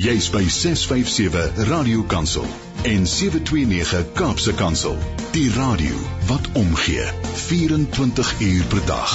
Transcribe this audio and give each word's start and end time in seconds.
Jy's 0.00 0.30
by 0.30 0.48
657 0.48 1.68
Radio 1.68 2.02
Kansel 2.02 2.46
en 2.84 3.06
729 3.06 4.12
Kaapse 4.12 4.54
Kansel. 4.54 4.96
Die 5.32 5.50
radio 5.52 5.92
wat 6.26 6.48
omgee 6.52 7.04
24 7.34 8.40
uur 8.40 8.64
per 8.64 8.86
dag. 8.86 9.12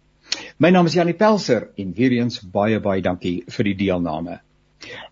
My 0.58 0.70
naam 0.70 0.86
is 0.86 0.94
Janie 0.94 1.16
Pelser 1.16 1.70
en 1.78 1.94
weer 1.94 2.12
eens 2.12 2.42
baie 2.42 2.80
baie 2.80 3.02
dankie 3.02 3.44
vir 3.48 3.64
die 3.64 3.76
deelname. 3.76 4.42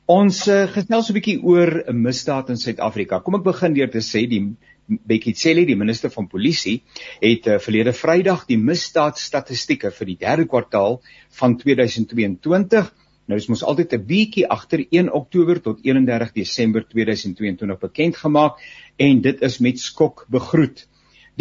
Ons 0.05 0.47
uh, 0.47 0.67
gesels 0.67 1.09
'n 1.09 1.17
bietjie 1.17 1.39
oor 1.41 1.83
'n 1.87 2.01
misdaad 2.01 2.49
in 2.49 2.57
Suid-Afrika. 2.57 3.19
Kom 3.19 3.35
ek 3.35 3.43
begin 3.43 3.73
deur 3.73 3.89
te 3.89 4.01
sê 4.01 4.27
die 4.29 4.55
Bekkie 4.87 5.33
Cele, 5.33 5.65
die 5.65 5.79
minister 5.79 6.11
van 6.11 6.27
polisie, 6.27 6.83
het 7.21 7.47
uh, 7.47 7.59
verlede 7.59 7.93
Vrydag 7.93 8.45
die 8.45 8.57
misdaadstatistieke 8.57 9.91
vir 9.91 10.05
die 10.05 10.19
derde 10.19 10.45
kwartaal 10.45 11.01
van 11.39 11.57
2022 11.57 12.91
Nou 13.23 13.37
is 13.39 13.47
mos 13.47 13.63
altyd 13.63 13.93
'n 13.95 14.05
bietjie 14.07 14.47
agter 14.51 14.81
1 14.91 15.11
Oktober 15.19 15.59
tot 15.61 15.79
31 15.81 16.33
Desember 16.35 16.83
2022 16.83 17.79
bekend 17.79 18.17
gemaak 18.19 18.59
en 18.97 19.21
dit 19.21 19.41
is 19.41 19.59
met 19.59 19.79
skok 19.79 20.25
begroet. 20.27 20.87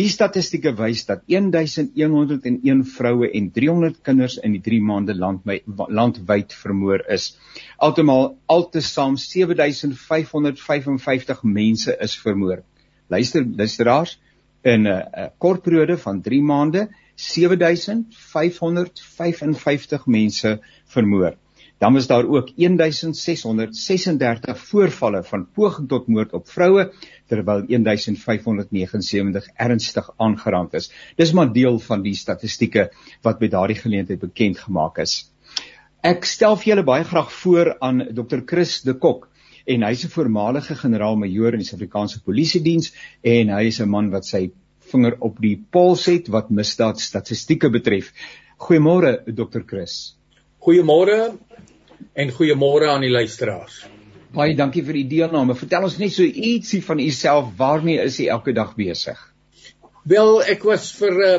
Die 0.01 0.09
statistieke 0.09 0.73
wys 0.79 1.03
dat 1.05 1.21
1101 1.29 2.85
vroue 2.95 3.29
en 3.29 3.51
300 3.53 3.99
kinders 4.09 4.39
in 4.41 4.57
die 4.57 4.63
3 4.65 4.81
maande 4.89 5.13
land 5.15 5.45
landwyd 5.69 6.53
vermoor 6.57 7.05
is. 7.13 7.37
Altemal 7.77 8.41
altesaam 8.49 9.21
7555 9.21 11.45
mense 11.45 11.93
is 12.01 12.17
vermoor. 12.17 12.65
Luister, 13.13 13.45
luisteraars, 13.45 14.17
in 14.65 14.87
'n 14.87 14.89
uh, 14.89 15.27
kort 15.39 15.63
periode 15.63 15.99
van 15.99 16.23
3 16.23 16.41
maande 16.41 16.89
7555 17.17 20.07
mense 20.07 20.61
vermoor. 20.87 21.37
Dan 21.83 21.99
was 21.99 22.07
daar 22.07 22.29
ook 22.31 22.53
1636 22.57 24.59
voorvalle 24.59 25.25
van 25.25 25.51
poging 25.51 25.89
tot 25.89 26.07
moord 26.07 26.33
op 26.33 26.49
vroue 26.49 26.93
terwyl 27.27 27.67
1579 27.67 29.49
ernstig 29.57 30.11
aangerand 30.17 30.75
is. 30.79 30.93
Dis 31.17 31.33
maar 31.33 31.53
deel 31.53 31.79
van 31.83 32.03
die 32.03 32.15
statistieke 32.15 32.91
wat 33.27 33.39
by 33.43 33.49
daardie 33.51 33.81
geleentheid 33.81 34.21
bekend 34.23 34.59
gemaak 34.63 34.99
is. 35.03 35.33
Ek 36.07 36.25
stel 36.25 36.55
vir 36.61 36.69
julle 36.71 36.85
baie 36.87 37.05
graag 37.05 37.33
voor 37.41 37.77
aan 37.81 38.07
Dr. 38.15 38.39
Chris 38.47 38.83
de 38.87 38.95
Kok 38.95 39.29
en 39.67 39.83
hy's 39.83 40.05
'n 40.07 40.15
voormalige 40.15 40.75
generaal-majoor 40.79 41.53
in 41.53 41.59
die 41.63 41.67
Suid-Afrikaanse 41.67 42.23
Polisie 42.23 42.63
Diens 42.63 42.95
en 43.23 43.49
hy 43.49 43.67
is 43.67 43.81
'n 43.81 43.91
man 43.91 44.11
wat 44.11 44.25
sy 44.25 44.53
vinger 44.93 45.17
op 45.19 45.41
die 45.41 45.65
pols 45.71 46.07
het 46.07 46.29
wat 46.29 46.51
misdaad 46.51 47.01
statistieke 47.01 47.71
betref. 47.71 48.13
Goeiemôre 48.59 49.25
Dr. 49.27 49.61
Chris. 49.67 50.15
Goeiemôre 50.63 51.39
en 52.15 52.33
goeiemôre 52.33 52.91
aan 52.93 53.05
die 53.05 53.13
luisteraars. 53.13 53.83
Baie 54.33 54.55
dankie 54.57 54.85
vir 54.85 54.97
die 55.01 55.09
deelname. 55.11 55.57
Vertel 55.57 55.85
ons 55.89 55.99
net 56.01 56.13
so 56.15 56.25
ietsie 56.25 56.81
van 56.85 57.01
u 57.01 57.09
self. 57.13 57.51
Waarmee 57.59 58.01
is 58.05 58.19
u 58.21 58.29
elke 58.33 58.55
dag 58.57 58.73
besig? 58.77 59.19
Wel, 60.09 60.41
ek 60.55 60.65
was 60.67 60.89
vir 60.97 61.19
uh, 61.27 61.35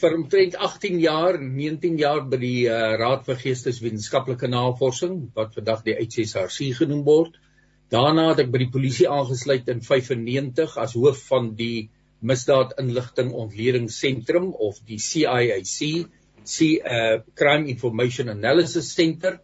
vir 0.00 0.16
omtrent 0.16 0.56
18 0.56 1.00
jaar, 1.02 1.38
19 1.40 1.96
jaar 2.00 2.22
by 2.28 2.38
die 2.40 2.66
uh, 2.68 2.94
Raad 3.00 3.24
vir 3.26 3.40
Geesteswetenskaplike 3.40 4.48
Navorsing 4.52 5.16
wat 5.36 5.56
vandag 5.56 5.82
die 5.88 5.96
HSRC 5.98 6.74
genoem 6.80 7.02
word. 7.08 7.40
Daarna 7.92 8.30
het 8.30 8.44
ek 8.44 8.52
by 8.52 8.62
die 8.64 8.72
polisie 8.72 9.08
aangesluit 9.10 9.68
in 9.72 9.82
95 9.84 10.76
as 10.80 10.96
hoof 10.96 11.24
van 11.30 11.52
die 11.58 11.88
Misdaad 12.24 12.76
Inligting 12.80 13.32
Ontleding 13.36 13.90
Sentrum 13.92 14.52
of 14.54 14.78
die 14.88 15.00
CIAC, 15.02 16.06
C 16.44 16.70
uh, 16.78 17.20
Crime 17.36 17.68
Information 17.72 18.30
Analysis 18.32 18.92
Center 18.92 19.40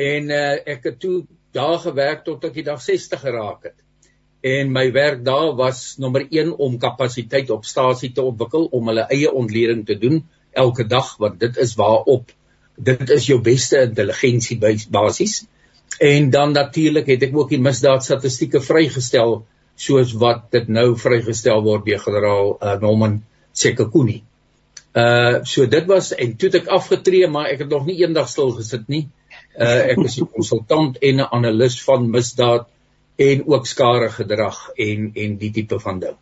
en 0.00 0.32
uh, 0.32 0.56
ek 0.74 0.88
het 0.88 0.98
toe 1.02 1.20
daar 1.56 1.78
gewerk 1.82 2.24
tot 2.24 2.44
ek 2.48 2.56
die 2.60 2.66
dag 2.66 2.80
60 2.82 3.20
geraak 3.20 3.68
het. 3.68 3.78
En 4.40 4.70
my 4.72 4.86
werk 4.94 5.24
daar 5.24 5.52
was 5.58 5.98
nommer 6.00 6.24
1 6.24 6.54
om 6.56 6.78
kapasiteit 6.80 7.50
op 7.52 7.66
stasie 7.68 8.12
te 8.16 8.24
ontwikkel 8.24 8.70
om 8.72 8.88
hulle 8.88 9.04
eie 9.12 9.32
ontleding 9.32 9.84
te 9.86 9.98
doen 10.00 10.22
elke 10.56 10.86
dag 10.88 11.16
want 11.20 11.40
dit 11.40 11.58
is 11.60 11.74
waarop 11.78 12.32
dit 12.80 13.10
is 13.10 13.26
jou 13.28 13.40
beste 13.44 13.82
intelligensie 13.84 14.56
basis. 14.90 15.44
En 16.00 16.30
dan 16.30 16.52
natuurlik 16.56 17.10
het 17.12 17.28
ek 17.28 17.36
ook 17.36 17.52
die 17.52 17.60
misdaadstatistieke 17.60 18.62
vrygestel 18.64 19.42
soos 19.80 20.14
wat 20.20 20.48
dit 20.54 20.68
nou 20.68 20.94
vrygestel 20.96 21.60
word 21.64 21.84
deur 21.84 22.00
generaal 22.00 22.54
uh, 22.56 22.76
Norman 22.80 23.20
Sekakuni. 23.52 24.22
Uh 24.96 25.44
so 25.46 25.66
dit 25.70 25.86
was 25.86 26.14
en 26.16 26.32
toe 26.36 26.48
het 26.48 26.62
ek 26.62 26.72
afgetree 26.72 27.28
maar 27.30 27.52
ek 27.52 27.66
het 27.66 27.70
nog 27.70 27.84
nie 27.86 28.00
eendag 28.00 28.28
stil 28.32 28.54
gesit 28.56 28.88
nie. 28.88 29.04
Uh, 29.60 29.92
ek 29.92 29.98
is 30.08 30.16
'n 30.20 30.30
konsultant 30.32 30.96
en 30.98 31.20
'n 31.20 31.28
analis 31.38 31.82
van 31.84 32.10
misdaad 32.10 32.66
en 33.20 33.46
ook 33.46 33.66
skare 33.66 34.08
gedrag 34.10 34.58
en 34.76 35.12
en 35.14 35.36
die 35.36 35.52
tipe 35.52 35.78
van 35.80 36.00
ding. 36.00 36.16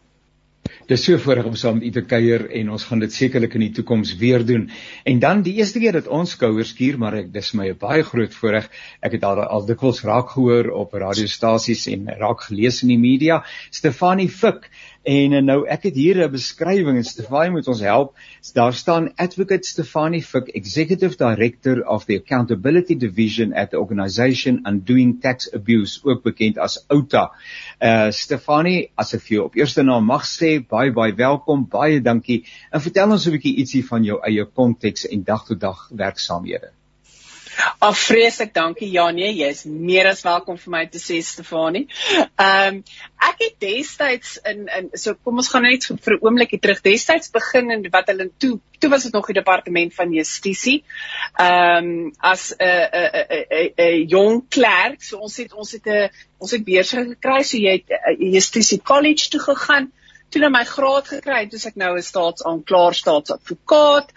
Dis 0.89 1.05
so 1.05 1.19
voorreg 1.21 1.47
om 1.49 1.57
saam 1.61 1.75
met 1.79 1.87
u 1.87 1.91
te 1.91 2.03
kuier 2.09 2.47
en 2.61 2.71
ons 2.73 2.85
gaan 2.89 3.03
dit 3.05 3.13
sekerlik 3.13 3.55
in 3.59 3.65
die 3.67 3.75
toekoms 3.77 4.15
weer 4.21 4.45
doen. 4.49 4.71
En 5.05 5.19
dan 5.21 5.43
die 5.47 5.55
eerste 5.61 5.83
keer 5.83 5.99
dat 5.99 6.09
ons 6.09 6.31
skouers 6.37 6.73
skuur, 6.73 6.99
maar 6.99 7.15
ek 7.21 7.29
dis 7.33 7.53
my 7.53 7.69
'n 7.69 7.79
baie 7.79 8.03
groot 8.03 8.35
voorreg. 8.35 8.71
Ek 9.01 9.13
het 9.13 9.25
al 9.25 9.43
al 9.45 9.67
dikwels 9.67 10.01
raak 10.03 10.31
gehoor 10.31 10.71
op 10.71 10.95
radiostasies 10.95 11.87
en 11.93 12.09
raak 12.09 12.41
gelees 12.49 12.83
in 12.83 12.89
die 12.89 12.99
media. 12.99 13.45
Stefanie 13.71 14.29
Fik 14.29 14.71
En 15.09 15.33
uh, 15.33 15.41
nou 15.41 15.63
ek 15.73 15.87
het 15.89 15.97
hier 15.97 16.19
'n 16.21 16.31
beskrywing 16.31 16.99
en 17.01 17.05
Stefanie 17.05 17.53
moet 17.55 17.69
ons 17.73 17.81
help. 17.81 18.11
Daar 18.53 18.75
staan 18.75 19.07
Advocate 19.17 19.67
Stefanie 19.69 20.23
Fik, 20.23 20.49
Executive 20.61 21.17
Director 21.17 21.81
of 21.89 22.05
the 22.05 22.19
Accountability 22.21 22.97
Division 22.97 23.55
at 23.55 23.71
the 23.71 23.81
Organisation 23.81 24.61
Undoing 24.69 25.21
Tax 25.21 25.53
Abuse, 25.55 26.01
ook 26.05 26.23
bekend 26.23 26.59
as 26.59 26.85
OUTA. 26.89 27.25
Uh 27.81 28.11
Stefanie, 28.11 28.91
as 28.95 29.15
ek 29.17 29.33
jou 29.33 29.45
op 29.47 29.57
eerste 29.57 29.83
naam 29.83 30.05
mag 30.05 30.29
sê, 30.29 30.59
baie 30.61 30.93
baie 30.93 31.15
welkom, 31.17 31.65
baie 31.69 32.03
dankie. 32.05 32.45
En 32.71 32.85
vertel 32.85 33.17
ons 33.17 33.27
'n 33.27 33.39
bietjie 33.39 33.57
ietsie 33.65 33.87
van 33.87 34.05
jou 34.05 34.21
eie 34.21 34.45
konteks 34.45 35.09
en 35.09 35.25
dag 35.25 35.47
tot 35.47 35.61
dag 35.61 35.89
werksaamhede. 35.89 36.78
Ag 37.79 37.97
vreeslik 37.99 38.53
dankie 38.55 38.89
Janie, 38.91 39.33
jy's 39.41 39.65
meer 39.67 40.09
as 40.11 40.23
welkom 40.27 40.59
vir 40.61 40.73
my 40.75 40.83
te 40.91 41.01
sê 41.03 41.19
Stefanie. 41.25 41.87
Ehm 42.39 42.79
um, 42.79 42.83
ek 43.29 43.41
het 43.43 43.57
destyds 43.63 44.37
in 44.47 44.69
in 44.77 44.91
so 44.95 45.17
kom 45.27 45.41
ons 45.43 45.49
gaan 45.51 45.65
net 45.67 45.87
vir 45.89 46.15
'n 46.15 46.23
oombliekie 46.23 46.61
terug. 46.63 46.83
Destyds 46.85 47.33
begin 47.35 47.71
in 47.75 47.83
wat 47.91 48.13
hulle 48.13 48.31
toe 48.39 48.61
toe 48.79 48.91
was 48.91 49.03
dit 49.03 49.13
nog 49.13 49.27
die 49.27 49.39
departement 49.41 49.95
van 49.95 50.15
justisie. 50.15 50.85
Ehm 51.35 51.91
um, 51.91 52.13
as 52.19 52.53
'n 52.55 52.63
'n 52.63 53.11
'n 53.51 53.73
'n 53.77 54.09
jong 54.09 54.49
klerk, 54.49 55.03
so 55.03 55.19
ons 55.19 55.37
het 55.37 55.53
ons 55.53 55.73
het 55.73 55.87
'n 55.87 56.11
ons 56.39 56.51
het 56.51 56.65
beurse 56.65 56.97
gekry, 56.97 57.43
so 57.43 57.59
jy 57.59 57.83
het 57.83 58.19
justisie 58.19 58.81
college 58.83 59.31
toe 59.31 59.41
gegaan. 59.41 59.93
Toe 60.29 60.43
nou 60.43 60.51
my 60.53 60.65
graad 60.69 61.07
gekry, 61.09 61.47
toe 61.49 61.61
ek 61.71 61.77
nou 61.81 61.95
'n 61.97 62.03
staatsaanklaer, 62.05 62.95
staatsadvokaat 62.95 64.13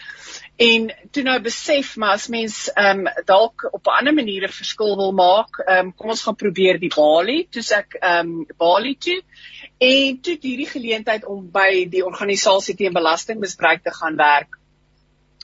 en 0.61 0.91
toe 1.11 1.23
nou 1.23 1.37
besef 1.41 1.95
maar 1.97 2.17
as 2.19 2.27
mens 2.27 2.69
ehm 2.75 3.07
um, 3.07 3.25
dalk 3.25 3.63
op 3.71 3.87
'n 3.87 3.97
ander 3.99 4.13
manier 4.13 4.43
'n 4.47 4.59
verskil 4.59 4.95
wil 4.95 5.13
maak, 5.13 5.59
ehm 5.59 5.87
um, 5.87 5.93
kom 5.93 6.09
ons 6.09 6.23
gaan 6.23 6.35
probeer 6.35 6.79
die 6.79 6.91
Bali, 6.95 7.47
toe 7.49 7.63
ek 7.77 7.95
ehm 8.01 8.27
um, 8.27 8.45
Bali 8.57 8.95
toe 8.95 9.21
en 9.77 10.19
toe 10.21 10.37
hierdie 10.41 10.69
geleentheid 10.69 11.25
om 11.25 11.49
by 11.51 11.85
die 11.89 12.05
organisasie 12.05 12.75
teen 12.75 12.93
belastingmisbruik 12.93 13.83
te 13.83 13.93
gaan 13.93 14.15
werk 14.15 14.59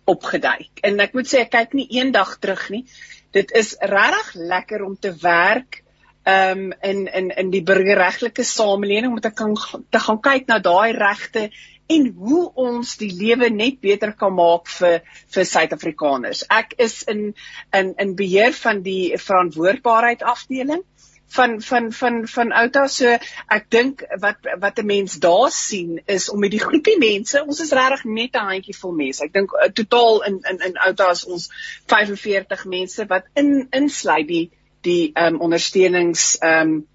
opgeduik. 0.06 0.84
En 0.84 1.00
ek 1.00 1.14
moet 1.14 1.28
sê 1.28 1.44
ek 1.46 1.52
kyk 1.52 1.74
nie 1.74 1.88
eendag 2.00 2.38
terug 2.40 2.70
nie. 2.70 2.86
Dit 3.32 3.52
is 3.52 3.76
regtig 3.80 4.34
lekker 4.36 4.84
om 4.86 4.96
te 5.00 5.16
werk 5.22 5.84
um, 6.28 6.74
in 6.82 7.08
in 7.08 7.32
in 7.44 7.50
die 7.54 7.64
burgerregtelike 7.64 8.44
samelewing 8.44 9.14
om 9.14 9.24
te 9.24 9.32
kan 9.32 9.56
te 9.90 10.00
gaan 10.00 10.22
kyk 10.22 10.48
na 10.48 10.60
daai 10.60 10.92
regte 10.98 11.50
en 11.88 12.10
hoe 12.20 12.42
ons 12.60 12.98
die 13.00 13.14
lewe 13.16 13.48
net 13.54 13.80
beter 13.84 14.12
kan 14.20 14.34
maak 14.36 14.68
vir 14.68 15.00
vir 15.36 15.48
Suid-Afrikaners. 15.48 16.44
Ek 16.52 16.76
is 16.84 17.00
in 17.08 17.32
in 17.72 17.94
in 18.04 18.16
beheer 18.20 18.56
van 18.60 18.84
die 18.84 19.16
verantwoordbaarheid 19.16 20.26
afdeling 20.36 20.84
van 21.28 21.62
van 21.62 21.92
van 21.94 22.28
van 22.28 22.52
Outa 22.52 22.88
so 22.88 23.16
ek 23.56 23.66
dink 23.70 24.04
wat 24.20 24.38
wat 24.60 24.80
'n 24.80 24.86
mens 24.86 25.18
daar 25.20 25.52
sien 25.52 26.02
is 26.06 26.30
om 26.30 26.40
met 26.40 26.52
die 26.52 26.64
groepie 26.64 26.98
mense 27.00 27.44
ons 27.44 27.60
is 27.60 27.72
regtig 27.72 28.04
net 28.04 28.36
'n 28.36 28.48
handjie 28.52 28.78
vol 28.78 28.96
mense 28.96 29.24
ek 29.24 29.34
dink 29.34 29.52
uh, 29.54 29.68
totaal 29.80 30.24
in 30.30 30.40
in 30.52 30.62
in 30.70 30.78
Outa 30.78 31.10
is 31.12 31.26
ons 31.26 31.50
45 31.88 32.66
mense 32.66 33.06
wat 33.06 33.28
in 33.36 33.68
insluit 33.72 34.28
die 34.28 34.52
die 34.82 35.12
ehm 35.14 35.36
um, 35.36 35.42
ondersteunings 35.42 36.38
ehm 36.38 36.76
um, 36.76 36.88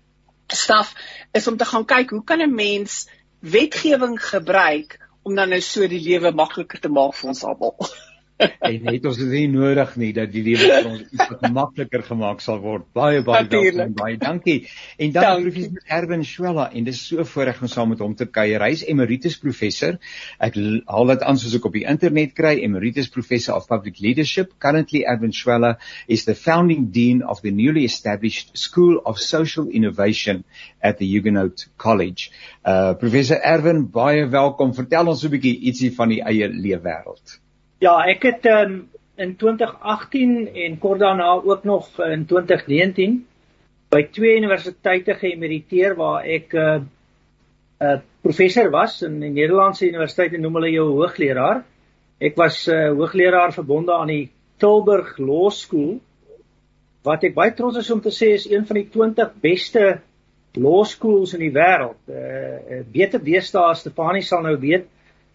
staf 0.53 0.95
is 1.33 1.47
om 1.49 1.57
te 1.57 1.65
gaan 1.65 1.85
kyk 1.85 2.11
hoe 2.11 2.25
kan 2.25 2.43
'n 2.43 2.55
mens 2.55 3.09
wetgewing 3.39 4.19
gebruik 4.21 4.99
om 5.23 5.35
dan 5.35 5.49
nou 5.49 5.61
so 5.61 5.87
die 5.87 6.03
lewe 6.03 6.31
makliker 6.31 6.81
te 6.81 6.89
maak 6.89 7.15
vir 7.15 7.29
ons 7.29 7.45
almal. 7.45 7.77
en 8.71 8.89
het 8.89 9.07
ons 9.09 9.19
dit 9.21 9.31
nie 9.33 9.49
nodig 9.53 9.95
nie 10.01 10.11
dat 10.17 10.33
die 10.33 10.43
lewe 10.47 10.69
vir 10.69 10.89
ons 10.91 11.03
iets 11.07 11.53
makliker 11.55 12.05
gemaak 12.07 12.43
sal 12.45 12.61
word. 12.63 12.87
Baie 12.97 13.23
baie 13.27 13.47
welkom, 13.49 13.95
baie 13.99 14.17
dankie. 14.21 14.59
En 14.99 15.13
dan 15.15 15.27
dankie. 15.27 15.51
professor 15.51 15.99
Erwin 15.99 16.25
Schwella 16.27 16.69
en 16.73 16.87
dis 16.89 17.01
so 17.09 17.25
voorreg 17.33 17.61
om 17.63 17.71
saam 17.71 17.93
met 17.93 18.03
hom 18.05 18.15
te 18.19 18.27
kuier. 18.27 18.63
Hy 18.65 18.71
is 18.77 18.85
emeritus 18.89 19.39
professor. 19.43 19.99
Ek 20.43 20.57
haal 20.59 21.13
dit 21.13 21.27
aan 21.29 21.41
soos 21.41 21.57
ek 21.59 21.69
op 21.69 21.77
die 21.79 21.85
internet 21.89 22.35
kry, 22.39 22.55
emeritus 22.67 23.11
professor 23.13 23.57
of 23.59 23.69
public 23.71 24.01
leadership. 24.05 24.55
Currently 24.63 25.05
Erwin 25.09 25.35
Schwella 25.37 25.77
is 26.09 26.27
the 26.29 26.37
founding 26.39 26.91
dean 26.95 27.23
of 27.23 27.43
the 27.43 27.53
newly 27.53 27.85
established 27.85 28.57
School 28.59 29.01
of 29.05 29.21
Social 29.21 29.69
Innovation 29.69 30.45
at 30.81 30.99
the 30.99 31.07
Huguenot 31.07 31.69
College. 31.77 32.31
Uh 32.65 32.95
professor 32.95 33.39
Erwin, 33.45 33.87
baie 33.91 34.27
welkom. 34.31 34.75
Vertel 34.75 35.09
ons 35.15 35.25
'n 35.25 35.33
bietjie 35.37 35.57
ietsie 35.71 35.93
van 35.95 36.09
die 36.15 36.23
eie 36.23 36.49
leefwêreld. 36.49 37.39
Ja, 37.83 37.97
ek 38.07 38.23
het 38.29 38.45
um, 38.47 38.75
in 39.19 39.33
2018 39.37 40.53
en 40.55 40.75
kort 40.79 41.01
daarna 41.03 41.33
ook 41.43 41.65
nog 41.67 41.89
in 41.99 42.27
2019 42.31 43.17
by 43.91 44.05
twee 44.15 44.37
universiteite 44.39 45.17
geëmeriteer 45.19 45.97
waar 45.99 46.23
ek 46.23 46.55
'n 46.55 46.59
uh, 46.59 46.77
eh, 47.83 47.89
uh, 47.89 47.99
professor 48.23 48.71
was 48.71 49.01
in 49.03 49.19
die 49.21 49.33
Nederlandse 49.35 49.89
universiteite 49.89 50.39
noem 50.39 50.61
hulle 50.61 50.71
jou 50.71 50.87
hoogleraar. 50.93 51.65
Ek 52.21 52.39
was 52.39 52.69
'n 52.69 52.73
uh, 52.73 52.95
hoogleraar 52.95 53.53
verbonde 53.53 53.93
aan 53.93 54.15
die 54.15 54.31
Tilburg 54.57 55.19
Law 55.19 55.51
School 55.51 55.99
wat 57.03 57.25
ek 57.25 57.35
baie 57.35 57.55
trots 57.55 57.83
is 57.83 57.91
om 57.91 58.01
te 58.01 58.15
sê 58.15 58.31
is 58.39 58.47
een 58.47 58.67
van 58.67 58.77
die 58.77 58.89
20 58.91 59.35
beste 59.41 60.01
law 60.55 60.85
schools 60.85 61.35
in 61.35 61.41
die 61.41 61.55
wêreld. 61.59 61.99
Uh 62.07 62.87
beter 62.93 63.19
deesdae 63.19 63.75
Stefanie 63.75 64.23
sal 64.23 64.43
nou 64.43 64.57
weet 64.61 64.87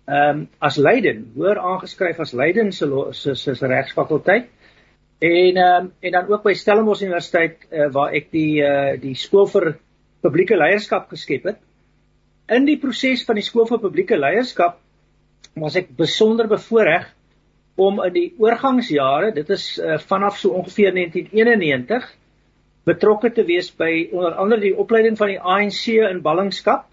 ehm 0.07 0.39
um, 0.39 0.47
as 0.63 0.77
Leiden, 0.77 1.25
hoor 1.35 1.59
aangeskryf 1.59 2.19
as 2.23 2.31
Leiden 2.31 2.71
se 2.71 2.87
se 3.11 3.35
se 3.35 3.67
regsfakulteit. 3.67 4.47
En 5.19 5.57
ehm 5.57 5.85
um, 5.85 5.91
en 5.99 6.11
dan 6.11 6.27
ook 6.31 6.43
by 6.43 6.53
Stellenbosch 6.53 7.01
Universiteit 7.01 7.67
uh, 7.71 7.89
waar 7.91 8.13
ek 8.15 8.31
die 8.31 8.61
uh 8.63 8.95
die 9.01 9.15
skool 9.15 9.47
vir 9.51 9.75
publieke 10.21 10.55
leierskap 10.55 11.09
geskep 11.09 11.43
het. 11.51 11.59
In 12.47 12.65
die 12.65 12.77
proses 12.79 13.25
van 13.25 13.35
die 13.35 13.43
skool 13.43 13.67
vir 13.67 13.79
publieke 13.83 14.17
leierskap 14.17 14.79
was 15.59 15.75
ek 15.75 15.91
besonder 15.97 16.47
bevoorreg 16.47 17.09
om 17.75 17.99
in 18.03 18.13
die 18.13 18.33
oorgangsjare, 18.39 19.33
dit 19.35 19.49
is 19.49 19.77
uh, 19.77 19.97
vanaf 20.07 20.39
so 20.39 20.55
ongeveer 20.55 20.95
1991 20.95 22.07
betrokke 22.87 23.33
te 23.35 23.43
wees 23.43 23.69
by 23.75 24.07
onder 24.13 24.39
andere 24.39 24.61
die 24.69 24.77
opleiding 24.77 25.17
van 25.19 25.33
die 25.33 25.41
ANC 25.41 25.83
in 26.07 26.23
ballingskap 26.23 26.87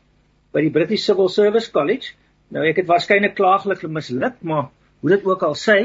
by 0.52 0.66
die 0.66 0.74
British 0.74 1.06
Civil 1.06 1.30
Service 1.30 1.70
College 1.70 2.12
Nou 2.48 2.66
ek 2.66 2.76
het 2.82 2.86
waarskynlik 2.86 3.34
klaaglik 3.34 3.82
misluk, 3.88 4.40
maar 4.40 4.68
hoe 5.00 5.10
dit 5.10 5.24
ook 5.24 5.42
al 5.42 5.54
sê, 5.54 5.78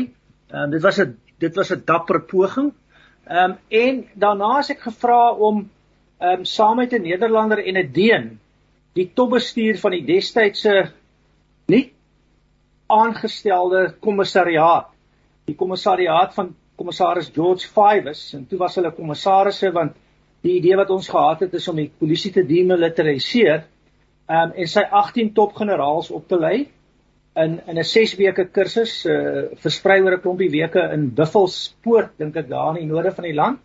ehm 0.50 0.64
um, 0.64 0.72
dit 0.72 0.82
was 0.82 1.00
'n 1.00 1.18
dit 1.40 1.56
was 1.56 1.72
'n 1.72 1.82
dapper 1.86 2.22
poging. 2.22 2.74
Ehm 3.28 3.52
um, 3.52 3.58
en 3.68 4.06
daarna 4.14 4.58
as 4.60 4.70
ek 4.70 4.82
gevra 4.82 5.32
om 5.32 5.70
ehm 6.20 6.40
um, 6.40 6.46
saam 6.46 6.76
met 6.78 6.94
'n 6.94 7.02
Nederlander 7.02 7.66
en 7.66 7.78
'n 7.78 7.92
Deen 7.92 8.40
die 8.94 9.12
topbestuur 9.14 9.78
van 9.78 9.92
die 9.92 10.06
destydse 10.06 10.92
nie 11.68 11.94
aangestelde 12.88 13.96
kommissariaat, 14.00 14.88
die 15.46 15.56
kommissariaat 15.56 16.34
van 16.34 16.56
kommissaris 16.80 17.32
George 17.36 17.68
Fives 17.68 18.34
en 18.38 18.46
toe 18.48 18.60
was 18.62 18.78
hulle 18.80 18.92
kommissarisse 18.96 19.72
want 19.76 19.98
die 20.46 20.56
idee 20.56 20.78
wat 20.80 20.92
ons 20.96 21.10
gehad 21.12 21.44
het 21.44 21.54
is 21.60 21.68
om 21.68 21.80
die 21.82 21.90
polisie 22.00 22.32
te 22.32 22.46
demilitariseer 22.48 23.66
um, 24.30 24.52
en 24.56 24.68
sy 24.68 24.84
18 25.02 25.34
topgeneraals 25.34 26.12
op 26.12 26.28
te 26.28 26.40
lei 26.40 26.58
in 27.36 27.60
in 27.66 27.78
'n 27.78 27.84
6 27.84 28.16
weke 28.16 28.46
kursus 28.46 29.06
uh, 29.06 29.46
versprei 29.56 30.02
oor 30.02 30.18
'n 30.18 30.22
klompie 30.22 30.50
weke 30.50 30.82
in 30.94 31.14
Buffelspoort 31.14 32.18
dink 32.18 32.36
ek 32.36 32.50
daar 32.50 32.78
in 32.78 32.88
die 32.88 32.94
noorde 32.94 33.12
van 33.12 33.24
die 33.24 33.34
land. 33.34 33.60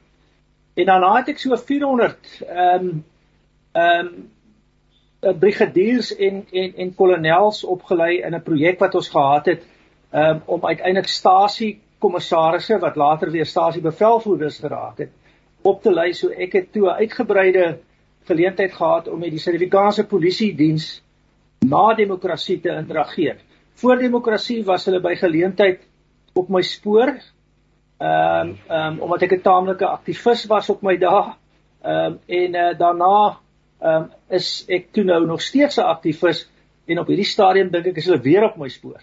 En 0.75 0.87
daarna 0.87 1.17
het 1.17 1.29
ek 1.29 1.39
so 1.39 1.57
400 1.57 2.43
ehm 2.49 2.89
um, 2.89 3.05
ehm 3.73 4.07
um, 4.07 4.31
brigadiers 5.39 6.17
en 6.17 6.47
en 6.53 6.75
en 6.77 6.95
kolonels 6.95 7.65
opgelei 7.65 8.23
in 8.23 8.35
'n 8.35 8.43
projek 8.43 8.79
wat 8.79 8.95
ons 8.95 9.09
gehad 9.09 9.47
het 9.47 9.63
um, 10.13 10.43
om 10.45 10.67
uiteindelik 10.67 11.09
stasie 11.09 11.81
kommissarisse 11.99 12.79
wat 12.79 12.97
later 12.97 13.31
weer 13.31 13.47
stasie 13.47 13.83
bevelvoerders 13.83 14.59
geraak 14.59 14.99
het 14.99 15.11
op 15.63 15.83
te 15.83 15.93
lei 15.93 16.13
so 16.13 16.29
ek 16.29 16.53
het 16.53 16.73
toe 16.73 16.87
'n 16.87 16.99
uitgebreide 17.01 17.79
geleentheid 18.29 18.73
gehad 18.73 19.09
om 19.09 19.19
met 19.19 19.31
die 19.31 19.41
Suid-Afrikaanse 19.43 20.07
Polisie 20.07 20.55
Diens 20.57 21.03
na 21.65 21.95
demokrasie 21.95 22.61
te 22.61 22.73
interageer. 22.75 23.39
Voor 23.75 23.99
demokrasie 23.99 24.63
was 24.65 24.85
hulle 24.89 25.01
by 25.03 25.15
geleentheid 25.19 25.81
op 26.35 26.49
my 26.49 26.63
spoor. 26.63 27.15
Ehm 27.99 28.49
um, 28.49 28.57
ehm 28.69 28.93
um, 28.93 29.01
omdat 29.07 29.23
ek 29.23 29.37
'n 29.39 29.43
taamlike 29.43 29.87
aktivis 29.87 30.47
was 30.47 30.71
op 30.71 30.83
my 30.83 30.97
dae. 30.97 31.35
Ehm 31.83 32.13
um, 32.13 32.19
en 32.27 32.55
uh, 32.55 32.79
daarna 32.79 33.39
ehm 33.81 34.03
um, 34.03 34.11
is 34.29 34.65
ek 34.69 34.93
toe 34.93 35.05
nou 35.05 35.27
nog 35.27 35.41
steeds 35.41 35.77
'n 35.77 35.89
aktivis 35.89 36.49
en 36.87 36.99
op 36.99 37.07
hierdie 37.07 37.25
stadium 37.25 37.71
dink 37.71 37.87
ek 37.87 37.97
is 37.97 38.07
hulle 38.07 38.21
weer 38.21 38.45
op 38.45 38.57
my 38.57 38.69
spoor. 38.69 39.03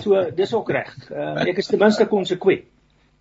So 0.00 0.30
dis 0.30 0.54
ook 0.54 0.70
reg. 0.70 0.94
Ehm 1.10 1.36
um, 1.38 1.46
ek 1.46 1.58
is 1.58 1.66
ten 1.66 1.78
minste 1.78 2.06
konsekwent. 2.06 2.64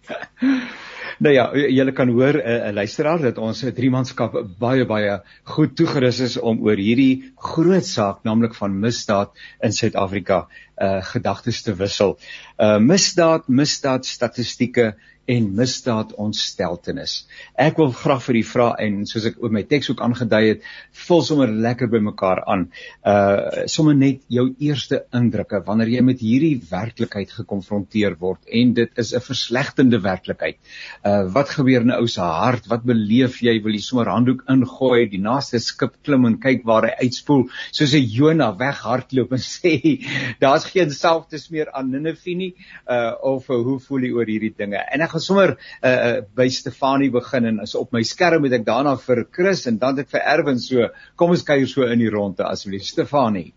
Nou 1.22 1.34
ja, 1.36 1.44
julle 1.54 1.94
kan 1.94 2.10
hoor 2.10 2.34
'n 2.34 2.42
uh, 2.42 2.68
uh, 2.68 2.74
luisteraar 2.74 3.22
dat 3.22 3.38
ons 3.38 3.60
driemanskap 3.78 4.34
baie 4.60 4.86
baie 4.90 5.20
goed 5.44 5.76
toegerus 5.78 6.20
is 6.20 6.38
om 6.38 6.64
oor 6.66 6.80
hierdie 6.82 7.34
groot 7.38 7.86
saak, 7.86 8.24
naamlik 8.26 8.56
van 8.58 8.80
misdaad 8.80 9.30
in 9.62 9.72
Suid-Afrika, 9.72 10.48
uh 10.82 10.98
gedagtes 11.12 11.62
te 11.62 11.76
wissel. 11.78 12.18
Uh 12.58 12.80
misdaad, 12.80 13.46
misdaad 13.48 14.06
statistieke 14.06 14.96
en 15.30 15.48
misdaad 15.56 16.14
ontsteltenis. 16.20 17.26
Ek 17.60 17.78
wil 17.80 17.92
graag 17.96 18.24
vir 18.26 18.40
u 18.40 18.44
vra 18.48 18.68
en 18.82 19.02
soos 19.10 19.28
ek 19.30 19.38
op 19.44 19.54
my 19.54 19.62
teks 19.70 19.92
ook 19.92 20.02
aangedui 20.02 20.42
het, 20.48 20.64
vul 21.06 21.22
sommer 21.26 21.52
lekker 21.66 21.92
by 21.92 22.02
mekaar 22.04 22.42
aan. 22.50 22.68
Uh 23.06 23.68
sommer 23.72 23.96
net 23.96 24.22
jou 24.32 24.48
eerste 24.64 25.04
indrukke 25.16 25.62
wanneer 25.68 25.92
jy 25.94 26.02
met 26.06 26.24
hierdie 26.24 26.56
werklikheid 26.70 27.32
gekonfronteer 27.36 28.18
word 28.20 28.42
en 28.50 28.74
dit 28.74 28.90
is 28.98 29.14
'n 29.14 29.22
verslegtende 29.22 30.02
werklikheid. 30.02 30.58
Uh 31.06 31.30
wat 31.30 31.50
gebeur 31.50 31.82
in 31.82 31.92
'n 31.92 32.00
ou 32.00 32.08
se 32.08 32.22
hart? 32.22 32.68
Wat 32.68 32.84
beleef 32.84 33.42
jy? 33.42 33.62
Wil 33.64 33.78
jy 33.78 33.82
sommer 33.82 34.10
handdoek 34.10 34.44
ingooi, 34.50 35.10
die 35.10 35.22
naaste 35.22 35.60
skip 35.60 36.02
klim 36.04 36.26
en 36.26 36.40
kyk 36.40 36.66
waar 36.66 36.90
hy 36.90 37.08
uitspoel, 37.08 37.50
soos 37.72 37.94
'n 37.94 38.04
Jona 38.04 38.52
weghardloop 38.58 39.32
en 39.32 39.44
sê 39.56 40.02
daar's 40.40 40.66
geen 40.66 40.90
selftes 40.90 41.50
meer 41.52 41.72
aan 41.72 41.92
Ninive 41.92 42.36
nie, 42.36 42.54
uh 42.90 43.14
of 43.22 43.48
hoe 43.48 43.80
voel 43.80 44.02
jy 44.02 44.12
oor 44.12 44.26
hierdie 44.26 44.54
dinge? 44.58 44.78
En 44.78 45.02
gaan 45.14 45.26
sommer 45.28 45.56
uh, 45.84 46.22
by 46.36 46.50
Stefanie 46.50 47.12
begin 47.12 47.46
en 47.46 47.64
as 47.66 47.76
op 47.76 47.92
my 47.94 48.04
skerm 48.04 48.44
het 48.48 48.60
ek 48.60 48.68
daarna 48.68 48.98
vir 49.08 49.26
Chris 49.32 49.66
en 49.68 49.80
dan 49.82 49.98
het 49.98 50.08
ek 50.08 50.14
vir 50.18 50.28
Erwin 50.36 50.60
so 50.60 50.92
kom 51.16 51.34
ons 51.36 51.48
kuier 51.48 51.68
so 51.68 51.88
in 51.88 52.00
die 52.00 52.14
ronde 52.14 52.48
asseblief 52.48 52.88
Stefanie 52.90 53.52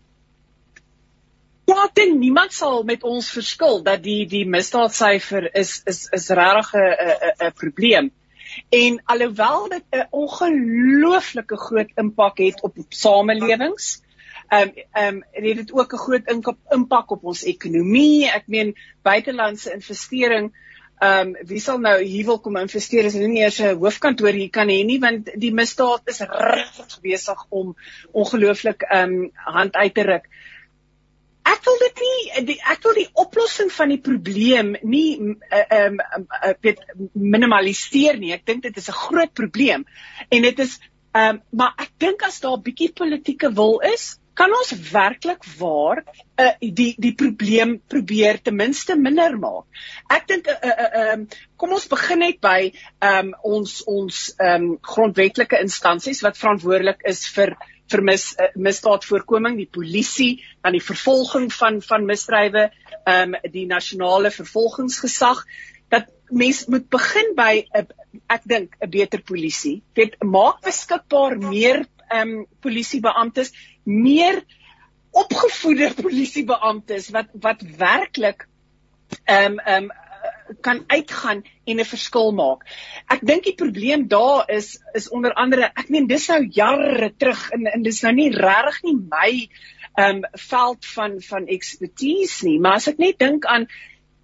Ja, 1.65 1.87
dit 1.93 2.11
niemand 2.13 2.53
sal 2.53 2.83
met 2.85 3.03
ons 3.03 3.27
verskil 3.33 3.79
dat 3.85 4.03
die 4.05 4.27
die 4.29 4.43
misdaadsyfer 4.45 5.47
is 5.61 5.79
is 5.89 6.03
is 6.13 6.27
regtig 6.39 6.73
'n 6.77 7.47
'n 7.47 7.53
probleem. 7.61 8.11
En 8.69 9.01
alhoewel 9.13 9.69
dit 9.69 9.83
'n 9.91 10.07
ongelooflike 10.11 11.57
groot 11.57 11.91
impak 12.03 12.37
het 12.37 12.61
op 12.61 12.77
samelewings, 12.89 13.87
ehm 14.49 14.61
um, 14.61 14.83
ehm 14.91 15.15
um, 15.15 15.23
het 15.31 15.57
dit 15.57 15.73
ook 15.73 15.93
'n 15.93 16.03
groot 16.05 16.29
impak 16.77 17.11
op 17.11 17.23
ons 17.23 17.43
ekonomie. 17.43 18.29
Ek 18.29 18.47
meen 18.47 18.75
buitelandse 19.01 19.73
investering 19.73 20.53
Ehm 21.03 21.35
um, 21.35 21.47
wie 21.47 21.59
sal 21.59 21.79
nou 21.83 21.97
hier 21.99 22.25
wil 22.25 22.37
kom 22.39 22.55
investeer 22.55 23.07
as 23.09 23.15
hulle 23.17 23.27
nie 23.27 23.41
eers 23.43 23.59
'n 23.59 23.75
hoofkantoor 23.81 24.37
hier 24.37 24.49
kan 24.49 24.69
hê 24.71 24.77
nie 24.87 24.99
want 25.03 25.31
die 25.43 25.51
misdaad 25.51 26.07
is 26.07 26.21
regtig 26.21 27.01
besig 27.03 27.41
om 27.49 27.73
ongelooflik 28.13 28.85
ehm 28.87 29.15
um, 29.15 29.31
hand 29.57 29.75
uit 29.75 29.93
te 29.93 30.05
ruk. 30.07 30.29
Ek 31.45 31.59
wil 31.65 31.77
dit 31.83 31.99
nie 32.05 32.45
die, 32.45 32.57
ek 32.71 32.79
wil 32.87 32.95
die 32.95 33.09
oplossing 33.25 33.73
van 33.75 33.91
die 33.91 33.99
probleem 34.07 34.75
nie 34.83 35.19
ehm 35.19 35.99
uh, 35.99 36.15
um, 36.15 36.27
uh, 36.47 36.73
minimaliseer 37.13 38.15
nie. 38.17 38.31
Ek 38.31 38.45
dink 38.45 38.63
dit 38.63 38.77
is 38.77 38.87
'n 38.87 39.01
groot 39.01 39.33
probleem 39.33 39.83
en 40.29 40.41
dit 40.41 40.59
is 40.59 40.79
ehm 41.11 41.35
um, 41.35 41.41
maar 41.51 41.75
ek 41.77 41.91
dink 41.99 42.23
as 42.23 42.39
daar 42.39 42.55
'n 42.55 42.63
bietjie 42.63 42.93
politieke 42.93 43.51
wil 43.51 43.79
is, 43.79 44.15
kan 44.35 44.51
ons 44.51 44.73
werklik 44.91 45.45
waar 45.59 46.01
uh, 46.03 46.51
die 46.59 46.93
die 47.01 47.13
probleem 47.17 47.77
probeer 47.91 48.41
ten 48.43 48.57
minste 48.59 48.97
minder 48.99 49.37
maak. 49.39 49.65
Ek 50.11 50.27
dink 50.27 50.49
uh, 50.51 50.57
uh, 50.59 50.89
uh, 51.01 51.45
kom 51.57 51.75
ons 51.77 51.87
begin 51.91 52.21
net 52.25 52.41
by 52.43 52.71
um, 52.99 53.31
ons 53.47 53.77
ons 53.87 54.25
um, 54.43 54.67
grondwetlike 54.83 55.61
instansies 55.63 56.21
wat 56.25 56.39
verantwoordelik 56.41 57.05
is 57.07 57.23
vir 57.35 57.55
vir 57.91 58.01
mis, 58.01 58.31
uh, 58.41 58.49
misdaadvoorkoming, 58.57 59.59
die 59.61 59.69
polisie, 59.69 60.31
dan 60.65 60.75
die 60.75 60.83
vervolging 60.83 61.51
van 61.53 61.79
van 61.85 62.07
misdrywe, 62.09 62.69
um, 63.07 63.37
die 63.53 63.67
nasionale 63.69 64.33
vervolgingsgesag 64.33 65.45
dat 65.93 66.09
mens 66.33 66.65
moet 66.67 66.89
begin 66.89 67.35
by 67.37 67.63
'n 67.63 67.85
uh, 67.85 68.03
ek 68.31 68.43
dink 68.49 68.75
'n 68.81 68.89
beter 68.89 69.21
polisie. 69.21 69.83
Dit 69.93 70.15
maak 70.23 70.61
beskikbaar 70.65 71.37
meer 71.37 71.85
ehm 72.09 72.29
um, 72.29 72.45
polisiebeamptes 72.59 73.53
meer 73.83 74.43
opgevoede 75.11 75.93
polisiebeamptes 76.05 77.11
wat 77.15 77.31
wat 77.33 77.61
werklik 77.77 78.47
ehm 79.23 79.57
um, 79.57 79.59
ehm 79.59 79.83
um, 79.83 79.93
kan 80.61 80.83
uitgaan 80.87 81.43
en 81.63 81.79
'n 81.79 81.85
verskil 81.85 82.31
maak. 82.31 82.65
Ek 83.09 83.21
dink 83.25 83.43
die 83.43 83.55
probleem 83.55 84.07
daar 84.07 84.49
is 84.49 84.77
is 84.93 85.09
onder 85.09 85.33
andere 85.33 85.71
ek 85.73 85.89
meen 85.89 86.07
dis 86.07 86.27
nou 86.27 86.45
jare 86.51 87.13
terug 87.17 87.49
en 87.51 87.65
en 87.65 87.83
dis 87.83 88.01
nou 88.01 88.13
nie 88.13 88.29
regtig 88.29 88.83
nie 88.83 88.95
my 88.95 89.31
ehm 89.95 90.15
um, 90.15 90.21
veld 90.31 90.85
van 90.85 91.21
van 91.21 91.47
expertise 91.47 92.45
nie, 92.45 92.59
maar 92.59 92.81
as 92.81 92.87
ek 92.87 92.97
net 92.97 93.19
dink 93.19 93.45
aan 93.45 93.67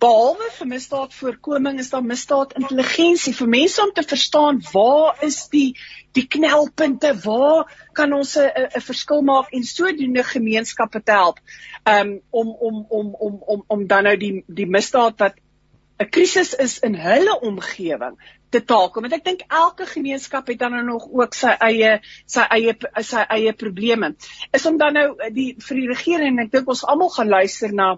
behalwe 0.01 0.47
vir 0.57 0.67
misdaadvoorkoming 0.67 1.79
is 1.81 1.91
daar 1.93 2.05
misdaadintelligensie 2.05 3.33
vir 3.37 3.49
mense 3.53 3.81
om 3.83 3.91
te 3.93 4.03
verstaan 4.13 4.61
waar 4.73 5.21
is 5.27 5.43
die 5.53 5.75
die 6.17 6.25
knelpunte 6.35 7.11
waar 7.25 7.69
kan 7.99 8.13
ons 8.17 8.33
'n 8.37 8.81
verskil 8.87 9.21
maak 9.21 9.53
en 9.53 9.63
sodoende 9.63 10.23
gemeenskappe 10.23 11.03
te 11.03 11.11
help 11.11 11.39
um, 11.85 12.19
om 12.29 12.49
om 12.69 12.85
om 12.89 13.15
om 13.27 13.39
om 13.55 13.63
om 13.67 13.87
dan 13.87 14.03
nou 14.09 14.17
die 14.17 14.43
die 14.47 14.69
misdaad 14.77 15.19
wat 15.19 15.39
'n 16.01 16.09
krisis 16.09 16.53
is 16.53 16.79
in 16.79 16.95
hulle 16.95 17.39
omgewing 17.39 18.17
te 18.49 18.63
takel. 18.65 19.01
Want 19.01 19.13
ek 19.13 19.25
dink 19.25 19.43
elke 19.47 19.85
gemeenskap 19.85 20.47
het 20.47 20.59
dan 20.59 20.71
nou 20.71 20.83
nog 20.83 21.07
ook 21.11 21.35
sy 21.37 21.53
eie 21.69 21.99
sy 22.25 22.45
eie 22.57 22.73
sy 23.05 23.25
eie 23.37 23.53
probleme. 23.53 24.15
Is 24.51 24.65
om 24.65 24.77
dan 24.77 24.97
nou 24.97 25.07
die 25.35 25.55
vir 25.59 25.77
die 25.77 25.89
regering 25.93 26.39
en 26.39 26.45
ek 26.47 26.51
dink 26.51 26.67
ons 26.73 26.85
almal 26.85 27.13
gaan 27.13 27.29
luister 27.29 27.73
na 27.73 27.97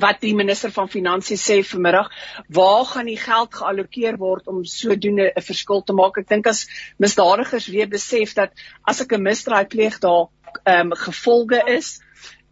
wat 0.00 0.20
die 0.20 0.34
minister 0.34 0.72
van 0.72 0.88
finansies 0.88 1.44
sê 1.50 1.60
vanmiddag, 1.66 2.10
waar 2.48 2.84
gaan 2.84 3.06
die 3.10 3.18
geld 3.20 3.54
geallokeer 3.54 4.18
word 4.18 4.48
om 4.48 4.64
sodoende 4.64 5.32
'n 5.34 5.42
verskil 5.42 5.82
te 5.82 5.92
maak? 5.92 6.18
Ek 6.18 6.28
dink 6.28 6.46
as 6.46 6.66
misdadigers 6.98 7.66
weer 7.66 7.88
besef 7.88 8.34
dat 8.34 8.52
as 8.84 9.00
ek 9.00 9.12
'n 9.12 9.22
misdrijf 9.22 9.68
pleeg 9.68 9.98
daar 9.98 10.28
ehm 10.64 10.92
um, 10.92 10.94
gevolge 10.94 11.62
is, 11.66 12.00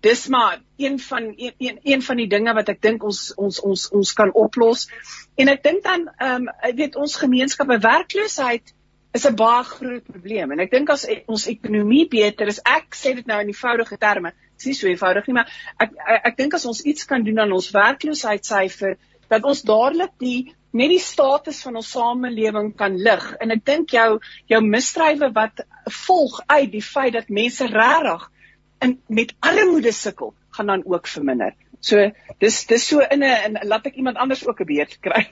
dis 0.01 0.29
maar 0.29 0.61
een 0.77 0.99
van 1.01 1.33
een, 1.37 1.55
een, 1.59 1.81
een 1.83 2.03
van 2.03 2.17
die 2.17 2.29
dinge 2.29 2.55
wat 2.55 2.69
ek 2.69 2.83
dink 2.83 3.05
ons 3.05 3.35
ons 3.35 3.61
ons 3.61 3.89
ons 3.91 4.13
kan 4.13 4.33
oplos. 4.33 4.89
En 5.37 5.49
ek 5.49 5.63
dink 5.63 5.83
dan 5.83 6.09
ehm 6.19 6.49
um, 6.49 6.77
weet 6.77 6.97
ons 6.97 7.17
gemeenskappe 7.17 7.79
werkloosheid 7.79 8.75
is 9.17 9.27
'n 9.27 9.35
baie 9.35 9.65
groot 9.65 10.05
probleem 10.05 10.53
en 10.53 10.61
ek 10.61 10.71
dink 10.71 10.91
as 10.91 11.07
e, 11.09 11.23
ons 11.27 11.47
ekonomie 11.47 12.09
beter 12.09 12.47
is, 12.53 12.61
ek 12.65 12.95
sê 12.95 13.15
dit 13.15 13.27
nou 13.27 13.41
in 13.41 13.49
eenvoudige 13.49 13.97
terme, 13.97 14.33
Dis 14.57 14.71
nie 14.71 14.77
so 14.79 14.89
eenvoudig 14.89 15.27
nie, 15.29 15.37
maar 15.39 15.51
ek 15.83 15.93
ek, 15.97 16.21
ek 16.31 16.39
dink 16.41 16.57
as 16.59 16.67
ons 16.69 16.83
iets 16.85 17.09
kan 17.09 17.25
doen 17.27 17.43
aan 17.45 17.53
ons 17.57 17.71
werkloosheidssyfer, 17.75 18.97
dat 19.33 19.45
ons 19.45 19.63
dadelik 19.67 20.15
die 20.23 20.55
net 20.77 20.93
die 20.93 21.01
status 21.01 21.63
van 21.65 21.79
ons 21.81 21.91
samelewing 21.95 22.73
kan 22.77 22.97
lig. 23.01 23.27
En 23.41 23.55
ek 23.55 23.65
dink 23.69 23.95
jou 23.97 24.19
jou 24.53 24.61
misdrywe 24.65 25.31
wat 25.37 25.65
volg 26.05 26.41
uit 26.53 26.73
die 26.73 26.85
feit 26.85 27.15
dat 27.17 27.33
mense 27.33 27.69
regtig 27.73 28.27
in 28.85 28.99
met 29.09 29.33
armoede 29.41 29.93
sukkel, 29.93 30.35
gaan 30.57 30.73
dan 30.73 30.85
ook 30.85 31.09
verminder. 31.09 31.55
So 31.81 32.11
dis 32.41 32.67
dis 32.67 32.87
so 32.89 33.01
in 33.01 33.23
'n 33.23 33.59
laat 33.65 33.87
ek 33.87 33.97
iemand 33.97 34.17
anders 34.17 34.47
ook 34.47 34.61
'n 34.61 34.67
beurt 34.67 34.99
kry. 35.01 35.27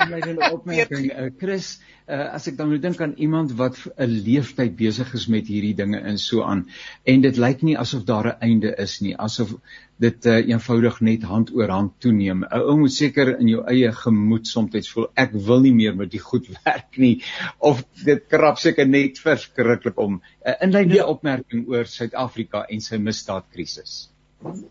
In 0.00 0.10
my 0.10 0.20
hele 0.24 0.52
opmerking, 0.52 1.10
uh, 1.12 1.30
Chris, 1.38 1.78
uh, 2.08 2.34
as 2.34 2.48
ek 2.48 2.56
dan 2.56 2.70
moet 2.72 2.82
dink 2.82 3.00
aan 3.04 3.14
iemand 3.16 3.52
wat 3.58 3.76
'n 3.96 4.16
leeftyd 4.26 4.76
besig 4.76 5.12
is 5.14 5.26
met 5.28 5.46
hierdie 5.46 5.74
dinge 5.74 6.00
en 6.00 6.18
so 6.18 6.42
aan 6.42 6.66
en 7.04 7.20
dit 7.20 7.36
lyk 7.36 7.62
nie 7.62 7.76
asof 7.78 8.04
daar 8.04 8.28
'n 8.32 8.40
einde 8.48 8.74
is 8.84 9.00
nie 9.00 9.14
asof 9.16 9.54
dit 10.00 10.26
uh, 10.26 10.38
eenvoudig 10.48 11.00
net 11.00 11.22
hand 11.22 11.52
oor 11.54 11.68
hand 11.68 11.92
toeneem 12.00 12.44
'n 12.44 12.60
ou 12.60 12.76
moet 12.76 12.92
seker 12.92 13.38
in 13.38 13.48
jou 13.48 13.64
eie 13.66 13.92
gemoed 13.92 14.46
soms 14.46 14.92
voel 14.92 15.10
ek 15.14 15.32
wil 15.32 15.60
nie 15.60 15.74
meer 15.74 15.96
met 15.96 16.10
die 16.10 16.24
goed 16.30 16.48
werk 16.64 16.96
nie 16.96 17.22
of 17.58 17.84
dit 18.04 18.28
krap 18.28 18.58
seker 18.58 18.86
net 18.86 19.18
verskriklik 19.18 19.98
om 19.98 20.14
'n 20.14 20.22
uh, 20.48 20.54
inleidende 20.60 21.02
ja. 21.02 21.06
opmerking 21.06 21.68
oor 21.68 21.84
Suid-Afrika 21.84 22.64
en 22.68 22.80
sy 22.80 22.96
misdaadkrisis 22.96 24.08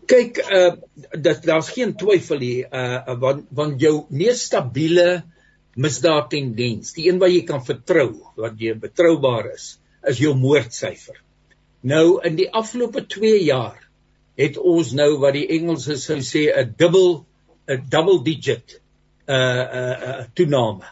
kyk 0.08 0.38
uh, 0.48 0.74
dat 1.12 1.42
daar's 1.44 1.70
geen 1.76 1.92
twyfel 1.96 2.40
hier 2.40 2.68
uh, 2.72 3.18
want 3.20 3.44
want 3.52 3.80
jou 3.82 4.06
mees 4.08 4.46
stabiele 4.48 5.24
misdaad 5.78 6.30
tendens, 6.32 6.94
die 6.96 7.06
een 7.08 7.20
wat 7.22 7.30
jy 7.30 7.44
kan 7.46 7.62
vertrou, 7.62 8.10
wat 8.40 8.56
jy 8.58 8.74
betroubaar 8.80 9.52
is, 9.52 9.76
is 10.08 10.18
jou 10.18 10.32
moordsyfer. 10.34 11.20
Nou 11.86 12.18
in 12.26 12.38
die 12.38 12.48
afgelope 12.50 13.04
2 13.06 13.44
jaar 13.44 13.84
het 14.38 14.58
ons 14.58 14.90
nou 14.98 15.12
wat 15.22 15.36
die 15.36 15.46
Engelse 15.58 15.98
sou 16.00 16.18
sê 16.24 16.48
'n 16.50 16.74
dubbel 16.78 17.24
'n 17.68 17.84
double 17.90 18.22
digit 18.24 18.80
uh 19.28 19.36
uh, 19.36 19.96
uh 20.08 20.24
toename. 20.34 20.86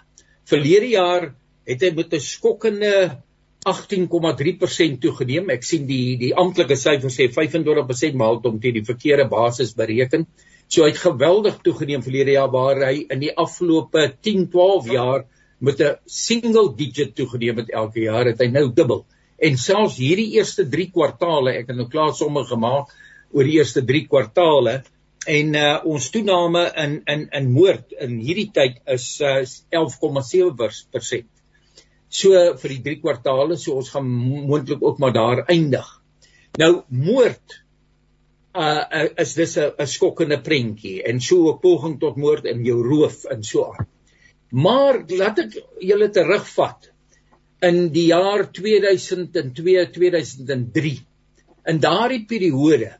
Verlede 0.45 0.91
jaar 0.93 1.35
het 1.67 1.83
hy 1.83 1.91
met 1.97 2.13
'n 2.13 2.21
skokkende 2.21 3.23
18,3% 3.67 5.01
toegeneem. 5.03 5.51
Ek 5.51 5.65
sien 5.67 5.87
die 5.89 6.17
die 6.21 6.33
amptelike 6.39 6.77
syfer 6.79 7.13
sê 7.13 7.27
25%, 7.33 8.15
maar 8.19 8.37
dit 8.37 8.51
om 8.51 8.61
teen 8.63 8.77
die 8.79 8.87
verkeerde 8.87 9.27
basis 9.31 9.75
bereken. 9.79 10.27
So 10.69 10.83
hy 10.83 10.93
het 10.93 11.03
geweldig 11.03 11.59
toegeneem 11.67 12.03
verlede 12.03 12.37
jaar 12.37 12.51
waar 12.51 12.81
hy 12.89 13.05
in 13.11 13.23
die 13.23 13.33
afgelope 13.35 14.09
10, 14.23 14.49
12 14.55 14.91
jaar 14.95 15.27
met 15.59 15.81
'n 15.81 15.99
single 16.07 16.75
digit 16.77 17.15
toegeneem 17.15 17.57
het 17.63 17.71
elke 17.71 18.01
jaar 18.01 18.27
het 18.27 18.41
hy 18.41 18.49
nou 18.51 18.69
dubbel. 18.73 19.07
En 19.39 19.57
selfs 19.57 19.99
hierdie 20.01 20.33
eerste 20.39 20.65
3 20.69 20.91
kwartale, 20.91 21.53
ek 21.61 21.69
het 21.69 21.77
nou 21.77 21.89
klaar 21.89 22.15
somme 22.15 22.45
gemaak 22.45 22.93
oor 23.33 23.45
die 23.45 23.59
eerste 23.59 23.85
3 23.85 24.07
kwartale 24.09 24.83
en 25.27 25.55
uh, 25.55 25.81
ons 25.85 26.11
toename 26.11 26.73
in 26.83 27.03
in 27.07 27.29
in 27.33 27.51
moord 27.53 27.93
in 28.01 28.19
hierdie 28.23 28.51
tyd 28.55 28.79
is 28.87 29.21
uh, 29.21 29.43
11,7%. 29.71 31.36
So 32.17 32.33
vir 32.61 32.73
die 32.73 32.83
3 32.89 33.01
kwartale, 33.03 33.59
so 33.61 33.77
ons 33.77 33.93
gaan 33.93 34.09
moontlik 34.09 34.83
ook 34.83 35.01
maar 35.03 35.13
daar 35.17 35.45
eindig. 35.53 35.87
Nou 36.61 36.73
moord 36.89 37.63
uh 38.57 39.09
is 39.23 39.35
dis 39.37 39.57
'n 39.59 39.73
'n 39.85 39.87
skokkende 39.95 40.39
prentjie 40.41 41.03
en 41.11 41.21
so 41.21 41.53
'n 41.53 41.61
poging 41.61 41.99
tot 42.01 42.17
moord 42.17 42.45
in 42.53 42.65
jou 42.65 42.79
roof 42.83 43.25
en 43.25 43.43
so 43.45 43.65
aan. 43.73 43.87
Maar 44.51 45.05
laat 45.09 45.39
ek 45.39 45.59
julle 45.81 46.09
terugvat 46.09 46.91
in 47.69 47.89
die 47.93 48.07
jaar 48.07 48.47
2002 48.53 49.85
2003. 49.93 50.97
In 51.67 51.81
daardie 51.81 52.25
periode 52.25 52.97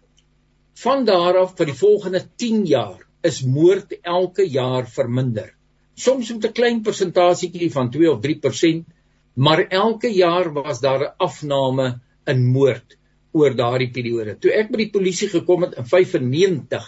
van 0.83 1.05
daar 1.05 1.39
af 1.39 1.57
vir 1.57 1.67
die 1.67 1.81
volgende 1.81 2.23
10 2.37 2.67
jaar 2.67 3.01
is 3.23 3.43
moord 3.43 3.95
elke 4.03 4.45
jaar 4.45 4.87
verminder. 4.91 5.55
Soms 5.95 6.33
met 6.33 6.45
'n 6.45 6.53
klein 6.53 6.83
persentasietjie 6.83 7.73
van 7.73 7.91
2 7.91 8.11
of 8.11 8.21
3%, 8.21 8.85
maar 9.37 9.67
elke 9.69 10.09
jaar 10.09 10.53
was 10.53 10.81
daar 10.81 11.03
'n 11.05 11.15
afname 11.19 12.01
in 12.27 12.47
moord 12.53 12.97
oor 13.33 13.55
daardie 13.55 13.91
periode. 13.91 14.39
Toe 14.41 14.53
ek 14.53 14.71
by 14.73 14.77
die 14.77 14.91
polisie 14.91 15.29
gekom 15.29 15.63
het 15.63 15.77
in 15.77 15.85
95, 15.85 16.87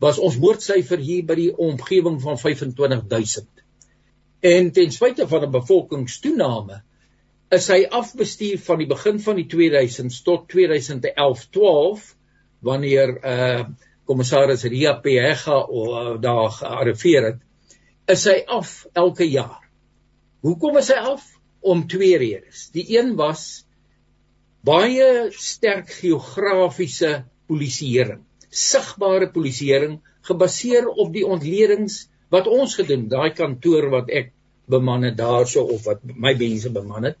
was 0.00 0.18
ons 0.18 0.36
moordsyfer 0.40 0.98
hier 0.98 1.24
by 1.24 1.34
die 1.34 1.56
omgewing 1.56 2.20
van 2.20 2.38
25000. 2.38 3.48
En 4.40 4.70
ten 4.72 4.92
spyte 4.92 5.28
van 5.28 5.44
'n 5.44 5.50
bevolkingstoename 5.50 6.82
is 7.50 7.68
hy 7.68 7.86
afbestuur 7.90 8.58
van 8.58 8.78
die 8.78 8.86
begin 8.86 9.20
van 9.20 9.36
die 9.36 9.46
2000s 9.46 10.22
tot 10.24 10.48
2011-12 10.52 12.14
wanneer 12.60 13.18
uh 13.24 13.64
kommissaris 14.10 14.64
Ria 14.64 14.96
Pega 14.98 15.68
uh, 15.70 16.20
daar 16.20 16.50
gearriveer 16.50 17.24
het, 17.24 17.36
is 18.10 18.24
hy 18.26 18.40
af 18.46 18.86
elke 18.92 19.24
jaar. 19.30 19.70
Hoekom 20.42 20.76
is 20.80 20.88
hy 20.90 20.96
af? 21.12 21.39
Om 21.60 21.86
twee 21.88 22.16
redes. 22.18 22.68
Die 22.72 22.86
een 22.98 23.14
was 23.16 23.64
baie 24.64 25.30
sterk 25.32 25.90
geografiese 26.00 27.24
polisieering, 27.48 28.20
sigbare 28.50 29.30
polisieering 29.32 30.00
gebaseer 30.28 30.88
op 30.88 31.12
die 31.14 31.24
ontledings 31.26 32.04
wat 32.30 32.46
ons 32.46 32.76
gedoen, 32.78 33.08
daai 33.10 33.32
kantoor 33.34 33.88
wat 33.92 34.10
ek 34.12 34.32
beman 34.70 35.08
het 35.08 35.16
daarso 35.18 35.64
of 35.74 35.86
wat 35.88 36.04
my 36.04 36.34
mense 36.38 36.70
beman 36.72 37.10
het. 37.10 37.18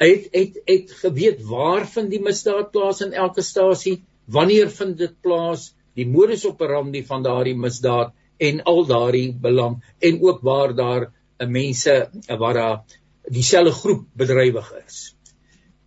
Hy 0.00 0.08
het 0.08 0.30
het 0.34 0.56
het 0.66 0.94
geweet 1.02 1.42
waar 1.46 1.84
vind 1.86 2.10
die 2.10 2.22
misdaad 2.24 2.72
plaas 2.72 3.02
in 3.04 3.12
elke 3.12 3.44
stasie, 3.44 4.00
wanneer 4.26 4.72
vind 4.72 4.96
dit 4.98 5.14
plaas, 5.22 5.70
die 5.94 6.08
modus 6.08 6.46
operandi 6.48 7.02
van 7.06 7.22
daardie 7.22 7.56
misdaad 7.58 8.14
en 8.40 8.62
al 8.72 8.86
daardie 8.88 9.28
belang 9.36 9.80
en 10.00 10.22
ook 10.24 10.40
waar 10.46 10.74
daar 10.74 11.10
mense 11.46 11.94
waar 12.26 12.54
daar 12.54 12.99
dieselfde 13.30 13.72
groep 13.74 14.06
bedrywig 14.18 14.68
is. 14.84 15.00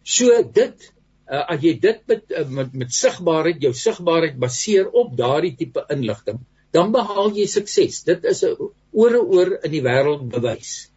So 0.04 0.42
dit 0.44 0.88
uh, 1.30 1.44
as 1.54 1.64
jy 1.64 1.74
dit 1.84 2.02
met 2.12 2.32
uh, 2.32 2.46
met, 2.60 2.74
met 2.84 2.94
sigbaarheid 2.96 3.62
jou 3.64 3.74
sigbaarheid 3.78 4.40
baseer 4.40 4.90
op 4.90 5.16
daardie 5.18 5.56
tipe 5.60 5.86
inligting, 5.94 6.42
dan 6.76 6.92
behaal 6.96 7.32
jy 7.36 7.48
sukses. 7.52 8.04
Dit 8.08 8.26
is 8.30 8.44
'n 8.44 8.70
oor 8.92 9.18
en 9.20 9.28
oor 9.38 9.54
in 9.64 9.72
die 9.72 9.84
wêreld 9.86 10.30
bewys. 10.30 10.90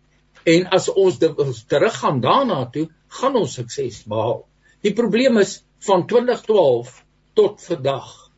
En 0.47 0.69
as 0.71 0.89
ons 0.89 1.19
teruggaan 1.19 2.21
daarna 2.21 2.67
toe, 2.71 2.89
gaan 3.09 3.37
ons 3.37 3.59
sukses 3.59 4.05
behaal. 4.07 4.47
Die 4.83 4.95
probleem 4.95 5.39
is 5.39 5.63
van 5.83 6.07
2012 6.07 7.03
tot 7.35 7.61
vandag 7.63 8.31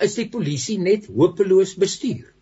is 0.00 0.14
die 0.14 0.28
polisie 0.30 0.78
net 0.78 1.06
hopeloos 1.06 1.74
bestuur 1.74 2.36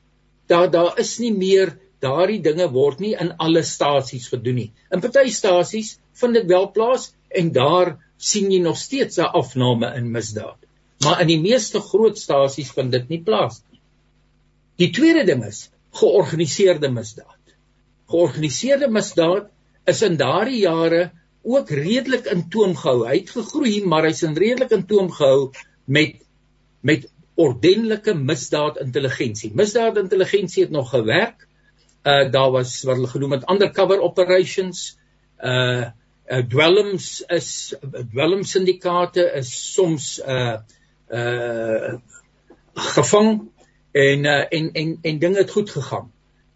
daar 0.47 0.71
daar 0.71 0.99
is 0.99 1.19
nie 1.19 1.33
meer 1.33 1.79
daardie 2.05 2.41
dinge 2.45 2.69
word 2.73 3.01
nie 3.05 3.15
in 3.21 3.33
alle 3.47 3.63
stasies 3.67 4.29
gedoen 4.33 4.61
nie. 4.61 4.71
In 4.93 5.03
party 5.05 5.31
stasies 5.33 5.95
vind 6.21 6.39
dit 6.39 6.47
wel 6.51 6.71
plaas 6.77 7.11
en 7.29 7.51
daar 7.57 7.97
sien 8.17 8.53
jy 8.53 8.61
nog 8.63 8.79
steeds 8.79 9.19
'n 9.19 9.33
afname 9.41 9.95
in 9.99 10.11
misdaad. 10.11 10.61
Maar 11.05 11.21
in 11.21 11.29
die 11.33 11.41
meeste 11.41 11.81
groot 11.81 12.19
stasies 12.19 12.71
vind 12.73 12.93
dit 12.93 13.09
nie 13.09 13.23
plaas 13.23 13.63
nie. 13.71 13.81
Die 14.83 14.91
tweede 14.91 15.25
ding 15.25 15.45
is 15.47 15.71
georganiseerde 15.95 16.91
misdaad. 16.91 17.43
Georganiseerde 18.11 18.89
misdaad 18.91 19.51
is 19.87 20.03
in 20.03 20.17
daardie 20.17 20.63
jare 20.65 21.11
ook 21.45 21.71
redelik 21.71 22.27
in 22.33 22.49
toom 22.49 22.75
gehou. 22.77 23.05
Hy 23.07 23.19
het 23.21 23.31
gegroei, 23.37 23.85
maar 23.85 24.07
hy's 24.09 24.23
in 24.23 24.37
redelik 24.37 24.73
in 24.73 24.87
toom 24.89 25.11
gehou 25.13 25.53
met 25.85 26.23
met 26.85 27.07
ordentlike 27.41 28.15
misdaad 28.15 28.79
intelligensie. 28.83 29.51
Misdaad 29.55 29.97
intelligensie 29.99 30.63
het 30.65 30.73
nog 30.73 30.91
gewerk. 30.91 31.47
Uh 32.05 32.31
daar 32.31 32.51
was 32.51 32.83
wat 32.83 32.97
hulle 32.97 33.09
genoem 33.09 33.33
het 33.33 33.51
undercover 33.51 34.01
operations. 34.01 34.99
Uh, 35.39 35.89
uh 36.27 36.43
dwelms 36.49 37.25
is 37.27 37.75
dwelm 38.11 38.43
syndikaate 38.45 39.25
is 39.41 39.73
soms 39.73 40.19
uh 40.21 40.59
uh 41.09 41.95
gevang 42.75 43.49
en 43.93 44.25
uh, 44.25 44.45
en 44.49 44.73
en 44.73 44.99
en 45.03 45.19
dinge 45.19 45.37
het 45.39 45.51
goed 45.51 45.71
gegaan. 45.71 46.13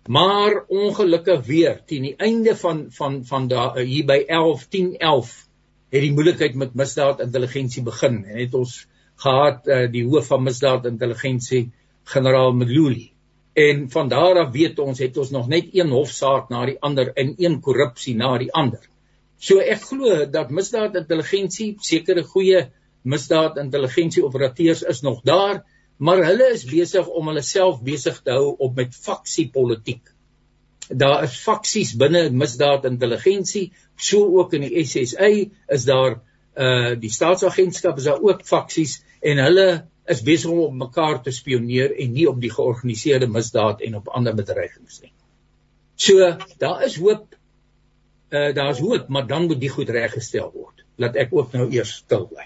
Maar 0.09 0.65
ongelukkig 0.67 1.47
weer 1.47 1.83
teen 1.85 2.03
die 2.03 2.17
einde 2.17 2.57
van 2.57 2.87
van 2.91 3.25
van 3.25 3.49
daar 3.49 3.77
hier 3.79 4.05
by 4.05 4.25
11 4.27 4.67
10 4.69 4.97
11 4.97 5.49
het 5.89 6.01
die 6.01 6.13
moeilikheid 6.13 6.55
met 6.55 6.75
misdaad 6.75 7.21
intelligensie 7.21 7.83
begin 7.83 8.25
en 8.25 8.39
het 8.41 8.55
ons 8.55 8.87
gehad 9.17 9.67
uh, 9.67 9.91
die 9.93 10.05
hoof 10.05 10.27
van 10.27 10.43
misdaad 10.43 10.87
intelligensie 10.87 11.71
generaal 12.05 12.53
Mluli 12.53 13.13
en 13.59 13.89
van 13.91 14.09
daar 14.09 14.39
af 14.45 14.53
weet 14.55 14.79
ons 14.79 15.01
het 15.03 15.17
ons 15.19 15.31
nog 15.35 15.49
net 15.51 15.73
een 15.75 15.91
hofsaak 15.91 16.51
na 16.53 16.65
die 16.69 16.77
ander 16.85 17.11
en 17.19 17.33
een 17.43 17.59
korrupsie 17.61 18.15
na 18.17 18.37
die 18.39 18.53
ander. 18.55 18.85
So 19.39 19.59
ek 19.59 19.83
glo 19.89 20.27
dat 20.31 20.53
misdaad 20.55 20.95
intelligensie 21.01 21.73
sekere 21.83 22.23
goeie 22.27 22.69
misdaad 23.03 23.59
intelligensie 23.59 24.23
operateurs 24.27 24.85
is 24.93 25.03
nog 25.03 25.25
daar, 25.27 25.65
maar 25.99 26.23
hulle 26.27 26.53
is 26.55 26.65
besig 26.71 27.09
om 27.09 27.33
hulle 27.33 27.43
self 27.43 27.83
besig 27.83 28.23
te 28.23 28.37
hou 28.37 28.55
op 28.69 28.79
met 28.79 28.95
faksiepolitiek. 28.95 30.03
Daar 30.89 31.27
is 31.27 31.39
faksies 31.43 31.97
binne 31.99 32.29
misdaad 32.31 32.87
intelligensie, 32.87 33.73
so 33.97 34.23
ook 34.39 34.55
in 34.55 34.69
die 34.69 34.85
SSA 34.87 35.31
is 35.75 35.89
daar 35.89 36.21
uh 36.59 36.95
die 36.99 37.11
staatsagentskap 37.11 37.99
is 37.99 38.07
daar 38.07 38.23
ook 38.23 38.47
faksies 38.47 39.01
en 39.23 39.39
hulle 39.43 39.69
is 40.09 40.23
besig 40.25 40.51
om 40.51 40.61
op 40.67 40.77
mekaar 40.83 41.23
te 41.23 41.33
spioneer 41.35 41.95
en 41.97 42.13
nie 42.13 42.27
op 42.31 42.41
die 42.41 42.53
georganiseerde 42.53 43.29
misdaad 43.29 43.83
en 43.87 43.99
op 44.01 44.09
ander 44.09 44.35
bedreigings 44.35 45.01
nie. 45.05 45.13
So 45.97 46.37
daar 46.59 46.85
is 46.87 46.97
hoop 46.97 47.35
uh 48.29 48.55
daar's 48.55 48.79
hoop, 48.79 49.09
maar 49.09 49.27
dan 49.27 49.47
moet 49.47 49.61
die 49.61 49.73
goed 49.73 49.89
reggestel 49.89 50.51
word. 50.53 50.85
Laat 50.97 51.17
ek 51.17 51.33
ook 51.33 51.53
nou 51.53 51.69
eers 51.73 51.95
stil 52.03 52.27
bly. 52.29 52.45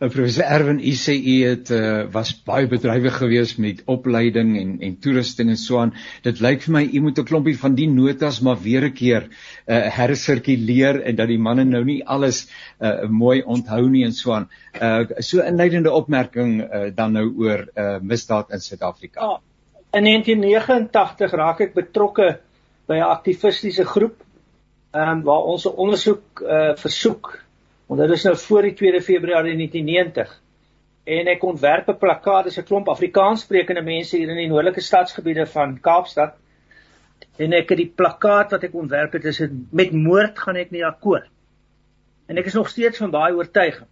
Nou 0.00 0.08
professor 0.08 0.46
Erwin, 0.48 0.78
u 0.80 0.92
sê 0.96 1.12
u 1.12 1.34
het 1.44 1.70
uh, 1.76 2.06
was 2.12 2.30
baie 2.46 2.68
bedrywig 2.70 3.18
geweest 3.20 3.58
met 3.60 3.82
opleiding 3.84 4.54
en 4.56 4.70
en 4.80 4.94
toerusting 5.04 5.50
en 5.52 5.58
so 5.60 5.80
aan. 5.82 5.92
Dit 6.24 6.40
lyk 6.40 6.62
vir 6.64 6.72
my 6.72 6.82
u 6.88 7.02
moet 7.04 7.18
'n 7.20 7.28
klompie 7.28 7.56
van 7.58 7.74
die 7.76 7.88
notas 7.88 8.40
maar 8.40 8.56
weer 8.62 8.86
'n 8.88 8.92
keer 8.92 9.28
uh, 9.28 9.82
hersirkuleer 9.98 11.02
en 11.02 11.16
dat 11.16 11.28
die 11.28 11.38
manne 11.38 11.64
nou 11.64 11.84
nie 11.84 12.00
alles 12.06 12.46
uh, 12.80 13.08
mooi 13.08 13.42
onthou 13.42 13.88
nie 13.90 14.04
en 14.04 14.12
so 14.12 14.32
aan. 14.32 14.48
Uh, 14.80 15.04
so 15.18 15.44
inleidende 15.44 15.92
opmerking 15.92 16.62
uh, 16.62 16.88
dan 16.94 17.12
nou 17.12 17.26
oor 17.36 17.68
uh, 17.76 17.98
misdaad 18.00 18.50
in 18.50 18.60
Suid-Afrika. 18.60 19.20
Ja, 19.20 19.40
in 19.92 20.04
1989 20.04 21.32
raak 21.32 21.60
ek 21.60 21.74
betrokke 21.74 22.38
by 22.86 22.96
'n 22.96 23.12
aktivistiese 23.12 23.84
groep 23.84 24.16
ehm 24.92 25.18
um, 25.18 25.22
waar 25.22 25.44
ons 25.44 25.66
'n 25.66 25.76
ondersoek 25.76 26.40
uh, 26.40 26.74
versoek 26.76 27.49
Want 27.90 28.00
dit 28.00 28.10
is 28.14 28.22
nou 28.22 28.36
voor 28.38 28.62
die 28.62 28.74
2 28.78 29.00
Februarie 29.02 29.56
1990. 29.56 30.34
En 31.10 31.26
ek 31.26 31.42
ontwerp 31.42 31.88
'n 31.90 31.98
plakkaat, 31.98 32.44
dis 32.44 32.58
'n 32.58 32.68
klomp 32.68 32.88
Afrikaanssprekende 32.88 33.82
mense 33.82 34.16
hier 34.16 34.28
in 34.30 34.36
die 34.36 34.46
noordelike 34.46 34.80
stadsgebiede 34.80 35.46
van 35.46 35.80
Kaapstad. 35.80 36.36
En 37.36 37.52
ek 37.52 37.68
het 37.68 37.78
die 37.78 37.92
plakkaat 37.96 38.50
wat 38.50 38.62
ek 38.62 38.74
ontwerp 38.74 39.12
het, 39.12 39.24
is 39.24 39.36
dit 39.42 39.50
met 39.72 39.92
moord 39.92 40.38
gaan 40.38 40.56
ek 40.56 40.70
nie 40.70 40.84
akkoord. 40.86 41.26
En 42.26 42.38
ek 42.38 42.46
is 42.46 42.54
nog 42.54 42.68
steeds 42.68 42.98
van 42.98 43.10
daai 43.10 43.32
oortuiging. 43.32 43.88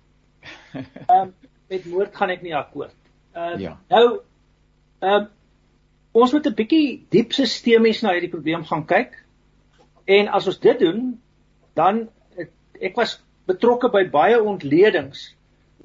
Ehm 0.75 1.21
um, 1.21 1.35
met 1.69 1.85
moord 1.85 2.17
gaan 2.17 2.31
ek 2.31 2.43
nie 2.43 2.57
akkoord. 2.57 2.95
Ehm 3.35 3.55
uh, 3.55 3.61
ja. 3.61 3.79
Nou 3.89 4.21
ehm 4.99 5.15
um, 5.15 5.29
ons 6.13 6.33
moet 6.33 6.47
'n 6.47 6.55
bietjie 6.55 7.07
diep 7.11 7.33
sistemies 7.33 8.03
na 8.03 8.13
hierdie 8.13 8.31
probleem 8.37 8.65
gaan 8.65 8.87
kyk. 8.87 9.25
En 10.05 10.29
as 10.29 10.47
ons 10.47 10.61
dit 10.61 10.79
doen, 10.79 11.21
dan 11.75 12.09
ek 12.81 12.95
was 12.95 13.19
betrokke 13.49 13.91
by 13.93 14.05
baie 14.13 14.39
ontledings 14.43 15.31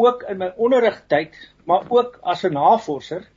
ook 0.02 0.26
in 0.30 0.40
my 0.42 0.50
onderrigtyd, 0.58 1.36
maar 1.70 1.86
ook 1.90 2.20
as 2.22 2.44
'n 2.44 2.54
navorser. 2.54 3.28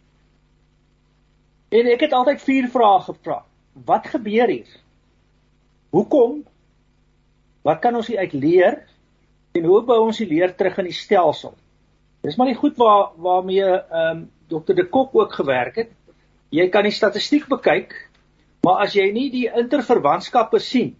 En 1.68 1.86
ek 1.86 2.00
het 2.00 2.12
altyd 2.12 2.42
vier 2.42 2.68
vrae 2.68 3.00
gevra. 3.00 3.44
Wat 3.72 4.06
gebeur 4.06 4.48
hier? 4.48 4.80
Hoekom? 5.90 6.44
Wat 7.62 7.78
kan 7.78 7.94
ons 7.94 8.14
uit 8.14 8.32
leer? 8.32 8.86
En 9.52 9.64
hoe 9.64 9.82
bou 9.82 10.00
ons 10.06 10.16
die 10.16 10.28
leer 10.28 10.54
terug 10.54 10.78
in 10.78 10.84
die 10.84 10.92
stelsel? 10.92 11.54
Dis 12.20 12.36
maar 12.36 12.46
die 12.46 12.58
goed 12.58 12.76
waar 12.76 13.10
waarmee 13.16 13.64
ehm 13.64 14.16
um, 14.16 14.30
Dr. 14.48 14.74
De 14.74 14.88
Kok 14.88 15.14
ook 15.14 15.32
gewerk 15.32 15.76
het. 15.76 15.90
Jy 16.48 16.68
kan 16.68 16.82
die 16.82 16.92
statistiek 16.92 17.48
bekyk, 17.48 17.94
maar 18.62 18.84
as 18.84 18.92
jy 18.94 19.10
nie 19.12 19.30
die 19.30 19.50
interverwantskappe 19.50 20.58
sien 20.58 20.96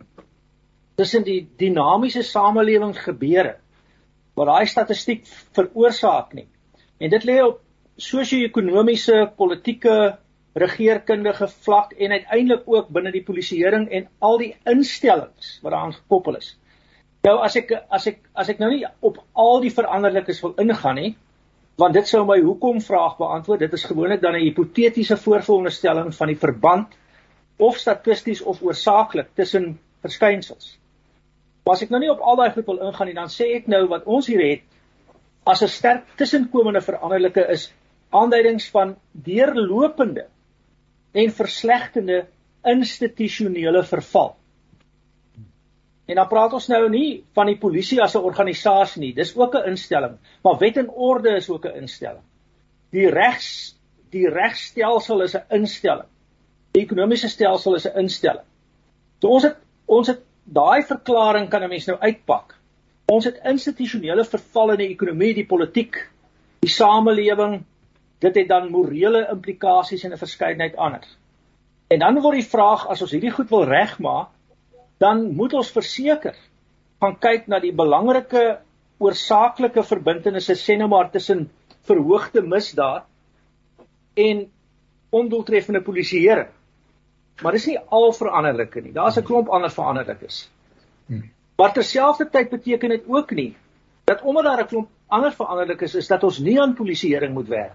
tussen 0.97 1.25
die 1.25 1.41
dinamiese 1.61 2.23
samelewingsgebeure 2.23 3.57
wat 4.37 4.51
daai 4.51 4.67
statistiek 4.69 5.25
veroorsaak 5.57 6.35
nie. 6.37 6.47
En 7.01 7.11
dit 7.13 7.25
lê 7.25 7.41
op 7.45 7.61
sosio-ekonomiese, 7.97 9.33
politieke, 9.37 10.17
regeerkundige 10.57 11.49
vlak 11.65 11.93
en 11.93 12.13
uiteindelik 12.17 12.69
ook 12.69 12.89
binne 12.93 13.13
die 13.13 13.25
polisieering 13.25 13.91
en 13.93 14.09
al 14.25 14.39
die 14.41 14.55
instellings 14.65 15.59
wat 15.63 15.73
daaraan 15.73 15.97
gekoppel 15.97 16.39
is. 16.41 16.55
Nou 17.27 17.37
as 17.45 17.57
ek 17.61 17.73
as 17.93 18.07
ek 18.09 18.23
as 18.33 18.49
ek 18.53 18.61
nou 18.63 18.71
nie 18.73 18.85
op 19.05 19.19
al 19.33 19.61
die 19.65 19.73
veranderlikes 19.75 20.41
wil 20.45 20.55
ingaan 20.63 21.01
nie, 21.01 21.13
want 21.81 21.97
dit 21.97 22.09
sou 22.09 22.23
my 22.25 22.39
hoekom 22.41 22.81
vraag 22.81 23.19
beantwoord. 23.19 23.67
Dit 23.67 23.77
is 23.77 23.85
gewoonlik 23.85 24.23
dan 24.23 24.37
'n 24.37 24.45
hipotetiese 24.45 25.17
voorveronderstelling 25.17 26.15
van 26.15 26.29
die 26.33 26.41
verband 26.41 26.97
of 27.57 27.77
statisties 27.77 28.43
of 28.43 28.63
oorsaaklik 28.63 29.29
tussen 29.35 29.79
verskynsels. 30.01 30.79
Maar 31.67 31.75
as 31.75 31.83
ek 31.83 31.91
nou 31.91 31.99
nie 31.99 32.13
op 32.13 32.21
al 32.23 32.37
daai 32.39 32.53
goed 32.55 32.69
wil 32.71 32.85
ingaan 32.87 33.09
nie, 33.11 33.17
dan 33.17 33.31
sê 33.33 33.49
ek 33.57 33.65
nou 33.67 33.89
wat 33.91 34.05
ons 34.07 34.29
hier 34.31 34.39
het 34.39 34.63
as 35.51 35.63
'n 35.63 35.69
sterk 35.69 36.05
tussenkomende 36.17 36.81
veranderlike 36.81 37.43
is 37.51 37.73
aanduidings 38.15 38.69
van 38.71 38.97
deurlopende 39.13 40.29
en 41.13 41.31
verslegtende 41.31 42.27
institusionele 42.63 43.83
verval. 43.83 44.37
En 46.07 46.15
dan 46.15 46.29
praat 46.29 46.53
ons 46.53 46.69
nou 46.69 46.89
nie 46.89 47.25
van 47.35 47.47
die 47.47 47.59
polisie 47.59 48.01
as 48.03 48.15
'n 48.15 48.23
organisasie 48.23 49.01
nie, 49.01 49.15
dis 49.15 49.37
ook 49.37 49.55
'n 49.55 49.69
instelling, 49.75 50.19
maar 50.43 50.59
wet 50.59 50.77
en 50.77 50.89
orde 50.89 51.37
is 51.37 51.51
ook 51.51 51.67
'n 51.67 51.83
instelling. 51.83 52.23
Die 52.91 53.11
regs 53.11 53.75
die 54.11 54.29
regstelsel 54.29 55.23
is 55.23 55.35
'n 55.35 55.45
instelling. 55.51 56.09
Die 56.73 56.83
ekonomiese 56.83 57.29
stelsel 57.29 57.75
is 57.75 57.87
'n 57.87 57.99
instelling. 57.99 58.47
So 59.21 59.29
ons 59.29 59.43
het 59.43 59.57
ons 59.87 60.07
het 60.07 60.21
daai 60.47 60.83
verklaring 60.83 61.49
kan 61.51 61.63
'n 61.63 61.69
mens 61.69 61.87
nou 61.87 61.99
uitpak. 61.99 62.55
Ons 63.07 63.25
het 63.25 63.41
institusionele 63.45 64.25
verval 64.25 64.71
in 64.71 64.79
die 64.79 64.91
ekonomie, 64.95 65.35
die 65.35 65.47
politiek, 65.47 66.09
die 66.61 66.71
samelewing, 66.71 67.65
dit 68.21 68.35
het 68.35 68.49
dan 68.49 68.71
morele 68.71 69.27
implikasies 69.31 70.05
en 70.05 70.13
'n 70.13 70.19
verskeidenheid 70.19 70.77
anders. 70.77 71.17
En 71.89 71.99
dan 71.99 72.21
word 72.21 72.35
die 72.35 72.51
vraag 72.51 72.89
as 72.89 73.03
ons 73.03 73.11
hierdie 73.11 73.31
goed 73.31 73.51
wil 73.51 73.65
regmaak, 73.65 74.29
dan 74.99 75.35
moet 75.35 75.53
ons 75.53 75.71
verseker 75.71 76.35
gaan 77.01 77.19
kyk 77.21 77.47
na 77.49 77.61
die 77.61 77.73
belangrike 77.73 78.59
oorsaaklike 78.99 79.83
verbintenisse 79.83 80.57
sê 80.57 80.79
nou 80.79 80.89
maar 80.89 81.11
tussen 81.11 81.51
verhoogde 81.87 82.43
misdaad 82.43 83.05
en 84.15 84.47
ondoeltreffende 85.11 85.83
polisieering. 85.83 86.49
Maar 87.43 87.53
dis 87.53 87.67
nie 87.67 87.79
al 87.79 88.13
veranderlike 88.13 88.81
nie. 88.81 88.93
Daar's 88.93 89.19
'n 89.19 89.25
klomp 89.25 89.49
ander 89.49 89.71
veranderlikes. 89.71 90.51
Hmm. 91.07 91.31
Maar 91.57 91.73
terselfdertyd 91.73 92.51
beteken 92.51 92.89
dit 92.89 93.03
ook 93.07 93.31
nie 93.31 93.57
dat 94.05 94.23
omdat 94.23 94.45
daar 94.45 94.63
'n 94.63 94.67
klomp 94.67 94.89
ander 95.07 95.33
veranderlikes 95.33 95.95
is, 95.95 96.07
dat 96.07 96.23
ons 96.23 96.39
nie 96.39 96.61
aan 96.61 96.75
polisieering 96.75 97.35
moet 97.35 97.49
werk 97.49 97.75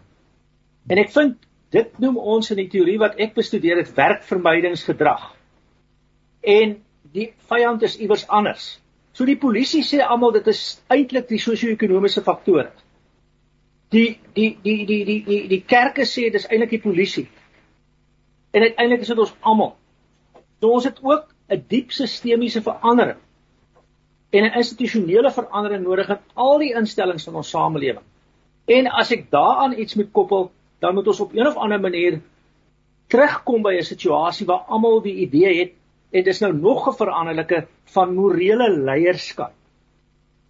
En 0.90 1.02
ek 1.02 1.12
vind 1.14 1.38
dit 1.72 2.00
noem 2.04 2.18
ons 2.18 2.52
in 2.52 2.60
die 2.64 2.70
teorie 2.72 2.98
wat 3.02 3.20
ek 3.22 3.36
bestudeer 3.38 3.82
het 3.82 3.92
werkvermydingsgedrag. 3.96 5.28
En 6.42 6.80
die 7.14 7.32
vyand 7.52 7.84
is 7.86 7.98
iewers 8.02 8.26
anders. 8.28 8.74
So 9.14 9.28
die 9.28 9.38
polisie 9.38 9.84
sê 9.86 10.02
almal 10.02 10.34
dit 10.40 10.48
is 10.52 10.64
eintlik 10.92 11.28
die 11.30 11.42
sosio-ekonomiese 11.42 12.24
faktore. 12.26 12.72
Die 13.92 14.18
die 14.36 14.56
die 14.64 14.86
die 14.88 15.04
die 15.06 15.20
die 15.28 15.42
die 15.52 15.62
kerke 15.68 16.08
sê 16.08 16.30
dis 16.32 16.48
eintlik 16.48 16.78
die 16.78 16.84
polisie. 16.84 17.28
En 18.52 18.62
uiteindelik 18.62 19.02
is 19.02 19.08
dit 19.08 19.20
ons 19.20 19.36
almal. 19.40 19.76
So 20.60 20.70
ons 20.70 20.88
het 20.88 21.00
ook 21.02 21.28
'n 21.50 21.64
diep 21.68 21.92
sistemiese 21.92 22.62
verandering 22.62 23.20
en 24.30 24.44
'n 24.44 24.58
institusionele 24.58 25.32
verandering 25.32 25.84
nodig 25.84 26.10
in 26.10 26.20
al 26.34 26.58
die 26.58 26.74
instellings 26.76 27.24
van 27.24 27.36
ons 27.36 27.50
samelewing. 27.50 28.06
En 28.66 28.88
as 28.88 29.12
ek 29.12 29.32
daaraan 29.32 29.80
iets 29.80 29.96
moet 29.96 30.12
koppel, 30.12 30.52
dan 30.80 30.94
moet 30.94 31.08
ons 31.08 31.20
op 31.20 31.34
een 31.34 31.48
of 31.48 31.56
ander 31.56 31.80
manier 31.80 32.22
terugkom 33.08 33.62
by 33.62 33.74
'n 33.78 33.84
situasie 33.84 34.46
waar 34.46 34.66
almal 34.68 35.02
die 35.02 35.16
idee 35.16 35.60
het 35.60 35.72
en 36.12 36.24
dis 36.24 36.40
nou 36.40 36.54
nog 36.54 36.88
'n 36.88 36.96
veranderlike 36.96 37.68
van 37.84 38.16
morele 38.16 38.70
leierskap. 38.70 39.54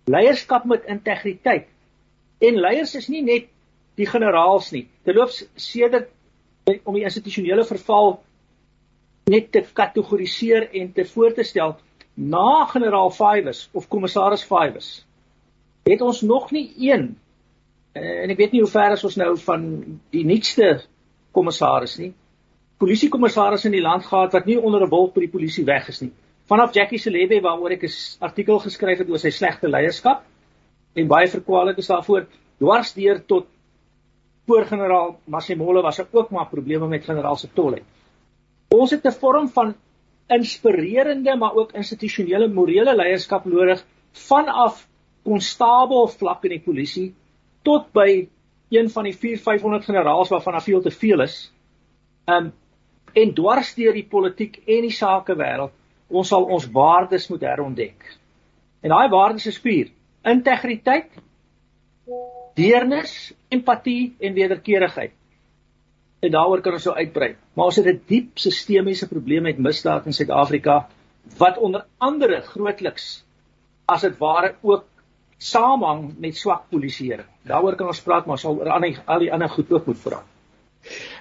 Leierskap 0.06 0.64
met 0.66 0.86
integriteit. 0.86 1.68
En 2.40 2.56
leiers 2.56 2.96
is 2.96 3.08
nie 3.08 3.24
net 3.24 3.46
die 3.96 4.06
generaals 4.06 4.72
nie. 4.72 4.90
Terloops 5.04 5.46
sedert 5.56 6.10
om 6.84 6.94
die 6.94 7.04
institusionele 7.04 7.66
verval 7.66 8.20
net 9.32 9.52
te 9.52 9.64
kategoriseer 9.74 10.70
en 10.74 10.92
te 10.94 11.06
voor 11.06 11.34
te 11.34 11.44
stel 11.44 11.78
na 12.14 12.66
generaal 12.66 13.10
Fives 13.12 13.70
of 13.72 13.88
kommissaris 13.88 14.44
Fives 14.44 15.06
het 15.84 16.02
ons 16.02 16.22
nog 16.22 16.52
nie 16.52 16.70
een 16.78 17.16
Uh, 17.92 18.22
en 18.24 18.32
ek 18.32 18.38
weet 18.40 18.54
nie 18.56 18.62
hoe 18.64 18.72
ver 18.72 18.94
is 18.96 19.02
ons 19.04 19.18
nou 19.20 19.34
van 19.44 19.64
die 20.16 20.24
nuutste 20.24 20.68
kommissaris 21.36 21.98
nie. 22.00 22.14
Polisiekommissaris 22.80 23.66
in 23.68 23.76
die 23.76 23.84
land 23.84 24.06
gehad 24.08 24.32
wat 24.32 24.48
nie 24.48 24.56
onder 24.56 24.86
'n 24.86 24.90
wolk 24.90 25.14
by 25.14 25.26
die 25.26 25.34
polisie 25.34 25.66
weg 25.68 25.90
is 25.92 26.00
nie. 26.02 26.14
Vanaf 26.48 26.72
Jackie 26.74 27.00
Selebe 27.00 27.42
waaroor 27.44 27.76
ek 27.76 27.84
'n 27.84 27.92
artikel 28.24 28.60
geskryf 28.60 29.00
het 29.00 29.10
oor 29.10 29.20
sy 29.20 29.30
slegte 29.30 29.68
leierskap 29.68 30.24
en 30.96 31.08
baie 31.08 31.28
verkwalik 31.28 31.78
is 31.78 31.88
daarvoor 31.88 32.28
dwars 32.60 32.94
deur 32.94 33.20
tot 33.28 33.48
voor 34.46 34.66
generaal 34.66 35.20
Masimole 35.26 35.82
was 35.82 35.98
er 35.98 36.08
ook 36.12 36.30
maar 36.30 36.48
probleme 36.48 36.88
met 36.88 37.04
generaal 37.04 37.36
Setolle. 37.36 37.82
Ons 38.68 38.92
het 38.92 39.06
'n 39.06 39.12
vorm 39.12 39.50
van 39.50 39.76
inspirerende 40.28 41.36
maar 41.36 41.56
ook 41.56 41.72
institusionele 41.72 42.48
morele 42.48 42.96
leierskap 42.96 43.46
nodig 43.46 43.86
vanaf 44.12 44.88
konstabel 45.24 46.08
vlak 46.08 46.44
in 46.44 46.50
die 46.50 46.64
polisie 46.64 47.14
tot 47.62 47.92
by 47.92 48.28
een 48.70 48.90
van 48.90 49.04
die 49.04 49.16
4500 49.16 49.86
generaals 49.86 50.30
waarvan 50.30 50.54
daar 50.54 50.64
veel 50.64 50.82
te 50.82 50.92
veel 50.92 51.22
is. 51.22 51.52
Um 52.26 52.54
en 53.14 53.34
dwars 53.34 53.74
deur 53.76 53.94
die 53.94 54.08
politiek 54.08 54.62
en 54.66 54.82
die 54.82 54.94
sakewêreld, 54.96 55.74
ons 56.08 56.28
sal 56.28 56.46
ons 56.48 56.70
waardes 56.72 57.28
moet 57.28 57.42
herontdek. 57.42 58.06
En 58.80 58.90
daai 58.90 59.10
waardes 59.12 59.50
is 59.52 59.60
vier: 59.60 59.92
integriteit, 60.24 61.12
deernis, 62.56 63.34
empatie 63.50 64.16
en 64.20 64.34
wederkerigheid. 64.34 65.12
En 66.22 66.32
daaroor 66.32 66.62
kan 66.62 66.74
ons 66.78 66.84
so 66.84 66.94
uitbrei. 66.94 67.36
Maar 67.54 67.66
ons 67.66 67.76
het 67.76 67.86
'n 67.86 68.02
diep 68.08 68.38
sistemiese 68.38 69.08
probleem 69.08 69.44
met 69.44 69.58
misdaad 69.58 70.06
in 70.06 70.14
Suid-Afrika 70.14 70.88
wat 71.38 71.58
onder 71.58 71.86
andere 71.98 72.42
grootliks 72.42 73.24
as 73.86 74.02
dit 74.02 74.18
ware 74.18 74.56
ook 74.62 74.86
samehang 75.38 76.14
met 76.20 76.38
swak 76.38 76.70
polisieering. 76.70 77.28
Daaroor 77.44 77.76
kan 77.76 77.88
ons 77.88 78.02
praat, 78.02 78.26
maar 78.26 78.38
sal 78.38 78.60
oor 78.60 78.70
al 78.70 78.86
die 78.86 78.98
al 79.06 79.20
die 79.20 79.32
ander 79.34 79.50
goed 79.50 79.72
ook 79.72 79.86
moet 79.86 80.04
praat. 80.04 80.28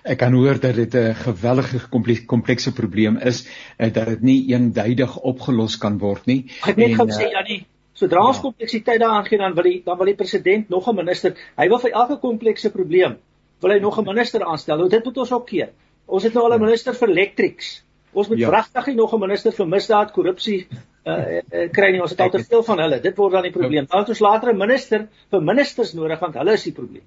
Ek 0.05 0.19
kan 0.19 0.33
hoor 0.33 0.61
dat 0.61 0.75
dit 0.75 0.95
'n 0.95 1.15
geweldige 1.15 1.89
komplekse 2.27 2.73
probleem 2.73 3.17
is 3.17 3.47
en 3.77 3.89
eh, 3.89 3.95
dat 3.95 4.07
dit 4.07 4.23
nie 4.23 4.53
eenduidig 4.53 5.19
opgelos 5.19 5.79
kan 5.79 5.99
word 5.99 6.27
nie. 6.27 6.45
Ek 6.61 6.65
het 6.65 6.77
net 6.77 6.97
gesê 6.97 7.31
ja 7.31 7.43
nie. 7.43 7.67
Sodra 8.01 8.23
ons 8.25 8.39
ja. 8.39 8.43
kompleksiteit 8.47 9.01
daaraan 9.01 9.27
gee 9.27 9.39
dan 9.39 9.55
wil 9.57 9.67
die 9.69 9.83
dan 9.85 9.99
wil 10.01 10.09
die 10.09 10.17
president 10.17 10.69
nog 10.73 10.89
'n 10.89 10.97
minister. 10.97 11.37
Hy 11.57 11.69
wil 11.69 11.79
vir 11.79 11.93
elke 11.93 12.17
komplekse 12.23 12.71
probleem 12.71 13.19
wil 13.61 13.71
hy 13.71 13.79
nog 13.79 13.99
'n 14.01 14.05
minister 14.05 14.45
aanstel. 14.45 14.77
Nou 14.77 14.89
dit 14.89 15.05
moet 15.05 15.19
ons 15.19 15.33
ook 15.33 15.47
keer. 15.47 15.71
Ons 16.07 16.25
het 16.25 16.35
nou 16.35 16.45
al 16.45 16.55
'n 16.55 16.61
ja. 16.61 16.67
minister 16.67 16.95
vir 16.95 17.09
elektriks. 17.09 17.85
Ons 18.13 18.29
moet 18.29 18.39
ja. 18.39 18.49
vragtig 18.49 18.87
nie 18.87 18.97
nog 18.97 19.13
'n 19.15 19.21
minister 19.21 19.53
vir 19.53 19.69
misdaad, 19.69 20.13
korrupsie 20.13 20.69
uh, 21.05 21.13
uh, 21.53 21.69
kry 21.71 21.91
nie. 21.93 22.01
Ons 22.01 22.11
het 22.11 22.21
al 22.21 22.31
te 22.31 22.45
veel 22.45 22.63
van 22.63 22.79
hulle. 22.79 23.01
Dit 23.01 23.17
word 23.17 23.33
dan 23.33 23.43
die 23.43 23.53
probleem. 23.53 23.87
Dan 23.87 24.01
het 24.01 24.09
ons 24.09 24.21
later 24.21 24.53
'n 24.53 24.57
minister 24.57 25.09
vir 25.31 25.43
ministers 25.43 25.93
nodig 25.93 26.19
want 26.19 26.35
hulle 26.35 26.53
is 26.53 26.65
die 26.65 26.73
probleem. 26.73 27.05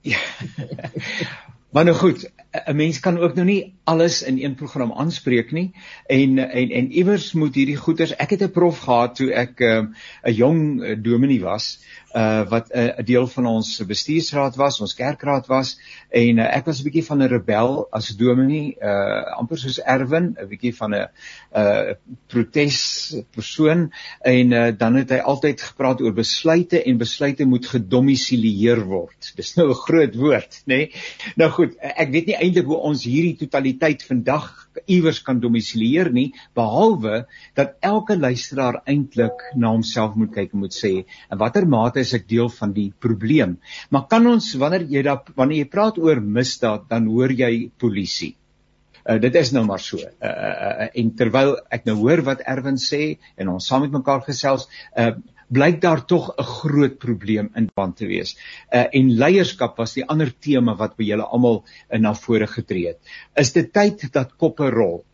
Ja. 0.00 0.18
maar 1.70 1.84
nou 1.84 1.96
goed, 1.96 2.30
'n 2.66 2.76
mens 2.76 3.00
kan 3.00 3.18
ook 3.18 3.34
nou 3.34 3.46
nie 3.46 3.74
alles 3.84 4.22
in 4.22 4.38
een 4.42 4.54
program 4.54 4.92
aanspreek 4.92 5.52
nie 5.52 5.72
en 6.06 6.38
en 6.38 6.70
en 6.70 6.92
iewers 6.92 7.32
moet 7.32 7.54
hierdie 7.54 7.76
goeters 7.76 8.16
ek 8.16 8.30
het 8.30 8.42
'n 8.42 8.50
prof 8.50 8.78
gehad 8.78 9.14
toe 9.14 9.32
ek 9.32 9.60
'n 9.60 9.94
uh, 10.24 10.36
jong 10.36 10.60
dominee 11.02 11.40
was 11.40 11.78
uh 12.16 12.48
wat 12.48 12.68
'n 12.72 12.78
uh, 12.78 13.04
deel 13.04 13.26
van 13.26 13.46
ons 13.46 13.82
bestuursraad 13.86 14.56
was, 14.56 14.80
ons 14.80 14.94
kerkraad 14.94 15.46
was 15.46 15.76
en 16.08 16.38
uh, 16.38 16.56
ek 16.56 16.64
was 16.64 16.80
'n 16.80 16.86
bietjie 16.88 17.04
van 17.04 17.22
'n 17.22 17.28
rebel 17.28 17.86
as 17.90 18.08
dominee, 18.16 18.76
uh 18.80 19.36
amper 19.36 19.58
soos 19.58 19.78
Erwin, 19.78 20.36
'n 20.40 20.48
bietjie 20.48 20.74
van 20.76 20.94
'n 20.94 21.08
uh 21.56 21.92
protes 22.26 23.16
persoon 23.30 23.92
en 24.20 24.52
uh, 24.52 24.72
dan 24.78 24.94
het 24.94 25.10
hy 25.10 25.18
altyd 25.18 25.60
gepraat 25.60 26.00
oor 26.00 26.12
besluite 26.12 26.82
en 26.82 26.98
besluite 26.98 27.44
moet 27.44 27.66
gedomisileer 27.66 28.84
word. 28.84 29.32
Dis 29.36 29.54
nou 29.56 29.68
'n 29.68 29.74
groot 29.74 30.14
woord, 30.14 30.62
nê? 30.64 30.76
Nee? 30.76 30.92
Nou 31.36 31.50
goed, 31.50 31.65
ek 31.80 32.12
weet 32.14 32.30
nie 32.30 32.38
eintlik 32.38 32.70
hoe 32.70 32.78
ons 32.90 33.04
hierdie 33.08 33.36
totaliteit 33.40 34.04
vandag 34.06 34.48
iewers 34.86 35.20
kan 35.26 35.40
domisileer 35.42 36.10
nie 36.12 36.28
behalwe 36.58 37.24
dat 37.58 37.76
elke 37.90 38.16
luisteraar 38.18 38.80
eintlik 38.86 39.44
na 39.54 39.74
homself 39.74 40.16
moet 40.20 40.34
kyk 40.34 40.54
en 40.54 40.64
moet 40.64 40.76
sê 40.76 40.92
in 41.02 41.42
watter 41.42 41.68
mate 41.76 42.02
is 42.04 42.14
ek 42.16 42.28
deel 42.30 42.50
van 42.60 42.74
die 42.76 42.88
probleem 43.06 43.58
maar 43.90 44.08
kan 44.10 44.26
ons 44.32 44.52
wanneer 44.60 44.88
jy 44.96 45.04
da 45.06 45.20
wanneer 45.36 45.64
jy 45.64 45.70
praat 45.76 46.02
oor 46.02 46.20
misdaad 46.40 46.90
dan 46.90 47.08
hoor 47.12 47.32
jy 47.44 47.70
polisie 47.78 48.34
Uh, 49.06 49.20
dit 49.22 49.36
is 49.38 49.52
nou 49.54 49.62
maar 49.62 49.78
so. 49.78 50.00
Uh, 50.02 50.26
uh, 50.26 50.70
uh, 50.82 50.86
en 50.98 51.10
terwyl 51.14 51.52
ek 51.70 51.84
nou 51.86 51.94
hoor 52.00 52.24
wat 52.26 52.40
Erwin 52.42 52.78
sê 52.82 53.20
en 53.38 53.52
ons 53.52 53.68
saam 53.70 53.84
met 53.84 53.92
mekaar 53.94 54.24
gesels, 54.26 54.64
uh, 54.98 55.12
blyk 55.48 55.80
daar 55.80 56.04
tog 56.04 56.30
'n 56.36 56.42
groot 56.42 56.98
probleem 56.98 57.50
in 57.54 57.70
band 57.74 57.96
te 57.96 58.06
wees. 58.06 58.36
Uh 58.72 58.86
en 58.90 59.10
leierskap 59.18 59.76
was 59.76 59.94
die 59.94 60.04
ander 60.04 60.32
tema 60.38 60.76
wat 60.76 60.96
by 60.96 61.04
julle 61.04 61.26
almal 61.26 61.64
uh, 61.64 61.98
na 61.98 62.14
vore 62.14 62.46
getree 62.46 62.86
het. 62.86 62.98
Is 63.34 63.52
dit 63.52 63.72
tyd 63.72 64.12
dat 64.12 64.36
koppe 64.36 64.70
rol? 64.70 65.04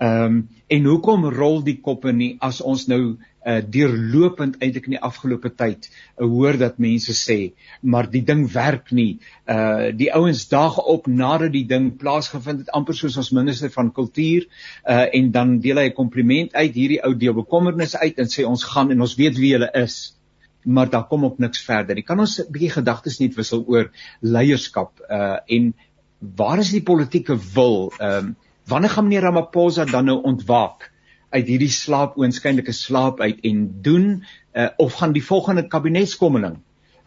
Ehm 0.00 0.24
um, 0.24 0.48
en 0.70 0.84
hoekom 0.86 1.24
rol 1.34 1.58
die 1.66 1.80
koppe 1.82 2.12
nie 2.14 2.36
as 2.46 2.60
ons 2.62 2.86
nou 2.88 3.02
uh 3.40 3.56
deurlopend 3.74 4.58
eintlik 4.62 4.86
in 4.88 4.94
die 4.94 5.02
afgelope 5.08 5.50
tyd 5.56 5.88
uh, 5.88 6.28
hoor 6.28 6.56
dat 6.60 6.78
mense 6.80 7.12
sê 7.16 7.36
maar 7.82 8.08
die 8.12 8.22
ding 8.24 8.46
werk 8.54 8.92
nie. 8.96 9.18
Uh 9.44 9.90
die 9.96 10.08
ouens 10.16 10.46
daag 10.48 10.78
op 10.94 11.08
nadat 11.08 11.52
die 11.52 11.66
ding 11.68 11.90
plaasgevind 12.00 12.64
het 12.64 12.72
amper 12.76 12.96
soos 12.96 13.18
ons 13.20 13.32
minister 13.36 13.72
van 13.76 13.92
kultuur 14.00 14.48
uh 14.88 15.06
en 15.20 15.30
dan 15.36 15.54
deel 15.60 15.82
hy 15.84 15.86
'n 15.90 15.98
kompliment 16.00 16.56
uit 16.56 16.74
hierdie 16.80 17.02
ou 17.04 17.14
deel 17.14 17.36
bekommernis 17.42 17.96
uit 17.96 18.16
en 18.16 18.32
sê 18.32 18.48
ons 18.48 18.64
gaan 18.72 18.90
en 18.90 19.00
ons 19.00 19.16
weet 19.20 19.36
wie 19.36 19.52
hulle 19.52 19.70
is. 19.84 20.16
Maar 20.64 20.88
daar 20.90 21.08
kom 21.08 21.24
op 21.24 21.38
niks 21.38 21.64
verder. 21.64 21.96
Jy 21.96 22.08
kan 22.08 22.20
ons 22.20 22.40
'n 22.40 22.52
bietjie 22.52 22.76
gedagtes 22.80 23.20
net 23.20 23.36
wissel 23.36 23.64
oor 23.68 23.90
leierskap 24.20 24.96
uh 25.10 25.40
en 25.46 25.74
waar 26.20 26.58
is 26.58 26.72
die 26.72 26.84
politieke 26.84 27.36
wil? 27.36 27.92
Ehm 27.98 28.32
uh, 28.32 28.48
wanneer 28.70 28.94
gaan 28.94 29.08
meneer 29.08 29.26
Ramaphosa 29.28 29.84
dan 29.90 30.08
nou 30.08 30.22
ontwaak? 30.22 30.90
uit 31.30 31.46
hierdie 31.46 31.70
slaap 31.70 32.16
oënskynlike 32.18 32.74
slaap 32.74 33.20
uit 33.22 33.38
en 33.46 33.62
doen 33.84 34.08
uh, 34.18 34.66
of 34.82 34.98
gaan 34.98 35.14
die 35.14 35.24
volgende 35.24 35.66
kabinetskommeling 35.70 36.58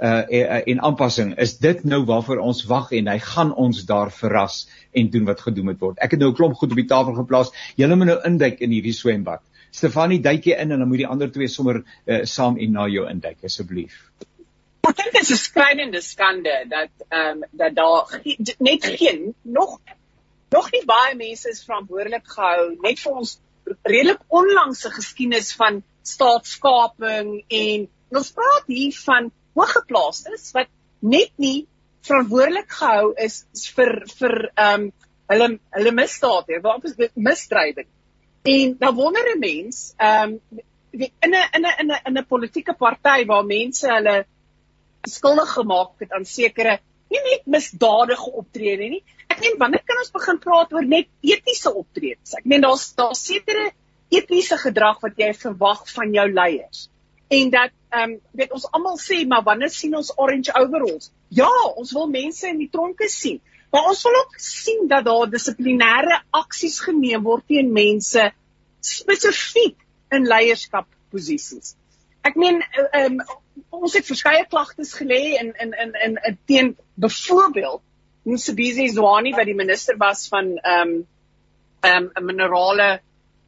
uh 0.04 0.42
en 0.68 0.82
aanpassing 0.84 1.30
is 1.40 1.54
dit 1.64 1.84
nou 1.88 2.02
waarvoor 2.10 2.42
ons 2.44 2.64
wag 2.68 2.90
en 2.98 3.08
hy 3.08 3.20
gaan 3.24 3.54
ons 3.66 3.84
daar 3.88 4.10
verras 4.12 4.64
en 4.92 5.12
doen 5.14 5.28
wat 5.30 5.44
gedoen 5.46 5.70
moet 5.70 5.80
word. 5.80 6.00
Ek 6.02 6.16
het 6.16 6.20
nou 6.20 6.32
'n 6.32 6.36
klomp 6.36 6.58
goed 6.60 6.74
op 6.74 6.82
die 6.82 6.90
tafel 6.90 7.14
geplaas. 7.14 7.54
Julle 7.78 7.96
moet 7.96 8.10
nou 8.10 8.18
induik 8.26 8.60
in 8.60 8.74
hierdie 8.74 8.94
swembad. 8.94 9.40
Stefanie, 9.72 10.20
duikie 10.20 10.58
in 10.58 10.72
en 10.72 10.80
dan 10.80 10.88
moet 10.88 11.06
die 11.06 11.08
ander 11.08 11.32
twee 11.32 11.48
sommer 11.48 11.84
uh, 11.84 12.24
saam 12.24 12.58
en 12.58 12.72
na 12.72 12.88
jou 12.88 13.08
induik 13.08 13.46
asseblief. 13.46 14.10
Ek 14.90 14.98
dink 14.98 15.14
dit 15.14 15.22
is 15.22 15.32
'n 15.32 15.44
skrynende 15.46 16.02
skande 16.02 16.66
dat 16.70 16.92
ehm 17.10 17.38
um, 17.38 17.44
dat 17.52 17.76
daar 17.76 18.20
net 18.60 18.86
geen 18.86 19.34
nog 19.42 19.80
nog 20.54 20.70
nie 20.72 20.84
baie 20.86 21.16
mense 21.20 21.50
is 21.50 21.64
verantwoordelik 21.66 22.28
gehou 22.36 22.70
net 22.86 23.02
vir 23.04 23.20
ons 23.22 23.38
redelik 23.88 24.24
onlangse 24.40 24.92
geskiedenis 24.94 25.54
van 25.60 25.82
staatskaping 26.04 27.36
en 27.64 27.88
ons 28.14 28.34
praat 28.38 28.68
hier 28.68 28.98
van 29.06 29.32
hoëgeplaastes 29.58 30.52
wat 30.58 30.70
net 31.16 31.32
nie 31.42 31.66
verantwoordelik 32.08 32.70
gehou 32.82 33.14
is 33.26 33.44
vir 33.78 33.96
vir 34.20 34.38
ehm 34.52 34.86
um, 34.88 34.92
hulle 35.32 35.48
hulle 35.78 35.94
misdade, 35.96 36.60
waarop 36.62 36.86
is 36.90 36.98
dit 37.00 37.14
misdrywe. 37.16 37.86
En 38.54 38.76
dan 38.80 38.96
wonder 38.96 39.30
'n 39.34 39.40
mens, 39.40 39.94
ehm 39.98 40.34
um, 40.34 40.62
in 40.92 41.32
'n 41.32 41.48
in 41.58 41.66
'n 41.66 41.76
in 41.80 41.92
'n 41.92 42.02
in 42.06 42.18
'n 42.18 42.26
politieke 42.26 42.74
party 42.74 43.26
waar 43.26 43.46
mense 43.46 43.88
hulle 43.88 44.26
skuldig 45.10 45.54
gemaak 45.54 46.00
het 46.00 46.12
aan 46.12 46.26
sekere 46.26 46.80
nie 47.10 47.22
net 47.30 47.46
misdadige 47.46 48.32
optrede 48.32 48.90
nie, 48.90 49.04
ek 49.34 49.42
meen 49.42 49.60
wanneer 49.62 49.84
kan 49.88 50.02
ons 50.02 50.14
begin 50.14 50.40
praat 50.44 50.74
oor 50.76 50.86
net 50.86 51.10
etiese 51.26 51.72
optredes? 51.74 52.36
Ek 52.38 52.46
meen 52.50 52.64
daar's 52.66 52.92
daar 52.98 53.16
sekere 53.18 53.72
etiese 54.14 54.60
gedrag 54.62 55.00
wat 55.02 55.18
jy 55.18 55.32
verwag 55.38 55.86
van 55.96 56.14
jou 56.14 56.28
leiers. 56.32 56.88
En 57.34 57.50
dat 57.54 57.74
ehm 57.94 58.14
um, 58.14 58.14
weet 58.38 58.54
ons 58.58 58.66
almal 58.78 58.98
sê 59.02 59.24
maar 59.30 59.44
wanneer 59.46 59.72
sien 59.74 59.96
ons 59.98 60.12
orange 60.18 60.54
overalls? 60.60 61.12
Ja, 61.30 61.50
ons 61.78 61.94
wil 61.98 62.10
mense 62.10 62.48
in 62.50 62.62
die 62.62 62.70
tronke 62.70 63.10
sien. 63.10 63.40
Maar 63.74 63.90
ons 63.90 64.02
wil 64.06 64.18
ook 64.20 64.36
sien 64.38 64.88
dat 64.90 65.06
daar 65.06 65.30
dissiplinêre 65.30 66.20
aksies 66.42 66.80
geneem 66.86 67.24
word 67.26 67.48
teen 67.50 67.72
mense 67.74 68.28
spesifiek 68.86 69.80
in 70.14 70.28
leierskapposisies. 70.30 71.74
Ek 72.22 72.38
meen 72.38 72.62
ehm 72.92 73.18
um, 73.18 73.40
ons 73.74 73.96
het 73.98 74.06
verskeie 74.06 74.46
klagtes 74.50 74.94
gelê 75.00 75.24
in 75.42 75.54
in 75.66 75.74
in 75.86 75.98
in 76.30 76.38
teen 76.50 76.76
byvoorbeeld 77.02 77.82
Msebizi 78.24 78.88
Zwane 78.90 79.36
wat 79.36 79.46
die 79.46 79.56
minister 79.56 79.98
was 79.98 80.28
van 80.32 80.58
ehm 80.58 80.90
um, 80.90 81.08
ehm 81.84 82.10
um, 82.16 82.26
minerale 82.26 83.02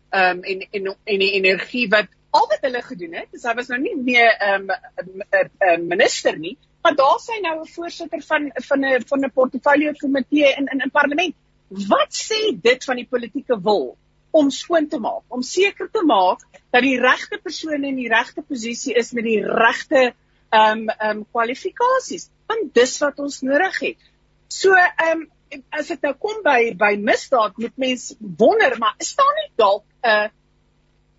ehm 0.10 0.38
um, 0.38 0.44
en 0.44 0.68
en 0.72 0.96
en 1.04 1.20
die 1.20 1.32
energie 1.40 1.88
wat 1.90 2.08
al 2.36 2.48
wat 2.52 2.66
hulle 2.68 2.82
gedoen 2.84 3.14
het. 3.14 3.28
Dus 3.32 3.46
hy 3.48 3.54
was 3.56 3.72
nou 3.72 3.80
nie 3.82 3.96
meer 3.96 4.32
ehm 4.34 4.70
um, 4.70 5.22
'n 5.32 5.88
minister 5.88 6.38
nie, 6.38 6.58
maar 6.84 6.96
daar 6.96 7.20
sy 7.24 7.40
nou 7.42 7.56
'n 7.62 7.74
voorsitter 7.76 8.22
van 8.30 8.52
van 8.70 8.86
'n 8.86 9.06
van 9.12 9.24
'n 9.26 9.32
portefeulje 9.32 9.96
komitee 10.02 10.52
in 10.60 10.68
in 10.74 10.82
'n 10.86 10.92
parlement. 10.92 11.36
Wat 11.68 12.12
sê 12.14 12.42
dit 12.62 12.84
van 12.84 12.96
die 12.96 13.08
politieke 13.08 13.62
wil 13.62 13.98
om 14.32 14.50
skoon 14.50 14.88
te 14.88 15.00
maak, 15.00 15.24
om 15.28 15.42
seker 15.42 15.90
te 15.92 16.04
maak 16.04 16.44
dat 16.72 16.82
die 16.82 17.00
regte 17.00 17.40
persoon 17.44 17.84
in 17.84 17.96
die 17.96 18.10
regte 18.10 18.42
posisie 18.42 18.94
is 18.94 19.12
met 19.12 19.24
die 19.24 19.42
regte 19.42 20.14
ehm 20.50 20.80
um, 20.80 20.90
ehm 20.90 21.18
um, 21.18 21.26
kwalifikasies? 21.32 22.30
Want 22.48 22.74
dis 22.74 22.98
wat 23.00 23.20
ons 23.20 23.42
nodig 23.42 23.80
het. 23.80 23.98
So 24.48 24.74
ehm 24.74 25.22
um, 25.22 25.28
as 25.70 25.88
dit 25.88 26.02
nou 26.02 26.14
kom 26.20 26.42
by 26.44 26.74
by 26.78 26.96
misdaad 27.00 27.58
moet 27.62 27.76
mens 27.80 28.10
wonder 28.20 28.78
maar 28.82 28.96
is 29.00 29.14
daar 29.16 29.36
nie 29.38 29.52
dalk 29.56 29.84
'n 30.04 30.10
uh, 30.10 30.30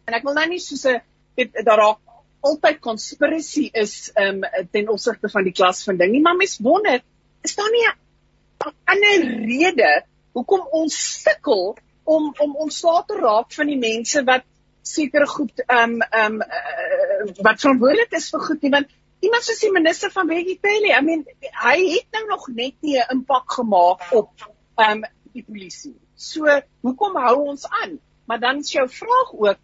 en 0.06 0.14
ek 0.14 0.26
wil 0.26 0.34
nou 0.34 0.48
nie 0.48 0.60
soos 0.60 0.84
'n 0.86 1.00
weet 1.36 1.62
daar 1.64 1.78
raak 1.78 2.00
altyd 2.40 2.80
conspiracy 2.80 3.70
is 3.72 4.10
ehm 4.14 4.44
um, 4.44 4.66
ten 4.72 4.88
opsigte 4.88 5.28
van 5.28 5.44
die 5.44 5.52
klas 5.52 5.84
van 5.84 5.96
ding 5.96 6.12
nie 6.12 6.20
maar 6.20 6.36
mens 6.36 6.58
wonder 6.58 7.00
is 7.42 7.56
daar 7.56 7.70
nie 7.70 7.86
'n 7.86 8.74
ander 8.84 9.24
rede 9.46 10.04
hoekom 10.32 10.68
ons 10.72 11.22
sukkel 11.22 11.76
om 12.04 12.34
om 12.38 12.56
ontslae 12.66 13.02
te 13.06 13.16
raak 13.20 13.52
van 13.52 13.66
die 13.66 13.78
mense 13.78 14.22
wat 14.24 14.44
sekere 14.86 15.26
goed 15.26 15.64
ehm 15.66 15.96
um, 15.96 16.02
ehm 16.02 16.34
um, 16.34 16.42
uh, 16.42 17.42
wat 17.42 17.60
verantwoordelik 17.60 18.12
is 18.20 18.30
vir 18.30 18.40
goed 18.48 18.62
nie? 18.62 18.70
Want 18.70 18.92
iemand 19.24 19.44
soos 19.46 19.60
die 19.62 19.72
minister 19.72 20.12
van 20.12 20.28
Beggie 20.30 20.58
Pelly, 20.60 20.92
I 20.92 21.02
mean, 21.04 21.24
hy 21.62 21.76
het 21.94 22.16
nou 22.16 22.24
nog 22.28 22.48
net 22.48 22.76
nie 22.80 22.98
'n 22.98 23.18
impak 23.18 23.52
gemaak 23.58 24.12
op 24.12 24.30
ehm 24.76 25.04
um, 25.04 25.04
die 25.32 25.44
polisie. 25.44 25.96
So, 26.14 26.44
hoekom 26.80 27.16
hou 27.16 27.36
ons 27.52 27.66
aan? 27.68 27.98
Maar 28.26 28.40
dan 28.40 28.58
is 28.58 28.72
jou 28.72 28.88
vraag 28.88 29.32
ook, 29.32 29.58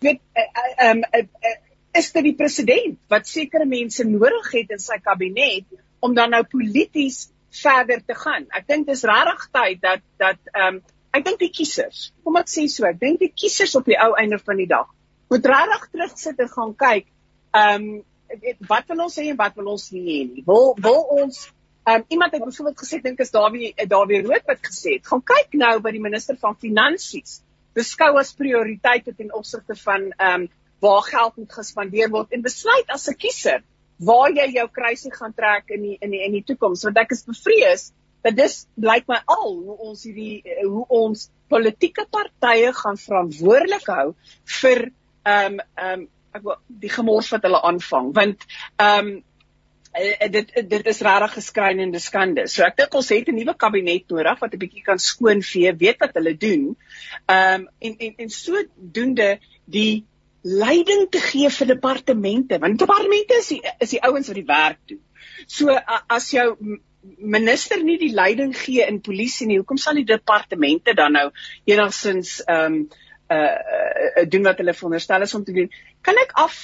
weet 0.00 0.20
ehm 0.32 0.98
uh, 0.98 1.20
uh, 1.20 1.20
uh, 1.20 1.50
uh, 1.50 1.58
is 1.92 2.12
dit 2.12 2.24
die 2.24 2.34
president 2.34 2.98
wat 3.08 3.28
sekere 3.28 3.66
mense 3.66 4.04
nodig 4.04 4.50
het 4.52 4.70
in 4.70 4.82
sy 4.82 4.98
kabinet 5.02 5.64
om 6.00 6.14
dan 6.14 6.30
nou 6.30 6.42
polities 6.44 7.30
verder 7.50 8.02
te 8.04 8.14
gaan. 8.14 8.46
Ek 8.50 8.66
dink 8.66 8.86
dis 8.86 9.04
regtig 9.06 9.48
tyd 9.52 9.80
dat 9.80 10.02
dat 10.18 10.40
ehm 10.52 10.74
um, 10.74 10.82
ek 11.14 11.24
dink 11.24 11.38
die 11.38 11.52
kiesers, 11.54 12.10
kom 12.24 12.36
ek 12.36 12.48
sê 12.50 12.66
so, 12.66 12.84
ek 12.88 12.98
dink 12.98 13.20
die 13.20 13.30
kiesers 13.30 13.76
op 13.78 13.86
die 13.86 13.98
ou 14.02 14.16
einde 14.18 14.38
van 14.38 14.58
die 14.58 14.66
dag 14.66 14.90
moet 15.30 15.46
regtig 15.46 15.86
terugsit 15.92 16.42
en 16.42 16.50
gaan 16.56 16.74
kyk 16.74 17.06
ehm 17.54 17.86
um, 17.86 18.02
wat 18.68 18.88
wil 18.88 19.04
ons 19.06 19.18
sê 19.18 19.28
en 19.30 19.36
wat 19.36 19.54
wil 19.56 19.72
ons 19.74 19.90
nie 19.94 20.04
hê 20.08 20.18
nie. 20.30 20.44
Wil 20.46 20.74
wil 20.82 21.00
ons 21.18 21.40
um, 21.90 22.04
iemand 22.08 22.32
het 22.32 22.44
byvoorbeeld 22.44 22.82
gesê 22.84 23.00
dink 23.02 23.20
is 23.20 23.30
daar 23.30 23.50
weer 23.52 23.88
daar 23.88 24.06
weer 24.06 24.24
rood 24.26 24.46
wat 24.46 24.62
gesê 24.64 24.98
het. 24.98 25.06
Gaan 25.06 25.22
kyk 25.22 25.56
nou 25.60 25.78
by 25.84 25.94
die 25.94 26.02
minister 26.02 26.38
van 26.40 26.56
finansies. 26.56 27.40
Beskou 27.74 28.14
as 28.18 28.34
prioriteite 28.38 29.14
ten 29.14 29.32
opsigte 29.34 29.76
van 29.86 30.10
ehm 30.16 30.46
um, 30.46 30.50
waar 30.84 31.04
geld 31.06 31.36
moet 31.40 31.52
gespandeer 31.52 32.10
word 32.12 32.34
en 32.36 32.42
besluit 32.44 32.90
as 32.92 33.08
'n 33.08 33.16
kiezer 33.16 33.62
waar 33.98 34.30
jy 34.30 34.48
jou 34.56 34.66
kruisie 34.68 35.12
gaan 35.12 35.34
trek 35.34 35.70
in 35.70 35.82
die 35.82 35.96
in 36.00 36.10
die 36.10 36.22
in 36.26 36.32
die 36.32 36.44
toekoms 36.44 36.82
want 36.84 36.98
ek 36.98 37.14
is 37.14 37.24
bevrees 37.24 37.92
dat 38.24 38.36
dis 38.36 38.66
blyk 38.80 39.06
my 39.08 39.20
al 39.36 39.54
hoe 39.54 39.76
ons 39.88 40.02
hierdie 40.04 40.42
hoe 40.64 40.84
ons 40.88 41.28
politieke 41.52 42.06
partye 42.10 42.72
gaan 42.72 42.98
verantwoordelik 43.00 43.86
hou 43.86 44.14
vir 44.60 44.90
ehm 45.24 45.54
um, 45.54 45.60
ehm 45.76 46.00
um, 46.00 46.08
ek 46.34 46.42
wil 46.42 46.58
die 46.68 46.90
gemors 46.92 47.30
wat 47.34 47.46
hulle 47.46 47.62
aanvang 47.70 48.10
want 48.16 48.44
ehm 48.76 49.14
um, 49.14 49.14
dit 50.34 50.48
dit 50.70 50.88
is 50.90 51.00
regtig 51.06 51.36
geskrynende 51.36 52.00
skande. 52.02 52.48
So 52.50 52.64
ek 52.66 52.80
dink 52.80 52.94
ons 52.98 53.10
het 53.14 53.28
'n 53.30 53.36
nuwe 53.38 53.54
kabinet 53.54 54.08
nodig 54.10 54.40
wat 54.40 54.54
'n 54.54 54.58
bietjie 54.58 54.82
kan 54.82 54.98
skoonvee, 54.98 55.70
weet 55.78 56.00
wat 56.00 56.16
hulle 56.18 56.34
doen. 56.36 56.64
Ehm 57.26 57.60
um, 57.60 57.68
en 57.78 57.94
en 57.98 58.14
en 58.24 58.30
sodoende 58.30 59.38
die 59.64 60.04
leiding 60.42 61.06
te 61.10 61.20
gee 61.20 61.48
vir 61.48 61.66
departemente 61.66 62.58
want 62.58 62.78
departemente 62.78 63.38
is 63.38 63.48
die, 63.48 63.62
is 63.80 63.90
die 63.90 64.02
ouens 64.02 64.26
wat 64.26 64.36
die 64.36 64.50
werk 64.50 64.80
doen. 64.86 65.00
So 65.46 65.70
as 66.08 66.30
jou 66.30 66.80
minister 67.18 67.82
nie 67.82 67.98
die 67.98 68.12
leiding 68.12 68.52
gee 68.56 68.84
in 68.86 69.00
polisie 69.00 69.46
nie, 69.46 69.58
hoekom 69.60 69.78
sal 69.78 69.94
die 69.94 70.08
departemente 70.08 70.94
dan 70.94 71.12
nou 71.12 71.30
enigstens 71.64 72.40
ehm 72.44 72.82
um, 72.82 72.84
uh, 73.34 74.22
uh 74.22 74.26
doen 74.30 74.46
wat 74.48 74.60
hulle 74.62 74.74
veronderstel 74.74 75.26
is 75.26 75.34
om 75.34 75.44
te 75.44 75.54
doen. 75.56 75.70
Kan 76.06 76.18
ek 76.22 76.34
af 76.40 76.58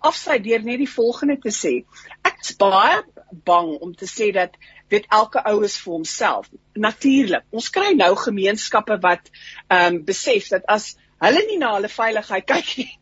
afsy 0.00 0.38
deur 0.44 0.64
net 0.64 0.80
die 0.82 0.90
volgende 0.90 1.38
te 1.42 1.52
sê. 1.54 1.74
Ek 2.22 2.40
is 2.42 2.56
baie 2.60 3.02
bang 3.48 3.72
om 3.82 3.94
te 3.94 4.08
sê 4.10 4.30
dat 4.32 4.56
weet 4.92 5.08
elke 5.10 5.42
ou 5.50 5.62
is 5.66 5.76
vir 5.82 5.96
homself. 5.96 6.50
Natuurlik. 6.74 7.46
Ons 7.50 7.70
kry 7.74 7.94
nou 7.98 8.12
gemeenskappe 8.20 9.00
wat 9.02 9.30
ehm 9.68 10.00
um, 10.00 10.02
besef 10.04 10.50
dat 10.52 10.68
as 10.68 10.94
hulle 11.24 11.44
nie 11.48 11.58
na 11.58 11.74
hulle 11.76 11.90
veiligheid 11.90 12.46
kyk 12.52 12.74
nie, 12.78 12.92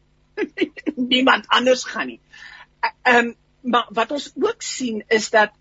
niemand 0.97 1.49
anders 1.49 1.85
gaan 1.89 2.15
nie. 2.15 2.21
Ehm 3.03 3.33
um, 3.33 3.35
maar 3.63 3.87
wat 3.95 4.11
ons 4.11 4.33
ook 4.35 4.63
sien 4.67 5.05
is 5.09 5.31
dat 5.31 5.53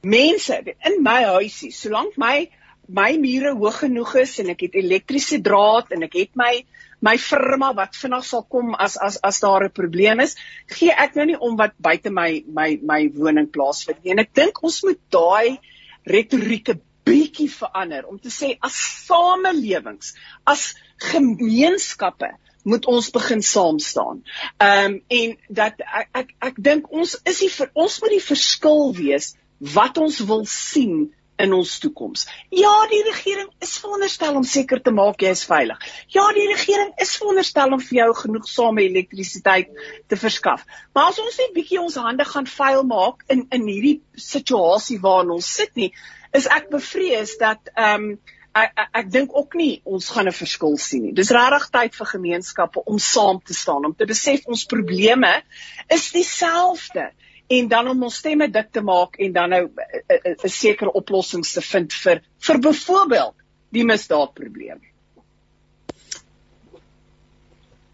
mense 0.00 0.54
in 0.86 1.02
my 1.02 1.22
huisie, 1.24 1.72
solank 1.74 2.16
my 2.16 2.48
my 2.90 3.16
mure 3.22 3.54
hoog 3.54 3.82
genoeg 3.84 4.14
is 4.24 4.38
en 4.42 4.50
ek 4.50 4.64
het 4.66 4.76
elektriese 4.80 5.38
draad 5.46 5.92
en 5.94 6.02
ek 6.06 6.16
het 6.18 6.38
my 6.38 6.52
my 7.00 7.16
firma 7.18 7.72
wat 7.76 7.96
vinnig 7.96 8.24
sal 8.28 8.44
kom 8.44 8.74
as 8.74 8.96
as 8.96 9.18
as 9.24 9.40
daar 9.40 9.64
'n 9.64 9.72
probleem 9.72 10.20
is, 10.20 10.36
gee 10.68 10.92
ek 10.92 11.16
nou 11.16 11.26
nie 11.26 11.38
om 11.38 11.56
wat 11.56 11.72
buite 11.78 12.10
my 12.10 12.44
my 12.46 12.78
my 12.82 13.08
woning 13.14 13.50
plaasvind 13.50 14.04
nie. 14.04 14.12
En 14.12 14.18
ek 14.18 14.34
dink 14.34 14.62
ons 14.62 14.82
moet 14.84 15.00
daai 15.10 15.58
retorieke 16.04 16.80
bietjie 17.04 17.48
verander 17.48 18.06
om 18.06 18.18
te 18.18 18.28
sê 18.28 18.56
as 18.60 18.76
samelewings, 19.06 20.14
as 20.46 20.74
gemeenskappe 21.10 22.30
moet 22.64 22.86
ons 22.86 23.10
begin 23.10 23.42
saam 23.42 23.78
staan. 23.78 24.22
Ehm 24.60 24.94
um, 24.94 25.00
en 25.08 25.36
dat 25.48 25.80
ek 25.80 26.08
ek, 26.12 26.34
ek 26.40 26.56
dink 26.56 26.92
ons 26.92 27.16
is 27.24 27.40
die 27.40 27.48
vir 27.48 27.70
ons 27.74 28.00
moet 28.02 28.16
die 28.16 28.26
verskil 28.28 28.92
wees 28.94 29.34
wat 29.60 29.98
ons 29.98 30.20
wil 30.28 30.44
sien 30.44 31.08
in 31.44 31.52
ons 31.56 31.76
toekoms. 31.82 32.26
Ja, 32.54 32.72
die 32.90 33.02
regering 33.06 33.50
is 33.64 33.76
veronderstel 33.82 34.38
om 34.40 34.46
seker 34.46 34.82
te 34.82 34.92
maak 34.94 35.22
jy 35.24 35.32
is 35.36 35.44
veilig. 35.48 35.78
Ja, 36.14 36.26
die 36.36 36.48
regering 36.50 36.92
is 37.02 37.16
veronderstel 37.20 37.76
om 37.76 37.82
vir 37.84 37.98
jou 38.02 38.08
genoegsame 38.22 38.84
elektrisiteit 38.86 39.70
te 40.08 40.18
verskaf. 40.20 40.66
Maar 40.94 41.12
as 41.12 41.20
ons 41.22 41.38
net 41.42 41.54
bietjie 41.56 41.80
ons 41.82 42.00
hande 42.00 42.26
gaan 42.28 42.48
vuil 42.50 42.84
maak 42.88 43.24
in 43.28 43.46
in 43.50 43.68
hierdie 43.68 44.00
situasie 44.16 45.00
waarin 45.00 45.36
ons 45.38 45.54
sit 45.60 45.72
nie, 45.76 45.92
is 46.36 46.46
ek 46.46 46.70
bevrees 46.74 47.38
dat 47.40 47.72
ehm 47.74 48.12
um, 48.12 48.12
ek 48.50 48.72
ek, 48.82 48.88
ek 49.00 49.10
dink 49.14 49.34
ook 49.36 49.54
nie 49.54 49.80
ons 49.86 50.08
gaan 50.10 50.26
'n 50.28 50.34
verskil 50.34 50.76
sien 50.78 51.02
nie. 51.04 51.12
Dis 51.14 51.30
regtig 51.30 51.70
tyd 51.70 51.94
vir 51.94 52.06
gemeenskappe 52.12 52.82
om 52.84 52.98
saam 52.98 53.40
te 53.40 53.54
staan, 53.54 53.86
om 53.86 53.94
te 53.94 54.06
besef 54.06 54.46
ons 54.46 54.64
probleme 54.66 55.42
is 55.88 56.10
dieselfde 56.10 57.10
en 57.50 57.68
dan 57.68 57.88
om 57.90 58.06
ons 58.06 58.18
stemme 58.22 58.46
dik 58.52 58.70
te 58.76 58.82
maak 58.86 59.18
en 59.24 59.32
dan 59.34 59.50
nou 59.50 59.64
'n 59.66 59.72
eh, 59.76 60.16
eh, 60.16 60.34
eh, 60.38 60.50
sekere 60.50 60.92
oplossings 61.00 61.52
te 61.52 61.60
vind 61.60 61.92
vir 61.92 62.22
vir 62.46 62.58
byvoorbeeld 62.66 63.34
die 63.70 63.84
misdaadprobleem. 63.84 64.80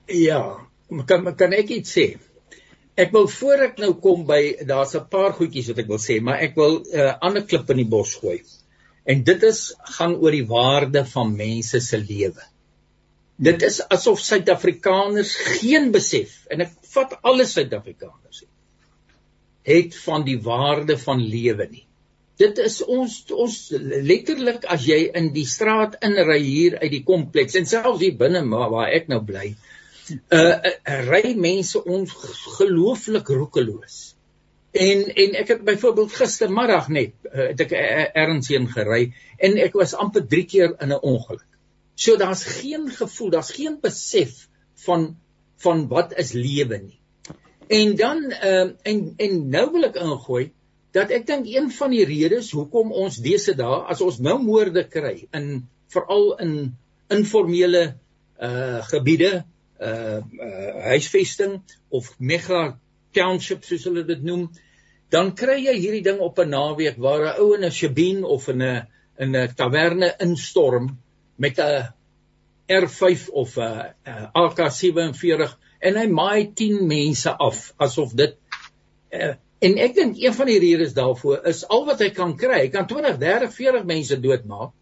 Ja, 0.06 0.42
kan 1.06 1.36
kan 1.36 1.52
ek 1.52 1.68
iets 1.68 1.98
sê? 1.98 2.18
Ek 2.96 3.12
wil 3.12 3.28
voor 3.28 3.62
ek 3.68 3.78
nou 3.78 3.92
kom 3.94 4.26
by 4.26 4.56
daar's 4.66 4.94
'n 4.94 5.08
paar 5.08 5.32
goedjies 5.32 5.68
wat 5.68 5.78
ek 5.78 5.88
wil 5.88 6.02
sê, 6.04 6.20
maar 6.20 6.40
ek 6.40 6.54
wil 6.56 6.80
'n 6.80 7.00
uh, 7.00 7.14
ander 7.20 7.42
klip 7.42 7.70
in 7.70 7.76
die 7.76 7.90
bos 7.96 8.14
gooi. 8.14 8.42
En 9.04 9.24
dit 9.24 9.42
is 9.42 9.74
gaan 9.96 10.14
oor 10.16 10.30
die 10.30 10.46
waarde 10.46 11.04
van 11.04 11.36
mense 11.36 11.80
se 11.80 11.98
lewe. 11.98 12.42
Dit 13.38 13.62
is 13.62 13.80
asof 13.88 14.20
Suid-Afrikaners 14.20 15.34
geen 15.36 15.92
besef 15.92 16.46
en 16.50 16.60
ek 16.60 16.72
vat 16.92 17.18
alle 17.22 17.44
Suid-Afrikaners 17.44 18.44
het 19.66 19.96
van 20.04 20.24
die 20.26 20.38
waarde 20.42 20.96
van 20.98 21.22
lewe 21.22 21.66
nie. 21.70 21.84
Dit 22.36 22.58
is 22.60 22.82
ons 22.84 23.14
ons 23.32 23.54
letterlik 23.80 24.66
as 24.68 24.84
jy 24.84 25.06
in 25.16 25.30
die 25.32 25.46
straat 25.48 25.96
inry 26.04 26.40
hier 26.44 26.76
uit 26.82 26.92
die 26.92 27.04
kompleks 27.06 27.56
en 27.56 27.68
selfs 27.68 28.02
hier 28.04 28.18
binne 28.20 28.42
waar, 28.52 28.90
ek 28.92 29.08
nou 29.08 29.22
bly, 29.24 29.54
uh, 30.12 30.42
uh 30.42 30.98
ry 31.08 31.32
mense 31.40 31.80
ongelooflik 31.80 33.32
roekeloos. 33.32 33.96
En 34.76 35.06
en 35.08 35.38
ek 35.40 35.54
het 35.54 35.64
byvoorbeeld 35.64 36.12
gistermiddag 36.12 36.90
net 36.92 37.16
uh, 37.32 37.48
het 37.54 37.64
ek 37.64 37.72
ergens 37.72 38.52
heen 38.52 38.68
gery 38.68 39.06
en 39.40 39.56
ek 39.64 39.78
was 39.80 39.96
amper 39.96 40.26
3 40.28 40.44
keer 40.52 40.76
in 40.76 40.92
'n 40.92 41.00
ongeluk. 41.00 41.48
So 41.96 42.20
daar's 42.20 42.44
geen 42.44 42.90
gevoel, 42.92 43.30
daar's 43.30 43.54
geen 43.56 43.80
besef 43.80 44.44
van 44.84 45.16
van 45.64 45.88
wat 45.88 46.12
is 46.20 46.36
lewe 46.36 46.78
nie. 46.84 47.00
En 47.66 47.96
dan 47.96 48.30
ehm 48.30 48.68
uh, 48.68 48.74
en 48.82 49.14
en 49.16 49.48
nou 49.48 49.70
wil 49.72 49.88
ek 49.88 49.96
ingooi 49.98 50.52
dat 50.94 51.10
ek 51.10 51.26
dink 51.26 51.46
een 51.50 51.70
van 51.70 51.90
die 51.90 52.04
redes 52.06 52.50
hoekom 52.54 52.92
ons 52.92 53.18
dese 53.22 53.54
dae 53.58 53.80
as 53.90 54.00
ons 54.00 54.18
nou 54.22 54.38
moorde 54.42 54.86
kry 54.88 55.26
in 55.34 55.66
veral 55.92 56.36
in 56.44 56.52
informele 57.12 57.96
uh 58.42 58.82
gebiede 58.90 59.32
uh, 59.80 60.20
uh 60.20 60.74
huisvesting 60.92 61.58
of 61.88 62.12
mega 62.18 62.78
township 63.16 63.64
soos 63.64 63.84
hulle 63.88 64.04
dit 64.06 64.22
noem 64.22 64.46
dan 65.10 65.34
kry 65.34 65.58
jy 65.64 65.74
hierdie 65.78 66.04
ding 66.06 66.20
op 66.20 66.38
'n 66.38 66.50
naweek 66.54 66.96
waar 67.02 67.26
'n 67.34 67.40
ou 67.42 67.54
in 67.54 67.64
'n 67.64 67.76
shebeen 67.80 68.24
of 68.24 68.48
in 68.48 68.62
'n 68.62 68.86
in 69.18 69.36
'n 69.36 69.54
taverne 69.54 70.14
instorm 70.20 70.98
met 71.36 71.58
'n 71.58 71.92
R5 72.68 73.28
of 73.30 73.58
'n 73.58 73.94
AK47 74.34 75.56
en 75.80 75.98
hy 76.00 76.06
maai 76.12 76.52
10 76.54 76.86
mense 76.88 77.30
af 77.30 77.72
asof 77.82 78.14
dit 78.16 78.36
uh, 79.12 79.34
en 79.66 79.78
ek 79.82 79.94
dink 79.96 80.20
een 80.20 80.34
van 80.36 80.50
die 80.50 80.60
redes 80.62 80.94
daarvoor 80.96 81.46
is 81.48 81.64
al 81.72 81.86
wat 81.88 82.00
hy 82.04 82.10
kan 82.14 82.36
kry, 82.36 82.66
hy 82.66 82.72
kan 82.72 82.88
20, 82.88 83.18
30, 83.20 83.52
40 83.54 83.86
mense 83.88 84.20
doodmaak 84.20 84.72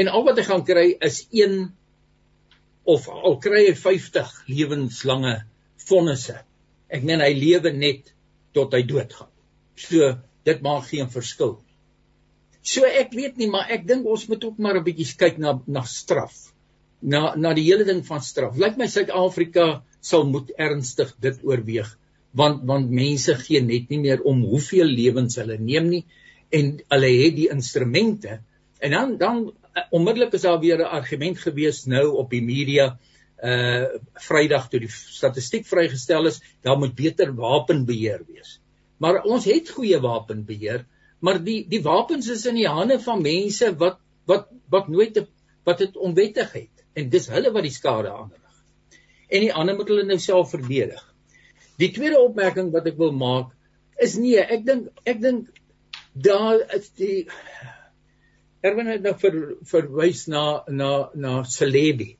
en 0.00 0.08
al 0.08 0.24
wat 0.24 0.38
hy 0.38 0.46
gaan 0.48 0.64
kry 0.64 0.86
is 1.00 1.24
een 1.30 1.70
of 2.88 3.08
al 3.08 3.38
kry 3.42 3.66
hy 3.68 3.74
50 3.76 4.30
lewenslange 4.48 5.34
vonnisse. 5.88 6.36
Ek 6.90 7.04
meen 7.06 7.22
hy 7.22 7.32
lewe 7.36 7.72
net 7.74 8.12
tot 8.56 8.72
hy 8.74 8.82
doodgaan. 8.86 9.30
So 9.78 10.14
dit 10.48 10.62
maak 10.64 10.88
geen 10.88 11.10
verskil. 11.12 11.58
So 12.60 12.84
ek 12.84 13.14
weet 13.16 13.38
nie, 13.40 13.48
maar 13.52 13.70
ek 13.72 13.86
dink 13.88 14.08
ons 14.08 14.26
moet 14.28 14.42
ook 14.44 14.58
maar 14.58 14.76
'n 14.78 14.84
bietjie 14.84 15.16
kyk 15.16 15.38
na 15.38 15.60
na 15.66 15.82
straf. 15.82 16.52
Na 17.00 17.34
na 17.36 17.54
die 17.54 17.64
hele 17.64 17.84
ding 17.84 18.02
van 18.06 18.20
straf. 18.20 18.56
Lyk 18.56 18.76
my 18.76 18.86
Suid-Afrika 18.86 19.82
sal 20.00 20.26
moet 20.26 20.50
ernstig 20.56 21.14
dit 21.20 21.42
oorweeg 21.44 21.96
want 22.36 22.62
want 22.66 22.90
mense 22.94 23.34
gee 23.42 23.60
net 23.62 23.90
nie 23.90 24.00
meer 24.04 24.22
om 24.22 24.42
hoeveel 24.46 24.86
lewens 24.86 25.38
hulle 25.40 25.58
neem 25.58 25.88
nie 25.90 26.04
en 26.54 26.72
hulle 26.92 27.10
het 27.14 27.36
die 27.36 27.48
instrumente. 27.50 28.40
En 28.82 28.94
dan 28.94 29.16
dan 29.18 29.42
uh, 29.50 29.84
onmiddellik 29.94 30.34
is 30.34 30.46
daar 30.46 30.60
weer 30.60 30.78
'n 30.78 30.94
argument 31.00 31.38
gewees 31.38 31.86
nou 31.86 32.06
op 32.22 32.30
die 32.30 32.42
media 32.42 32.98
uh 33.42 33.86
Vrydag 34.14 34.68
toe 34.68 34.80
die 34.80 34.90
statistiek 34.90 35.66
vrygestel 35.66 36.26
is 36.26 36.40
daar 36.62 36.78
moet 36.78 36.94
beter 36.94 37.34
wapenbeheer 37.34 38.22
wees. 38.26 38.60
Maar 38.98 39.22
ons 39.24 39.44
het 39.44 39.70
goeie 39.70 40.00
wapenbeheer 40.00 40.86
maar 41.20 41.38
die 41.44 41.68
die 41.68 41.82
wapens 41.82 42.28
is 42.28 42.46
in 42.46 42.54
die 42.54 42.68
hande 42.68 42.98
van 43.00 43.22
mense 43.22 43.76
wat 43.76 43.98
wat 44.26 44.48
wat 44.68 44.88
nooit 44.88 45.26
wat 45.64 45.78
dit 45.78 45.96
onwettig 45.96 46.52
het. 46.52 46.84
En 46.94 47.08
dis 47.08 47.28
hulle 47.28 47.50
wat 47.52 47.62
die 47.62 47.72
skade 47.72 48.10
aan 48.10 48.32
en 49.30 49.46
die 49.46 49.54
ander 49.54 49.78
moet 49.78 49.90
hulle 49.92 50.06
nou 50.08 50.18
self 50.22 50.52
verdedig. 50.54 51.00
Die 51.80 51.90
tweede 51.94 52.20
opmerking 52.20 52.70
wat 52.74 52.88
ek 52.90 52.98
wil 53.00 53.14
maak 53.16 53.54
is 54.00 54.16
nee, 54.20 54.40
ek 54.40 54.64
dink 54.66 55.08
ek 55.08 55.20
dink 55.22 55.48
daar 56.12 56.62
is 56.76 56.90
die 56.98 57.26
Erwin 58.60 58.90
het 58.92 59.04
nou 59.04 59.14
ver, 59.16 59.36
verwys 59.64 60.26
na 60.28 60.62
na 60.68 61.08
na 61.16 61.42
Celebi. 61.48 62.10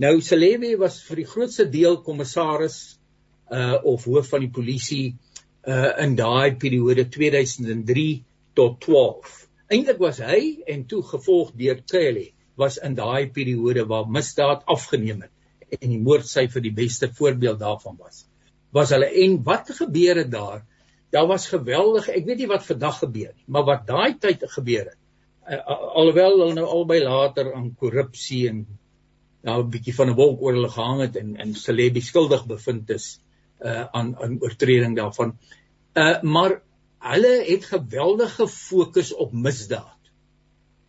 Nou 0.00 0.14
Celebi 0.24 0.72
was 0.80 1.02
vir 1.04 1.20
die 1.20 1.28
grootste 1.28 1.66
deel 1.68 1.98
kommissaris 2.06 2.78
uh 3.52 3.76
of 3.84 4.06
hoof 4.08 4.30
van 4.32 4.46
die 4.46 4.52
polisie 4.54 5.06
uh 5.68 5.90
in 6.04 6.16
daai 6.16 6.56
periode 6.60 7.04
2003 7.12 8.08
tot 8.56 8.80
12. 8.86 9.36
Eintlik 9.74 10.00
was 10.00 10.22
hy 10.24 10.40
en 10.70 10.86
toe 10.88 11.02
gevolg 11.10 11.52
deur 11.60 11.82
Kelly 11.84 12.30
was 12.56 12.78
in 12.78 12.96
daai 12.96 13.28
periode 13.34 13.84
waar 13.90 14.08
misdaad 14.08 14.64
afgeneem 14.70 15.24
het 15.26 15.33
en 15.70 15.88
die 15.88 16.00
moordsyfer 16.00 16.62
die 16.64 16.74
beste 16.74 17.10
voorbeeld 17.12 17.58
daarvan 17.60 17.96
was. 17.98 18.24
Was 18.74 18.90
hulle 18.94 19.10
en 19.24 19.42
wat 19.46 19.70
gebeur 19.78 20.16
het 20.22 20.30
daar? 20.30 20.64
Daar 21.14 21.26
was 21.30 21.46
geweldig, 21.48 22.08
ek 22.10 22.24
weet 22.26 22.42
nie 22.42 22.50
wat 22.50 22.66
vandag 22.66 22.98
gebeur 23.04 23.32
nie, 23.34 23.46
maar 23.46 23.66
wat 23.68 23.86
daai 23.86 24.18
tyd 24.18 24.42
gebeur 24.50 24.88
het. 24.90 25.00
Uh, 25.44 25.60
alhoewel 26.00 26.40
hulle 26.40 26.54
nou 26.56 26.66
albei 26.66 27.02
later 27.04 27.52
aan 27.54 27.74
korrupsie 27.78 28.48
en 28.48 28.64
nou 29.44 29.58
'n 29.62 29.70
bietjie 29.70 29.94
van 29.94 30.10
'n 30.10 30.16
wolk 30.16 30.42
oor 30.42 30.56
hulle 30.56 30.72
gehang 30.72 31.00
het 31.00 31.16
en 31.20 31.36
en 31.36 31.54
Celebi 31.54 32.00
skuldig 32.00 32.46
bevind 32.46 32.90
is 32.90 33.20
uh 33.60 33.84
aan 33.92 34.16
aan 34.16 34.38
oortreding 34.40 34.96
daarvan. 34.96 35.36
Uh 35.94 36.22
maar 36.22 36.62
hulle 36.98 37.34
het 37.46 37.64
geweldige 37.64 38.48
fokus 38.48 39.14
op 39.14 39.32
misdaad. 39.32 40.03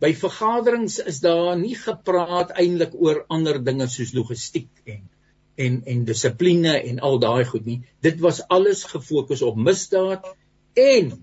By 0.00 0.12
vergaderings 0.12 0.98
is 1.00 1.22
daar 1.24 1.54
nie 1.56 1.74
gepraat 1.78 2.52
eintlik 2.60 2.96
oor 3.00 3.22
ander 3.32 3.58
dinge 3.64 3.86
soos 3.88 4.12
logistiek 4.16 4.68
en 4.84 5.04
en 5.56 5.78
en 5.88 6.02
dissipline 6.04 6.74
en 6.76 6.98
al 7.00 7.18
daai 7.18 7.44
goed 7.48 7.64
nie. 7.64 7.78
Dit 8.04 8.20
was 8.20 8.42
alles 8.52 8.84
gefokus 8.84 9.42
op 9.42 9.56
misdaad 9.56 10.26
en 10.76 11.14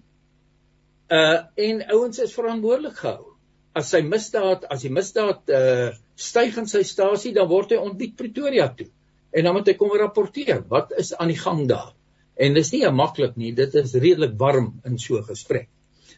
uh 1.14 1.40
en 1.68 1.84
ouens 1.94 2.20
is 2.20 2.34
verantwoordelik 2.34 2.98
gehou. 2.98 3.36
As 3.78 3.90
sy 3.94 4.02
misdaad, 4.06 4.66
as 4.74 4.82
die 4.86 4.94
misdaad 4.94 5.54
uh 5.54 5.92
styg 6.16 6.58
in 6.58 6.70
sy 6.70 6.82
stasie, 6.86 7.34
dan 7.34 7.50
word 7.50 7.74
hy 7.74 7.82
ontbied 7.82 8.16
Pretoria 8.18 8.68
toe. 8.74 8.90
En 9.34 9.46
dan 9.46 9.54
moet 9.58 9.70
hy 9.70 9.76
kom 9.78 9.94
rapporteer 9.98 10.64
wat 10.70 10.94
is 10.98 11.14
aan 11.14 11.30
die 11.30 11.38
gang 11.38 11.68
daar. 11.70 11.94
En 12.34 12.58
dis 12.58 12.72
nie 12.74 12.90
maklik 12.90 13.38
nie, 13.38 13.54
dit 13.54 13.76
is 13.76 13.94
redelik 13.94 14.34
warm 14.38 14.82
in 14.86 14.98
so 14.98 15.18
'n 15.18 15.30
gesprek. 15.30 15.70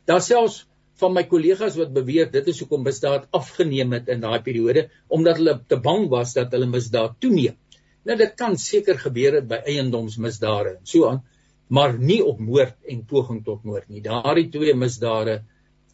Daar 0.05 0.21
selfs 0.21 0.65
van 1.01 1.13
my 1.15 1.25
kollegas 1.27 1.75
wat 1.79 1.93
beweer 1.95 2.29
dit 2.31 2.47
is 2.51 2.59
hoekom 2.63 2.85
misdaad 2.87 3.27
afgeneem 3.35 3.93
het 3.97 4.09
in 4.13 4.23
daai 4.23 4.39
periode 4.45 4.87
omdat 5.07 5.41
hulle 5.41 5.55
te 5.67 5.79
bang 5.87 6.07
was 6.11 6.33
dat 6.37 6.53
hulle 6.55 6.69
misdaad 6.71 7.17
toeneem. 7.19 7.57
Nou 8.05 8.17
dit 8.19 8.35
kan 8.37 8.55
seker 8.61 8.99
gebeur 9.01 9.39
het 9.39 9.47
by 9.49 9.63
eiendomsmisdade 9.65 10.75
en 10.77 10.85
so 10.87 11.09
aan, 11.09 11.23
maar 11.67 11.97
nie 11.97 12.21
op 12.23 12.39
moord 12.39 12.77
en 12.91 13.03
poging 13.09 13.41
tot 13.45 13.63
moord 13.65 13.89
nie. 13.89 14.03
Daardie 14.05 14.47
twee 14.53 14.75
misdade 14.77 15.41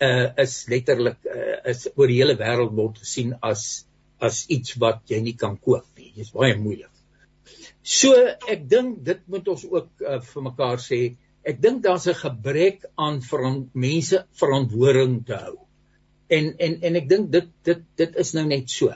uh 0.01 0.27
is 0.41 0.65
letterlik 0.67 1.19
uh, 1.29 1.59
is 1.71 1.85
oor 1.95 2.09
die 2.09 2.17
hele 2.17 2.35
wêreld 2.39 2.73
word 2.77 2.97
gesien 3.03 3.35
as 3.41 3.85
as 4.21 4.45
iets 4.53 4.75
wat 4.81 5.01
jy 5.09 5.21
nie 5.21 5.37
kan 5.37 5.57
koop 5.57 5.85
nie. 5.97 6.11
Dit 6.15 6.27
is 6.27 6.33
baie 6.33 6.57
moeilik. 6.57 6.89
So 7.81 8.13
ek 8.49 8.67
dink 8.69 9.01
dit 9.05 9.21
moet 9.27 9.47
ons 9.53 9.63
ook 9.69 10.03
uh, 10.05 10.19
vir 10.21 10.45
mekaar 10.49 10.81
sê. 10.81 11.01
Ek 11.43 11.61
dink 11.61 11.81
daar's 11.83 12.07
'n 12.07 12.13
gebrek 12.13 12.85
aan 12.95 13.21
verant, 13.21 13.69
mense 13.73 14.25
verantwoording 14.37 15.25
te 15.25 15.33
hou. 15.33 15.57
En 16.29 16.53
en 16.57 16.81
en 16.81 16.95
ek 16.95 17.09
dink 17.09 17.31
dit 17.31 17.47
dit 17.63 17.81
dit 17.97 18.15
is 18.15 18.33
nou 18.33 18.45
net 18.45 18.69
so. 18.69 18.93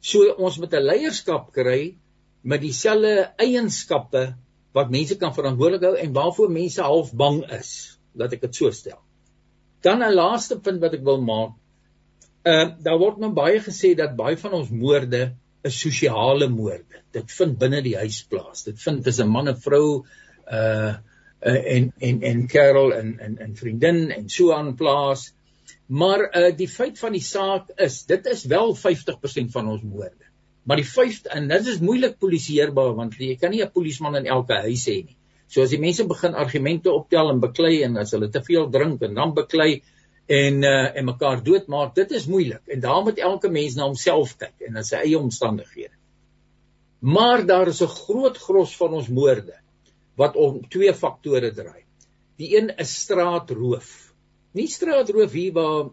So 0.00 0.32
ons 0.38 0.58
moet 0.58 0.74
'n 0.74 0.86
leierskap 0.86 1.52
kry 1.52 1.96
met 2.42 2.60
dieselfde 2.60 3.32
eienskappe 3.36 4.34
wat 4.72 4.90
mense 4.90 5.16
kan 5.18 5.34
verantwoordelik 5.34 5.82
hou 5.82 5.96
en 5.96 6.12
waarvoor 6.12 6.50
mense 6.50 6.82
half 6.82 7.12
bang 7.12 7.42
is, 7.52 7.98
laat 8.14 8.32
ek 8.32 8.46
dit 8.46 8.54
so 8.54 8.70
stel. 8.70 9.00
Dan 9.82 10.02
'n 10.02 10.14
laaste 10.14 10.60
punt 10.60 10.80
wat 10.80 10.94
ek 10.94 11.04
wil 11.04 11.20
maak. 11.20 11.52
Ehm 12.44 12.68
uh, 12.68 12.74
daar 12.80 12.98
word 12.98 13.18
nou 13.18 13.32
baie 13.32 13.60
gesê 13.60 13.94
dat 13.96 14.16
baie 14.16 14.36
van 14.36 14.52
ons 14.52 14.70
moorde 14.70 15.34
is 15.64 15.80
sosiale 15.80 16.48
moorde. 16.48 17.02
Dit 17.12 17.32
vind 17.32 17.58
binne 17.58 17.82
die 17.82 17.96
huis 17.96 18.22
plaas. 18.24 18.64
Dit 18.64 18.80
vind 18.80 19.04
tussen 19.04 19.28
man 19.28 19.48
en 19.48 19.60
vrou 19.60 20.04
uh, 20.52 20.94
uh 21.40 21.74
en 21.76 21.92
en 21.98 22.22
en 22.22 22.46
kerel 22.46 22.92
en 22.94 23.18
en 23.18 23.38
en 23.38 23.54
vriendin 23.56 24.10
en 24.10 24.28
so 24.28 24.52
aan 24.52 24.74
plaas. 24.76 25.34
Maar 25.86 26.26
uh 26.36 26.56
die 26.56 26.68
feit 26.68 26.98
van 26.98 27.12
die 27.12 27.24
saak 27.24 27.70
is, 27.76 28.04
dit 28.04 28.26
is 28.26 28.44
wel 28.44 28.76
50% 28.76 29.54
van 29.54 29.68
ons 29.68 29.82
moorde. 29.82 30.28
Maar 30.62 30.76
die 30.76 30.88
vyfde 30.88 31.32
en 31.34 31.48
dit 31.48 31.66
is 31.66 31.80
moeilik 31.80 32.18
polisieerbaar 32.18 32.92
want 32.94 33.16
jy 33.18 33.36
kan 33.40 33.50
nie 33.50 33.62
'n 33.64 33.72
polisieman 33.72 34.16
in 34.16 34.26
elke 34.26 34.60
huis 34.66 34.84
hê 34.88 35.04
nie. 35.04 35.16
So 35.48 35.62
as 35.62 35.70
die 35.70 35.80
mense 35.80 36.04
begin 36.06 36.34
argumente 36.34 36.92
optel 36.92 37.30
en 37.30 37.40
beklei 37.40 37.82
en 37.82 37.96
as 37.96 38.12
hulle 38.12 38.28
te 38.30 38.42
veel 38.42 38.68
drink 38.70 39.02
en 39.02 39.14
dan 39.14 39.34
beklei 39.34 39.82
en 40.30 40.62
uh, 40.62 40.96
en 40.96 41.04
mekaar 41.04 41.42
doodmaak, 41.42 41.94
dit 41.94 42.10
is 42.10 42.26
moeilik 42.26 42.62
en 42.68 42.80
daar 42.80 43.02
moet 43.02 43.18
elke 43.18 43.48
mens 43.48 43.74
na 43.74 43.88
homself 43.88 44.36
kyk 44.38 44.68
en 44.68 44.72
na 44.78 44.82
sy 44.82 45.00
eie 45.00 45.18
omstandighede. 45.18 45.96
Maar 47.00 47.46
daar 47.46 47.68
is 47.68 47.82
'n 47.82 47.88
groot 47.88 48.36
gros 48.36 48.76
van 48.76 48.92
ons 48.92 49.08
moorde 49.08 49.59
wat 50.16 50.36
om 50.36 50.60
twee 50.68 50.92
faktore 50.94 51.52
draai. 51.54 51.84
Die 52.40 52.56
een 52.56 52.70
is 52.80 52.94
straatroof. 53.04 53.90
Nie 54.56 54.66
straatroof 54.68 55.32
hier 55.32 55.52
waar 55.52 55.90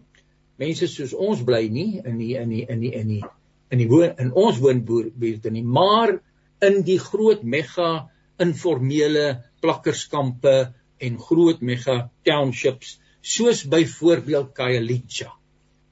mense 0.57 0.87
soos 0.89 1.13
ons 1.13 1.43
bly 1.45 1.67
nie 1.69 2.01
in 2.03 2.17
die 2.17 2.33
in 2.39 2.49
die 2.49 2.63
in 2.65 2.79
die 2.81 2.93
in 2.97 3.11
die 3.15 3.23
in 3.69 3.81
die 3.83 3.89
woon 3.91 4.15
in 4.17 4.31
ons 4.33 4.59
woonbuurte 4.63 5.51
nie, 5.51 5.63
maar 5.63 6.17
in 6.63 6.81
die 6.87 6.99
groot 7.01 7.43
mega 7.43 8.07
informele 8.41 9.43
plakkerskampe 9.61 10.55
en 11.03 11.19
groot 11.21 11.61
mega 11.61 12.07
townships 12.25 12.97
soos 13.21 13.65
byvoorbeeld 13.69 14.53
Khayelitsha. 14.55 15.33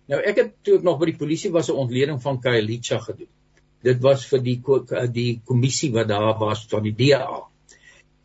Nou 0.09 0.21
ek 0.21 0.39
het 0.39 0.53
toe 0.63 0.77
ek 0.79 0.85
nog 0.85 0.99
by 1.01 1.11
die 1.11 1.19
polisie 1.19 1.51
was 1.51 1.69
'n 1.69 1.81
ontleding 1.83 2.21
van 2.21 2.39
Khayelitsha 2.41 2.99
gedoen. 2.99 3.31
Dit 3.83 4.01
was 4.01 4.25
vir 4.25 4.39
die 4.39 4.61
die 5.13 5.41
kommissie 5.45 5.91
wat 5.91 6.07
daar 6.07 6.37
was 6.39 6.65
van 6.69 6.83
die 6.83 6.95
DA. 6.95 7.43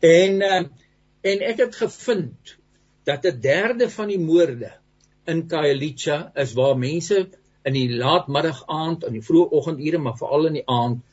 En 0.01 0.41
uh, 0.41 0.63
en 1.21 1.43
ek 1.45 1.59
het 1.61 1.75
gevind 1.77 2.57
dat 3.05 3.25
'n 3.25 3.39
derde 3.39 3.89
van 3.89 4.07
die 4.09 4.19
moorde 4.19 4.71
in 5.29 5.47
Khayelitsha 5.47 6.31
is 6.33 6.53
waar 6.57 6.77
mense 6.77 7.29
in 7.63 7.73
die 7.73 7.89
laatmiddag 7.93 8.63
aand 8.65 9.03
en 9.05 9.13
die 9.13 9.21
vroeë 9.21 9.51
oggendure 9.53 9.97
maar 10.01 10.17
veral 10.17 10.49
in 10.49 10.57
die 10.57 10.65
aand 10.65 11.03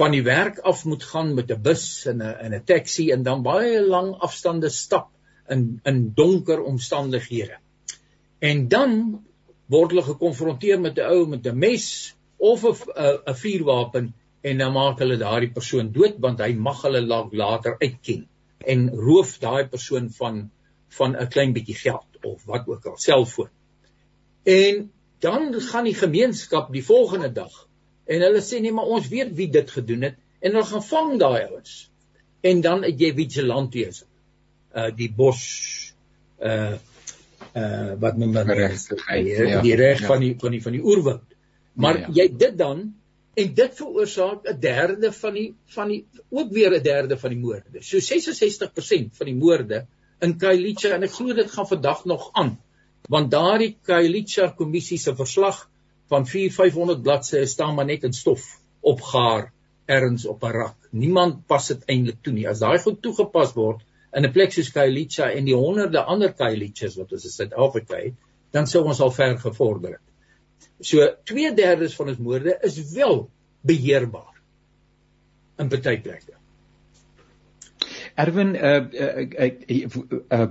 van 0.00 0.14
die 0.16 0.22
werk 0.22 0.58
af 0.58 0.84
moet 0.84 1.04
gaan 1.04 1.34
met 1.34 1.50
'n 1.50 1.62
bus 1.62 2.06
en 2.06 2.22
'n 2.22 2.36
en 2.44 2.54
'n 2.54 2.64
taxi 2.64 3.10
en 3.10 3.22
dan 3.22 3.42
baie 3.42 3.82
lang 3.86 4.14
afstande 4.14 4.70
stap 4.70 5.10
in 5.48 5.80
in 5.84 6.12
donker 6.14 6.62
omstandighede. 6.62 7.58
En 8.38 8.68
dan 8.68 9.24
word 9.66 9.90
hulle 9.90 10.02
gekonfronteer 10.02 10.80
met 10.80 10.96
'n 10.96 11.12
ou 11.12 11.26
met 11.26 11.46
'n 11.46 11.58
mes 11.58 12.16
of 12.36 12.64
'n 12.64 13.20
'n 13.26 13.34
vuurwapen 13.34 14.14
en 14.40 14.58
dan 14.58 14.72
maak 14.72 14.98
hulle 15.02 15.18
daardie 15.20 15.52
persoon 15.52 15.92
dood 15.92 16.16
want 16.18 16.40
hy 16.40 16.52
mag 16.54 16.82
hulle 16.86 17.02
later 17.06 17.76
uitken 17.80 18.26
en 18.66 18.88
roof 18.90 19.38
daai 19.42 19.68
persoon 19.68 20.10
van 20.18 20.50
van 20.90 21.16
'n 21.16 21.28
klein 21.28 21.52
bietjie 21.52 21.78
geld 21.78 22.24
of 22.26 22.44
wat 22.44 22.66
ook 22.68 22.86
al 22.86 22.96
selfoon. 22.98 23.48
En 24.44 24.90
dan 25.20 25.54
gaan 25.60 25.84
die 25.84 25.94
gemeenskap 25.94 26.72
die 26.72 26.84
volgende 26.84 27.32
dag 27.32 27.68
en 28.04 28.24
hulle 28.24 28.42
sê 28.42 28.60
nee 28.60 28.72
maar 28.72 28.90
ons 28.90 29.08
weet 29.08 29.34
wie 29.38 29.48
dit 29.52 29.70
gedoen 29.70 30.08
het 30.08 30.16
en 30.40 30.54
hulle 30.56 30.66
gaan 30.66 30.86
vang 30.86 31.18
daai 31.20 31.42
ouens 31.46 31.74
en 32.40 32.62
dan 32.64 32.86
het 32.86 33.00
jy 33.00 33.12
vigilantes 33.14 34.04
uh 34.74 34.88
die 34.96 35.10
bos 35.16 35.42
uh 36.40 36.78
uh 37.56 37.92
wat 38.00 38.16
noem 38.16 38.32
dan 38.32 38.50
regtigheid 38.50 39.26
ja, 39.26 39.60
die 39.62 39.76
reg 39.76 40.00
ja. 40.00 40.06
van 40.06 40.24
die 40.24 40.32
van 40.38 40.56
die 40.56 40.62
van 40.62 40.78
die 40.78 40.82
oerwoud 40.82 41.36
maar 41.74 41.98
ja, 41.98 42.06
ja. 42.06 42.14
jy 42.22 42.26
dit 42.46 42.58
dan 42.58 42.82
en 43.34 43.54
dit 43.54 43.76
veroorsaak 43.76 44.48
'n 44.48 44.60
derde 44.60 45.12
van 45.12 45.34
die 45.34 45.54
van 45.74 45.88
die 45.88 46.06
ook 46.30 46.52
weer 46.52 46.74
'n 46.78 46.82
derde 46.82 47.18
van 47.18 47.30
die 47.30 47.38
moorde 47.38 47.82
so 47.82 47.98
66% 47.98 49.16
van 49.16 49.26
die 49.26 49.36
moorde 49.36 49.86
in 50.20 50.36
Kailicha 50.38 50.94
en 50.94 51.02
ek 51.02 51.12
glo 51.12 51.34
dit 51.34 51.50
gaan 51.50 51.66
vandag 51.66 52.04
nog 52.04 52.30
aan 52.32 52.58
want 53.08 53.30
daardie 53.30 53.76
Kailicha 53.82 54.50
kommissie 54.56 54.98
se 54.98 55.14
verslag 55.16 55.68
van 56.10 56.26
4500 56.26 57.02
bladsye 57.02 57.46
staan 57.46 57.74
maar 57.74 57.86
net 57.86 58.04
in 58.04 58.12
stof 58.12 58.60
opgaar 58.80 59.52
erns 59.90 60.26
op 60.26 60.44
'n 60.44 60.52
rak. 60.54 60.76
Niemand 60.90 61.46
pas 61.46 61.66
dit 61.68 61.82
eintlik 61.86 62.22
toe 62.22 62.32
nie. 62.32 62.48
As 62.48 62.58
daai 62.58 62.78
goed 62.78 63.02
toegepas 63.02 63.54
word 63.54 63.80
in 64.12 64.24
'n 64.24 64.32
plek 64.32 64.52
soos 64.52 64.70
Kailicha 64.70 65.30
en 65.30 65.44
die 65.44 65.54
honderde 65.54 66.02
ander 66.02 66.32
Kailichas 66.32 66.96
wat 66.96 67.12
ons 67.12 67.24
in 67.24 67.30
Suid-Afrika 67.30 67.96
het, 67.96 68.14
dan 68.52 68.66
sou 68.66 68.84
ons 68.84 69.00
al 69.00 69.10
ver 69.10 69.38
gevorder 69.38 69.90
het. 69.90 70.06
So 70.80 71.04
2/3 71.24 71.94
van 71.96 72.08
ons 72.08 72.18
moorde 72.18 72.58
is 72.62 72.92
wel 72.92 73.30
beheerbaar 73.60 74.40
in 75.60 75.68
baie 75.68 76.00
plekke. 76.00 76.36
Erwin 78.20 78.54
uh 78.54 78.80
uh, 78.92 79.28
uh, 79.38 79.52
uh, 79.68 80.18
uh 80.32 80.50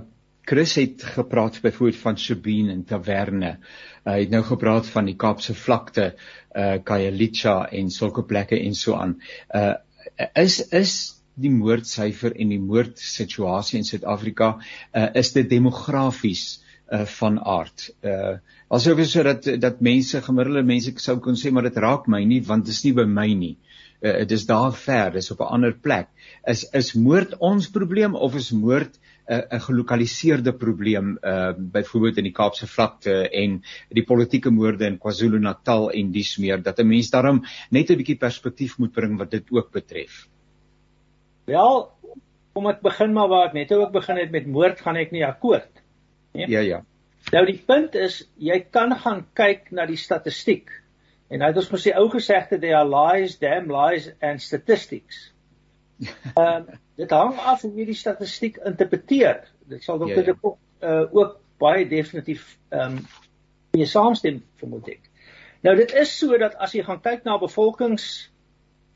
Chris 0.50 0.74
het 0.74 1.02
gepraat 1.14 1.60
byvoorbeeld 1.62 2.00
van 2.00 2.16
Sabine 2.18 2.72
en 2.72 2.84
Taverne. 2.84 3.50
Uh, 3.58 4.12
hy 4.12 4.20
het 4.24 4.32
nou 4.32 4.42
gepraat 4.42 4.88
van 4.90 5.06
die 5.06 5.14
Kaapse 5.14 5.54
vlakte, 5.54 6.14
uh 6.56 6.80
Khayelitsha 6.84 7.68
en 7.70 7.90
sulke 7.90 8.24
plekke 8.26 8.58
en 8.58 8.74
so 8.74 8.96
aan. 8.98 9.20
Uh 9.54 9.74
is 10.34 10.60
is 10.74 10.94
die 11.40 11.52
moordsyfer 11.52 12.34
en 12.34 12.50
die 12.52 12.60
moordsituasie 12.60 13.78
in 13.78 13.86
Suid-Afrika 13.86 14.56
uh 14.92 15.06
is 15.14 15.32
dit 15.36 15.48
demografies 15.50 16.60
uh 16.90 17.06
van 17.06 17.38
aard. 17.44 17.90
Uh 18.02 18.38
asof 18.68 18.98
is 18.98 19.12
sodat 19.12 19.46
dat 19.60 19.80
mense 19.80 20.22
gemiddelde 20.22 20.62
mense 20.66 20.92
sou 20.98 21.18
kon 21.18 21.38
sê 21.38 21.50
maar 21.50 21.68
dit 21.68 21.76
raak 21.76 22.06
my 22.06 22.24
nie 22.24 22.40
want 22.46 22.66
dit 22.66 22.74
is 22.74 22.84
nie 22.84 22.94
by 22.94 23.06
my 23.06 23.28
nie. 23.34 23.56
Uh 24.02 24.18
dit 24.22 24.32
is 24.38 24.46
daar 24.46 24.72
ver, 24.72 25.12
dis 25.12 25.30
op 25.30 25.40
'n 25.40 25.54
ander 25.58 25.72
plek. 25.72 26.08
Is 26.46 26.64
is 26.72 26.94
moord 26.94 27.38
ons 27.38 27.70
probleem 27.70 28.14
of 28.14 28.34
is 28.34 28.50
moord 28.52 28.98
'n 29.30 29.60
gelokaliseerde 29.66 30.52
probleem 30.52 31.18
uh 31.22 31.52
byvoorbeeld 31.56 32.16
in 32.18 32.24
die 32.24 32.34
Kaapse 32.34 32.66
vlakte 32.66 33.28
en 33.30 33.62
die 33.88 34.04
politieke 34.04 34.50
moorde 34.50 34.86
in 34.86 34.98
KwaZulu-Natal 34.98 35.90
en 35.90 36.10
dies 36.12 36.36
meer 36.38 36.62
dat 36.62 36.80
'n 36.80 36.88
mens 36.88 37.10
daarom 37.10 37.44
net 37.70 37.90
'n 37.90 37.96
bietjie 37.96 38.18
perspektief 38.18 38.78
moet 38.78 38.92
bring 38.92 39.18
wat 39.18 39.30
dit 39.30 39.46
ook 39.50 39.70
betref. 39.70 40.26
Wel, 41.46 41.90
kom 42.52 42.66
ek 42.66 42.82
begin 42.82 43.12
maar 43.12 43.28
waar 43.28 43.46
ek 43.46 43.54
net 43.54 43.72
ook 43.72 43.92
begin 43.92 44.16
het 44.16 44.30
met 44.30 44.46
moord 44.46 44.80
gaan 44.80 44.96
ek 44.96 45.12
nie 45.12 45.24
akkoord. 45.26 45.70
Nee? 46.32 46.48
Ja 46.48 46.60
ja. 46.60 46.84
Nou 47.32 47.44
die 47.46 47.58
punt 47.66 47.94
is 47.94 48.22
jy 48.40 48.60
kan 48.72 48.94
gaan 48.96 49.26
kyk 49.36 49.70
na 49.76 49.86
die 49.86 49.98
statistiek. 50.00 50.70
En 51.30 51.42
hy 51.42 51.50
het 51.52 51.60
ons 51.60 51.70
mos 51.70 51.84
die 51.86 51.94
ou 51.94 52.08
gesegde 52.10 52.58
there 52.58 52.78
are 52.78 52.88
lies, 52.88 53.36
damn 53.38 53.70
lies 53.70 54.08
and 54.20 54.42
statistics. 54.42 55.28
Ehm 56.34 56.70
um, 56.70 56.80
dit 57.00 57.12
hang 57.16 57.38
af 57.48 57.62
hoe 57.64 57.72
jy 57.76 57.86
die 57.88 57.96
statistiek 57.96 58.58
interpreteer. 58.68 59.44
Dit 59.68 59.84
sal 59.84 60.00
dokter 60.00 60.26
ja, 60.26 60.34
ja. 60.34 60.38
ook 60.42 60.58
uh, 60.84 61.14
ook 61.16 61.38
baie 61.60 61.86
definitief 61.88 62.56
ehm 62.68 62.98
um, 62.98 63.06
mee 63.76 63.86
saamstem 63.86 64.42
vermoed 64.58 64.88
ek. 64.90 65.06
Nou 65.62 65.76
dit 65.76 65.92
is 66.02 66.12
so 66.18 66.36
dat 66.40 66.56
as 66.58 66.74
jy 66.74 66.82
gaan 66.84 67.00
kyk 67.04 67.24
na 67.24 67.38
bevolkings 67.38 68.30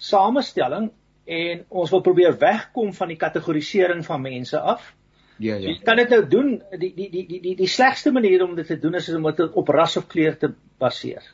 samestelling 0.00 0.90
en 1.24 1.64
ons 1.68 1.90
wil 1.92 2.02
probeer 2.04 2.36
wegkom 2.40 2.92
van 2.92 3.12
die 3.12 3.20
kategorisering 3.20 4.04
van 4.04 4.24
mense 4.24 4.60
af. 4.60 4.90
Ja 5.38 5.56
ja. 5.56 5.68
Jy 5.68 5.78
kan 5.82 5.96
dit 5.96 6.12
nou 6.14 6.20
doen 6.30 6.50
die 6.78 6.92
die 6.94 7.08
die 7.10 7.24
die 7.26 7.40
die 7.40 7.54
die 7.56 7.70
slegste 7.70 8.12
manier 8.12 8.44
om 8.44 8.54
dit 8.54 8.66
te 8.66 8.78
doen 8.78 8.94
is 8.94 9.08
om 9.14 9.24
dit 9.30 9.52
op 9.52 9.68
ras 9.68 9.96
of 9.96 10.06
kleur 10.06 10.38
te 10.38 10.52
baseer. 10.78 11.24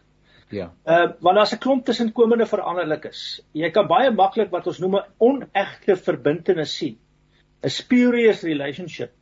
Ja. 0.51 0.73
Uh 0.85 1.13
want 1.21 1.39
as 1.39 1.53
'n 1.55 1.59
klomp 1.59 1.85
tussenkomende 1.85 2.47
veranderlikes. 2.47 3.43
Jy 3.53 3.71
kan 3.71 3.87
baie 3.87 4.11
maklik 4.11 4.51
wat 4.51 4.67
ons 4.67 4.79
noem 4.79 4.97
'n 4.97 5.09
onegte 5.19 5.97
verbintenis 5.97 6.77
sien. 6.77 6.99
'n 7.63 7.69
Spurious 7.69 8.43
relationship 8.43 9.13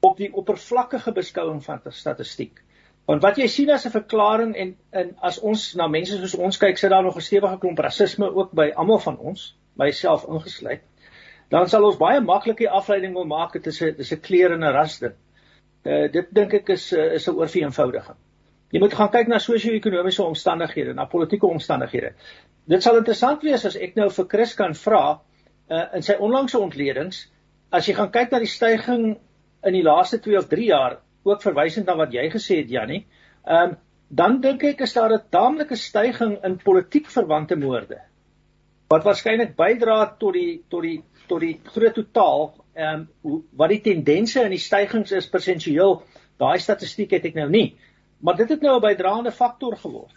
op 0.00 0.16
die 0.16 0.32
oppervlakkige 0.32 1.12
beskouing 1.12 1.64
van 1.64 1.80
statistiek. 1.88 2.62
Want 3.04 3.22
wat 3.22 3.36
jy 3.36 3.46
sien 3.46 3.70
as 3.70 3.84
'n 3.86 3.90
verklaring 3.90 4.56
en 4.56 4.76
en 4.90 5.16
as 5.20 5.38
ons 5.38 5.74
na 5.74 5.86
mense 5.86 6.16
soos 6.16 6.34
ons 6.34 6.58
kyk, 6.58 6.78
sit 6.78 6.90
daar 6.90 7.02
nog 7.02 7.16
'n 7.16 7.20
stewige 7.20 7.58
klomp 7.58 7.78
rasisme 7.78 8.34
ook 8.34 8.52
by 8.52 8.72
almal 8.74 8.98
van 8.98 9.18
ons, 9.18 9.56
myself 9.76 10.24
ingesluit. 10.28 10.82
Dan 11.52 11.68
sal 11.68 11.84
ons 11.84 11.98
baie 12.00 12.20
maklik 12.24 12.62
die 12.62 12.70
afleiding 12.70 13.14
wil 13.14 13.26
maak 13.28 13.52
dit 13.52 13.66
is 13.66 13.80
'n 13.82 13.96
dis 13.96 14.12
'n 14.12 14.20
kleur 14.20 14.52
en 14.52 14.64
'n 14.64 14.72
ras 14.72 14.98
ding. 14.98 15.16
Uh 15.84 16.08
dit 16.08 16.26
dink 16.34 16.54
ek 16.54 16.68
is 16.68 16.92
uh, 16.92 17.14
is 17.14 17.28
'n 17.28 17.36
oorvereenvoudiging. 17.36 18.16
Jy 18.72 18.80
moet 18.80 18.94
gaan 18.94 19.10
kyk 19.10 19.28
na 19.28 19.38
sosio-ekonomiese 19.38 20.22
omstandighede, 20.22 20.94
na 20.94 21.04
politieke 21.04 21.46
omstandighede. 21.46 22.14
Dit 22.66 22.82
sal 22.82 22.96
interessant 22.96 23.42
wees 23.42 23.64
as 23.64 23.76
ek 23.76 23.94
nou 23.96 24.08
vir 24.10 24.26
Chris 24.26 24.54
kan 24.54 24.74
vra 24.74 25.20
uh 25.70 25.86
in 25.94 26.02
sy 26.02 26.16
onlangse 26.20 26.58
ontledings, 26.58 27.28
as 27.70 27.86
jy 27.86 27.94
gaan 27.94 28.10
kyk 28.10 28.32
na 28.32 28.38
die 28.38 28.50
stygings 28.50 29.18
in 29.64 29.72
die 29.72 29.82
laaste 29.82 30.18
2 30.18 30.38
of 30.38 30.48
3 30.48 30.66
jaar, 30.66 30.98
ook 31.24 31.42
verwysend 31.42 31.86
na 31.86 31.96
wat 31.96 32.12
jy 32.12 32.30
gesê 32.30 32.56
het 32.56 32.70
Jannie, 32.70 33.06
um, 33.46 33.76
dan 34.08 34.40
dink 34.40 34.64
ek 34.64 34.80
is 34.80 34.92
daar 34.92 35.12
'n 35.12 35.22
taamlike 35.30 35.76
stygings 35.76 36.44
in 36.44 36.56
politiek 36.56 37.06
verwante 37.06 37.56
moorde 37.56 38.00
wat 38.92 39.04
waarskynlik 39.04 39.56
bydra 39.56 39.98
tot 40.20 40.36
die 40.36 40.62
tot 40.70 40.84
die 40.84 40.98
tot 41.28 41.40
die 41.40 41.56
groot 41.64 41.94
totaal 41.94 42.52
ehm 42.74 43.06
um, 43.22 43.42
wat 43.56 43.70
die 43.70 43.80
tendense 43.80 44.42
in 44.42 44.50
die 44.50 44.62
stygings 44.62 45.12
is 45.12 45.28
persentueel 45.30 46.00
daai 46.42 46.58
statistiek 46.58 47.12
het 47.14 47.24
ek 47.24 47.34
nou 47.38 47.48
nie. 47.50 47.76
Maar 48.18 48.36
dit 48.36 48.48
het 48.48 48.62
nou 48.62 48.76
'n 48.76 48.82
bydraende 48.82 49.32
faktor 49.32 49.76
geword. 49.76 50.14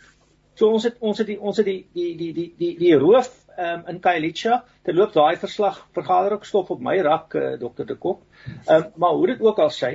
So 0.56 0.72
ons 0.74 0.84
het 0.84 0.96
ons 1.00 1.18
het 1.18 1.28
die 1.28 1.40
ons 1.40 1.58
het 1.58 1.66
die 1.66 1.86
die 1.94 2.16
die 2.18 2.34
die 2.34 2.54
die 2.58 2.76
die 2.78 2.96
roof 2.96 3.30
ehm 3.58 3.80
um, 3.80 3.88
in 3.88 4.00
Kailicha 4.00 4.64
terloop 4.84 5.14
daai 5.14 5.38
verslag 5.38 5.88
vergader 5.94 6.34
ook 6.34 6.46
stof 6.46 6.70
op 6.72 6.82
my 6.82 6.98
rak 7.02 7.36
uh, 7.36 7.60
dokter 7.60 7.86
de 7.86 7.96
Kok 7.96 8.22
ehm 8.66 8.84
um, 8.84 8.92
maar 8.96 9.14
hoe 9.18 9.28
dit 9.28 9.42
ook 9.42 9.60
al 9.60 9.70
sê 9.70 9.92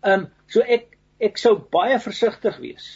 ehm 0.00 0.20
um, 0.20 0.28
so 0.46 0.60
ek 0.60 0.98
ek 1.18 1.38
sou 1.38 1.54
baie 1.70 1.98
versigtig 2.00 2.58
wees 2.58 2.88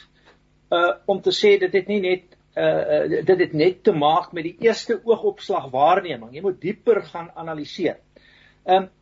uh 0.73 0.95
om 1.07 1.21
te 1.23 1.31
sê 1.31 1.59
dit 1.61 1.73
het 1.73 1.89
nie 1.89 2.01
net 2.01 2.36
uh, 2.57 3.25
dit 3.25 3.39
het 3.39 3.53
net 3.53 3.83
te 3.85 3.93
maak 3.93 4.33
met 4.33 4.45
die 4.45 4.57
eerste 4.65 5.01
oogopslag 5.05 5.69
waarneming. 5.71 6.33
Jy 6.35 6.43
moet 6.45 6.61
dieper 6.61 7.03
gaan 7.05 7.31
analiseer. 7.35 7.99
Ehm 8.65 8.87
um, 8.87 8.93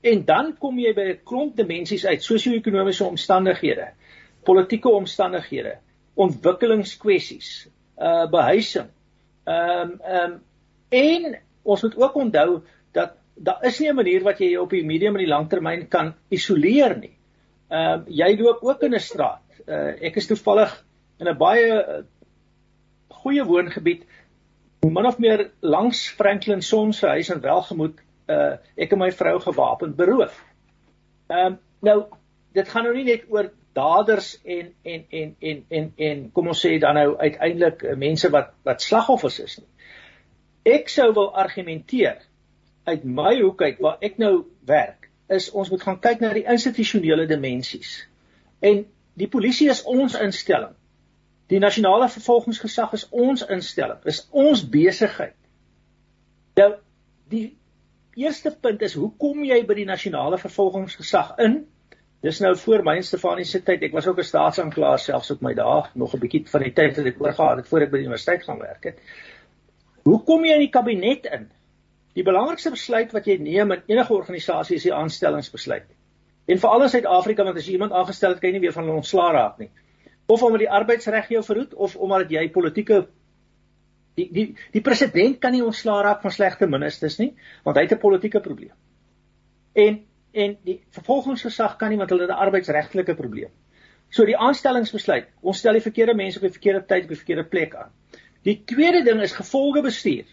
en 0.00 0.20
dan 0.24 0.52
kom 0.62 0.76
jy 0.78 0.92
by 0.94 1.04
'n 1.10 1.20
klomp 1.26 1.56
dimensies 1.56 2.04
uit, 2.06 2.22
sosio-ekonomiese 2.22 3.04
omstandighede, 3.04 3.88
politieke 4.46 4.88
omstandighede, 4.88 5.78
ontwikkelingskwessies, 6.14 7.68
uh 7.98 8.28
behuising. 8.30 8.86
Ehm 9.44 9.80
um, 9.80 10.00
ehm 10.00 10.32
um, 10.32 10.42
en 10.88 11.38
ons 11.62 11.82
moet 11.82 11.96
ook 11.96 12.14
onthou 12.14 12.62
dat 12.92 13.16
daar 13.34 13.64
is 13.64 13.80
nie 13.80 13.88
'n 13.90 13.94
manier 13.94 14.22
wat 14.22 14.38
jy 14.38 14.56
op 14.56 14.70
die 14.70 14.84
medium 14.84 15.16
en 15.16 15.24
die 15.24 15.34
langtermyn 15.34 15.88
kan 15.88 16.14
isoleer 16.28 16.98
nie. 16.98 17.16
Ehm 17.70 18.00
uh, 18.00 18.06
jy 18.06 18.36
loop 18.38 18.62
ook 18.62 18.82
in 18.82 18.94
'n 18.94 19.00
straat. 19.00 19.42
Uh 19.66 19.98
ek 20.00 20.16
is 20.16 20.26
toevallig 20.26 20.84
in 21.18 21.28
'n 21.28 21.36
baie 21.36 22.04
goeie 23.22 23.44
woongebied 23.44 24.04
min 24.86 25.06
of 25.06 25.18
meer 25.18 25.50
langs 25.60 26.08
Franklin 26.08 26.62
Son 26.62 26.92
se 26.92 27.06
huis 27.06 27.30
in 27.34 27.40
Welgemoot 27.40 27.98
uh 28.28 28.56
ek 28.76 28.92
en 28.92 29.00
my 29.00 29.10
vrou 29.12 29.38
gewapend 29.40 29.96
beroof. 29.96 30.36
Ehm 31.28 31.46
um, 31.46 31.58
nou 31.80 31.98
dit 32.54 32.68
gaan 32.68 32.86
nou 32.86 32.94
nie 32.94 33.06
net 33.08 33.26
oor 33.28 33.50
daders 33.78 34.30
en 34.44 34.72
en 34.82 35.04
en 35.10 35.34
en 35.38 35.64
en 35.68 35.92
en 35.96 36.22
kom 36.32 36.48
ons 36.52 36.64
sê 36.66 36.78
dan 36.78 36.94
nou 36.98 37.16
uiteindelik 37.16 37.82
uh, 37.82 37.96
mense 37.96 38.30
wat 38.34 38.54
wat 38.68 38.82
slagoffers 38.82 39.40
is 39.44 39.58
nie. 39.58 39.68
Ek 40.78 40.88
sou 40.92 41.12
wil 41.14 41.34
argumenteer 41.34 42.22
uit 42.84 43.04
my 43.04 43.34
hoek 43.40 43.62
uit 43.62 43.80
waar 43.84 43.98
ek 44.04 44.18
nou 44.18 44.46
werk 44.66 45.08
is 45.28 45.50
ons 45.50 45.70
moet 45.70 45.82
gaan 45.84 46.00
kyk 46.00 46.24
na 46.24 46.32
die 46.32 46.46
institusionele 46.48 47.26
dimensies. 47.28 47.98
En 48.64 48.84
die 49.18 49.28
polisie 49.28 49.68
is 49.70 49.82
ons 49.84 50.16
instelling. 50.18 50.77
Die 51.48 51.60
nasionale 51.62 52.10
vervolgingsgesag 52.12 52.92
is 52.92 53.06
ons 53.08 53.44
instelling, 53.48 54.00
is 54.10 54.26
ons 54.36 54.64
besigheid. 54.68 55.36
Nou 56.58 56.74
die 57.32 57.46
eerste 58.18 58.52
punt 58.52 58.82
is 58.84 58.96
hoe 58.98 59.08
kom 59.20 59.40
jy 59.46 59.62
by 59.68 59.78
die 59.78 59.88
nasionale 59.88 60.40
vervolgingsgesag 60.42 61.36
in? 61.44 61.62
Dis 62.24 62.40
nou 62.42 62.52
voor 62.58 62.82
my 62.84 62.96
en 62.98 63.06
Stefanie 63.06 63.46
se 63.46 63.62
tyd. 63.64 63.86
Ek 63.86 63.94
was 63.94 64.08
ook 64.10 64.18
'n 64.18 64.28
staatsanklaer 64.28 64.98
selfs 64.98 65.30
op 65.30 65.40
my 65.40 65.54
dae, 65.54 65.82
nog 65.94 66.14
'n 66.14 66.20
bietjie 66.20 66.44
van 66.50 66.62
die 66.62 66.72
tyd 66.72 66.96
wat 66.96 67.06
ek 67.06 67.20
oorgegaan 67.22 67.56
het 67.62 67.68
voor 67.68 67.80
ek 67.80 67.90
by 67.90 67.96
die 67.96 68.06
universiteit 68.06 68.42
gaan 68.44 68.58
werk 68.58 68.84
het. 68.84 68.98
Hoe 70.04 70.22
kom 70.24 70.44
jy 70.44 70.52
in 70.52 70.66
die 70.66 70.74
kabinet 70.74 71.26
in? 71.26 71.50
Die 72.14 72.24
belangrikste 72.24 72.70
besluit 72.70 73.12
wat 73.12 73.26
jy 73.26 73.36
neem 73.38 73.72
in 73.72 73.82
enige 73.86 74.12
organisasie 74.12 74.76
is 74.76 74.82
die 74.82 74.94
aanstellingsbesluit. 74.94 75.86
En 76.46 76.58
veral 76.58 76.82
in 76.82 76.88
Suid-Afrika 76.88 77.44
want 77.44 77.56
as 77.56 77.66
jy 77.66 77.72
iemand 77.72 77.92
aangestel 77.92 78.30
het, 78.30 78.40
kan 78.40 78.48
jy 78.48 78.52
nie 78.52 78.66
weer 78.66 78.72
van 78.72 78.84
hulle 78.84 78.96
ontslaa 78.96 79.32
raak 79.32 79.58
nie 79.58 79.70
of 80.28 80.42
omdat 80.42 80.60
die 80.60 80.70
arbeidsreg 80.70 81.30
jou 81.32 81.42
verhoed 81.44 81.74
of 81.74 81.96
omdat 81.96 82.30
jy 82.30 82.48
politieke 82.52 83.06
die 84.18 84.28
die 84.32 84.46
die 84.74 84.82
president 84.84 85.38
kan 85.40 85.54
nie 85.54 85.64
ontslaa 85.64 86.02
raak 86.04 86.22
van 86.24 86.34
slegte 86.34 86.68
ministers 86.68 87.18
nie 87.20 87.30
want 87.64 87.76
hy 87.76 87.86
het 87.86 87.94
'n 87.96 88.04
politieke 88.04 88.40
probleem. 88.40 88.76
En 89.74 90.04
en 90.32 90.56
die 90.64 90.80
vervolgingsgesag 90.90 91.76
kan 91.76 91.90
nie 91.90 91.98
want 91.98 92.10
hulle 92.10 92.26
het 92.26 92.30
'n 92.30 92.44
arbeidsregtelike 92.46 93.14
probleem. 93.14 93.50
So 94.10 94.24
die 94.24 94.36
aanstellingsbesluit, 94.36 95.28
ons 95.40 95.58
stel 95.58 95.72
die 95.72 95.84
verkeerde 95.84 96.14
mense 96.14 96.38
op 96.38 96.42
die 96.42 96.56
verkeerde 96.56 96.86
tyd 96.86 97.02
op 97.02 97.08
die 97.08 97.22
verkeerde 97.22 97.44
plek 97.44 97.74
aan. 97.74 97.90
Die 98.42 98.62
tweede 98.64 99.02
ding 99.04 99.20
is 99.20 99.32
gevolge 99.32 99.82
bestuur. 99.82 100.24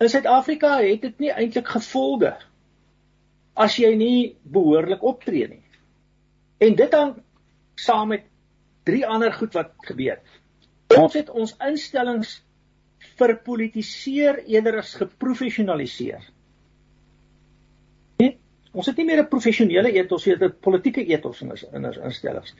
In 0.00 0.08
Suid-Afrika 0.08 0.78
het 0.80 1.02
dit 1.02 1.18
nie 1.18 1.32
eintlik 1.32 1.68
gevolge 1.68 2.36
as 3.54 3.76
jy 3.76 3.94
nie 3.94 4.36
behoorlik 4.42 5.02
optree 5.02 5.48
nie. 5.48 5.62
En 6.58 6.74
dit 6.74 6.92
hang 6.92 7.14
saam 7.74 8.08
met 8.08 8.26
drie 8.84 9.06
ander 9.06 9.32
goed 9.32 9.54
wat 9.56 9.72
gebeur. 9.88 10.20
Ons 10.94 11.16
het 11.18 11.30
ons 11.30 11.56
instellings 11.66 12.36
verpolitiseer 13.18 14.42
eerder 14.50 14.80
as 14.80 14.94
geprofessionaliseer. 14.98 16.24
Nee, 18.22 18.36
ons 18.72 18.88
het 18.90 18.96
nie 18.96 19.06
meer 19.06 19.22
'n 19.22 19.28
professionele 19.28 19.92
ethos, 19.92 20.26
ons 20.26 20.34
het 20.34 20.42
'n 20.42 20.60
politieke 20.60 21.04
ethos 21.06 21.42
in 21.42 21.50
ons 21.50 21.62
in 21.72 21.86
ons 21.86 21.96
instellings. 21.96 22.54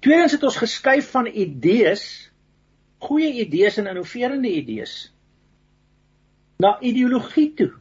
Tweedens 0.00 0.32
het 0.32 0.42
ons 0.42 0.56
geskuif 0.56 1.10
van 1.10 1.26
idees, 1.26 2.30
goeie 2.98 3.32
idees 3.44 3.78
en 3.78 3.86
innoverende 3.86 4.48
idees 4.48 5.12
na 6.58 6.80
ideologie 6.80 7.54
toe. 7.54 7.72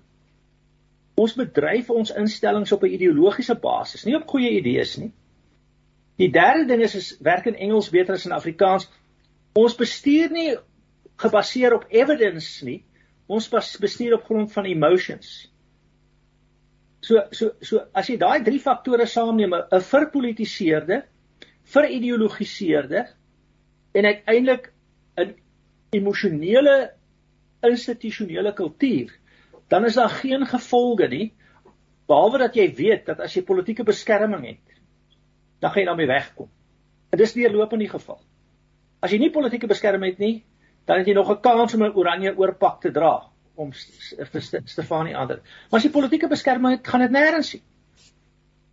Ons 1.17 1.33
bedryf 1.33 1.89
ons 1.89 2.11
instellings 2.11 2.71
op 2.71 2.83
'n 2.83 2.93
ideologiese 2.93 3.55
basis, 3.55 4.05
nie 4.05 4.15
op 4.15 4.27
goeie 4.27 4.49
idees 4.49 4.97
nie. 4.97 5.11
Die 6.17 6.31
derde 6.33 6.65
ding 6.65 6.81
is 6.81 6.95
is 6.95 7.11
werk 7.21 7.45
in 7.45 7.55
Engels 7.55 7.89
beter 7.93 8.17
as 8.17 8.25
in 8.25 8.33
Afrikaans. 8.35 8.87
Ons 9.57 9.75
bestuur 9.77 10.31
nie 10.33 10.55
gebaseer 11.21 11.75
op 11.77 11.85
evidence 11.93 12.65
nie. 12.65 12.81
Ons 13.27 13.49
bestuur 13.51 14.17
op 14.17 14.25
grond 14.25 14.51
van 14.53 14.65
emotions. 14.65 15.51
So 17.05 17.21
so 17.31 17.53
so 17.61 17.83
as 17.93 18.09
jy 18.09 18.17
daai 18.17 18.43
drie 18.43 18.59
faktore 18.59 19.05
saamneem, 19.05 19.53
'n 19.53 19.81
verpolitiseerde, 19.81 21.03
verideologiseerde 21.63 23.05
en 23.93 24.05
uiteindelik 24.05 24.71
'n 25.17 25.35
emosionele 25.91 26.93
institusionele 27.61 28.53
kultuur, 28.53 29.11
dan 29.67 29.85
is 29.85 29.95
daar 29.95 30.09
geen 30.09 30.45
gevolge 30.45 31.07
nie 31.07 31.33
behalwe 32.07 32.37
dat 32.37 32.55
jy 32.55 32.67
weet 32.75 33.05
dat 33.05 33.19
as 33.19 33.33
jy 33.35 33.43
politieke 33.43 33.83
beskerming 33.83 34.45
het, 34.45 34.66
dan 35.59 35.71
gaan 35.71 35.81
jy 35.81 35.87
daarmee 35.87 36.07
wegkom. 36.07 36.49
En 37.09 37.17
dis 37.17 37.33
deurloop 37.33 37.73
in 37.73 37.79
die 37.85 37.89
geval. 37.89 38.19
As 38.99 39.11
jy 39.11 39.19
nie 39.21 39.31
politieke 39.31 39.67
beskerming 39.67 40.11
het 40.11 40.19
nie, 40.19 40.45
dan 40.85 41.01
het 41.01 41.07
jy 41.07 41.13
nog 41.13 41.31
'n 41.31 41.41
kans 41.41 41.73
om 41.73 41.83
'n 41.83 41.95
oranje 41.95 42.37
oorpak 42.37 42.81
te 42.81 42.91
dra 42.91 43.29
om 43.55 43.71
vir 43.73 44.41
Stefanie 44.65 45.17
ander. 45.17 45.41
Maar 45.69 45.79
as 45.79 45.83
jy 45.83 45.91
politieke 45.91 46.27
beskerming 46.27 46.77
het, 46.77 46.87
gaan 46.87 47.01
dit 47.01 47.11
nêrens 47.11 47.53
nie. 47.53 47.63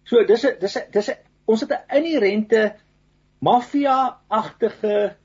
So 0.04 0.24
dis 0.24 0.44
'n 0.44 0.58
dis 0.60 0.76
'n 0.76 0.90
dis 0.90 1.08
'n 1.08 1.16
ons 1.46 1.60
het 1.60 1.70
'n 1.70 1.96
inherente 1.96 2.76
maffia-agtige 3.38 5.16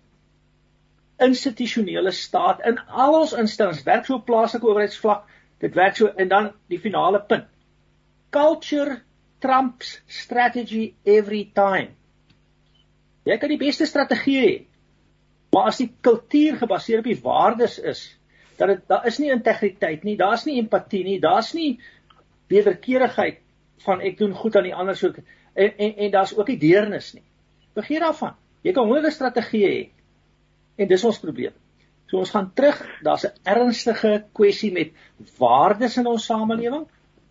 institusionele 1.20 2.12
staat 2.12 2.66
in 2.66 2.80
al 2.88 3.20
ons 3.20 3.34
instellings 3.34 3.84
werk 3.84 4.06
so 4.06 4.16
op 4.16 4.26
plaaslike 4.26 4.68
owerheidsvlak 4.68 5.28
dit 5.60 5.76
werk 5.76 5.96
so 5.96 6.08
en 6.08 6.28
dan 6.28 6.52
die 6.72 6.80
finale 6.80 7.22
punt 7.22 7.48
culture 8.30 9.02
Trump's 9.40 10.02
strategy 10.08 10.94
every 11.06 11.46
time. 11.56 11.96
Jy 13.28 13.38
kan 13.38 13.52
die 13.52 13.62
beste 13.62 13.88
strategie 13.88 14.40
hê. 14.42 14.56
Maar 15.54 15.72
as 15.72 15.80
die 15.82 15.90
kultuur 16.06 16.60
gebaseer 16.62 17.02
op 17.02 17.10
die 17.10 17.20
waardes 17.24 17.78
is, 17.80 18.04
dat 18.60 18.74
dit 18.74 18.82
daar 18.92 19.08
is 19.08 19.18
nie 19.22 19.32
integriteit 19.34 20.04
nie, 20.06 20.18
daar's 20.20 20.46
nie 20.46 20.60
empatie 20.62 21.04
nie, 21.06 21.20
daar's 21.24 21.54
nie 21.56 21.80
wederkerigheid 22.52 23.40
van 23.86 24.04
ek 24.04 24.20
doen 24.20 24.36
goed 24.36 24.58
aan 24.60 24.68
die 24.68 24.76
ander 24.76 24.98
so 24.98 25.14
en 25.14 25.72
en, 25.72 25.96
en 25.96 26.12
daar's 26.12 26.36
ook 26.38 26.52
nie 26.52 26.60
deernis 26.60 27.14
nie. 27.16 27.24
Vergeet 27.78 28.04
daarvan. 28.04 28.36
Jy 28.64 28.74
kan 28.76 28.88
honderde 28.88 29.12
strategieë 29.16 29.72
hê. 29.72 29.82
En 30.80 30.88
dis 30.88 31.04
ons 31.08 31.20
probleem. 31.20 31.56
So 32.10 32.20
ons 32.20 32.32
gaan 32.34 32.52
terug, 32.56 32.80
daar's 33.06 33.26
'n 33.26 33.36
ernstige 33.44 34.26
kwessie 34.34 34.72
met 34.72 34.92
waardes 35.38 35.98
in 35.98 36.08
ons 36.08 36.26
samelewing 36.26 36.88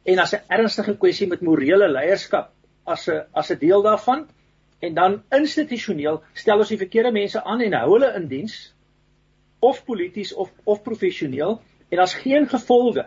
en 0.08 0.18
as 0.24 0.32
'n 0.34 0.44
ernstige 0.56 0.94
kwessie 1.02 1.28
met 1.28 1.44
morele 1.44 1.88
leierskap 1.92 2.52
as 2.84 3.08
'n 3.08 3.24
as 3.40 3.50
'n 3.52 3.58
deel 3.58 3.82
daarvan 3.82 4.26
en 4.86 4.94
dan 4.94 5.22
institusioneel 5.38 6.22
stel 6.32 6.58
ons 6.58 6.72
die 6.72 6.82
verkeerde 6.84 7.12
mense 7.12 7.44
aan 7.44 7.60
en 7.60 7.76
hou 7.80 7.90
hulle 7.92 8.14
in 8.20 8.28
diens 8.28 8.56
of 9.60 9.84
polities 9.84 10.32
of 10.32 10.50
of 10.64 10.82
professioneel 10.82 11.60
en 11.88 11.96
daar's 11.96 12.14
geen 12.24 12.48
gevolge 12.48 13.04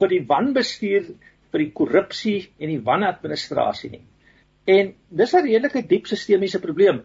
vir 0.00 0.08
die 0.08 0.24
wanbestuur 0.26 1.04
vir 1.52 1.62
die 1.62 1.72
korrupsie 1.72 2.40
en 2.58 2.68
die 2.68 2.82
wanadministrasie 2.82 3.90
nie. 3.90 4.04
En 4.66 4.94
dis 5.08 5.34
'n 5.34 5.46
redelike 5.46 5.86
diep 5.86 6.06
sistemiese 6.06 6.60
probleem. 6.60 7.04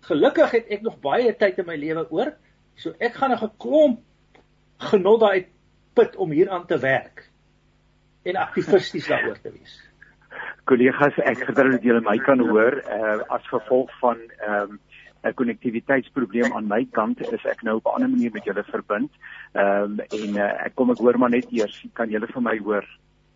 Gelukkig 0.00 0.50
het 0.50 0.66
ek 0.70 0.82
nog 0.82 1.00
baie 1.00 1.34
tyd 1.36 1.58
in 1.58 1.66
my 1.66 1.76
lewe 1.76 2.06
oor, 2.10 2.32
so 2.76 2.94
ek 2.98 3.14
gaan 3.14 3.32
'n 3.32 3.38
geklomp 3.38 4.00
genot 4.78 5.20
daai 5.20 5.46
put 5.94 6.16
om 6.16 6.30
hieraan 6.30 6.66
te 6.66 6.78
werk 6.78 7.30
en 8.24 8.40
aktivisties 8.40 9.06
daaroor 9.10 9.38
te 9.42 9.52
wees. 9.52 9.76
Kollegas, 10.68 11.16
ek 11.28 11.44
gedink 11.44 11.76
dat 11.76 11.86
julle 11.86 12.00
my 12.04 12.16
kan 12.24 12.40
hoor 12.40 12.80
uh, 12.80 13.20
as 13.36 13.46
gevolg 13.52 13.92
van 14.00 14.20
ehm 14.40 14.74
um, 14.74 14.82
'n 15.24 15.32
konnektiwiteitsprobleem 15.34 16.52
aan 16.52 16.66
my 16.68 16.82
kant 16.92 17.20
is 17.32 17.44
ek 17.48 17.62
nou 17.64 17.76
op 17.76 17.86
'n 17.86 17.94
ander 17.96 18.10
manier 18.12 18.32
met 18.32 18.44
julle 18.44 18.64
verbind. 18.64 19.10
Ehm 19.52 19.82
um, 19.82 20.00
en 20.00 20.36
uh, 20.36 20.64
ek 20.66 20.74
kom 20.74 20.90
ek 20.90 21.00
hoor 21.00 21.18
maar 21.18 21.30
net 21.30 21.48
eers, 21.50 21.86
kan 21.92 22.10
julle 22.10 22.26
vir 22.26 22.42
my 22.42 22.58
hoor? 22.58 22.84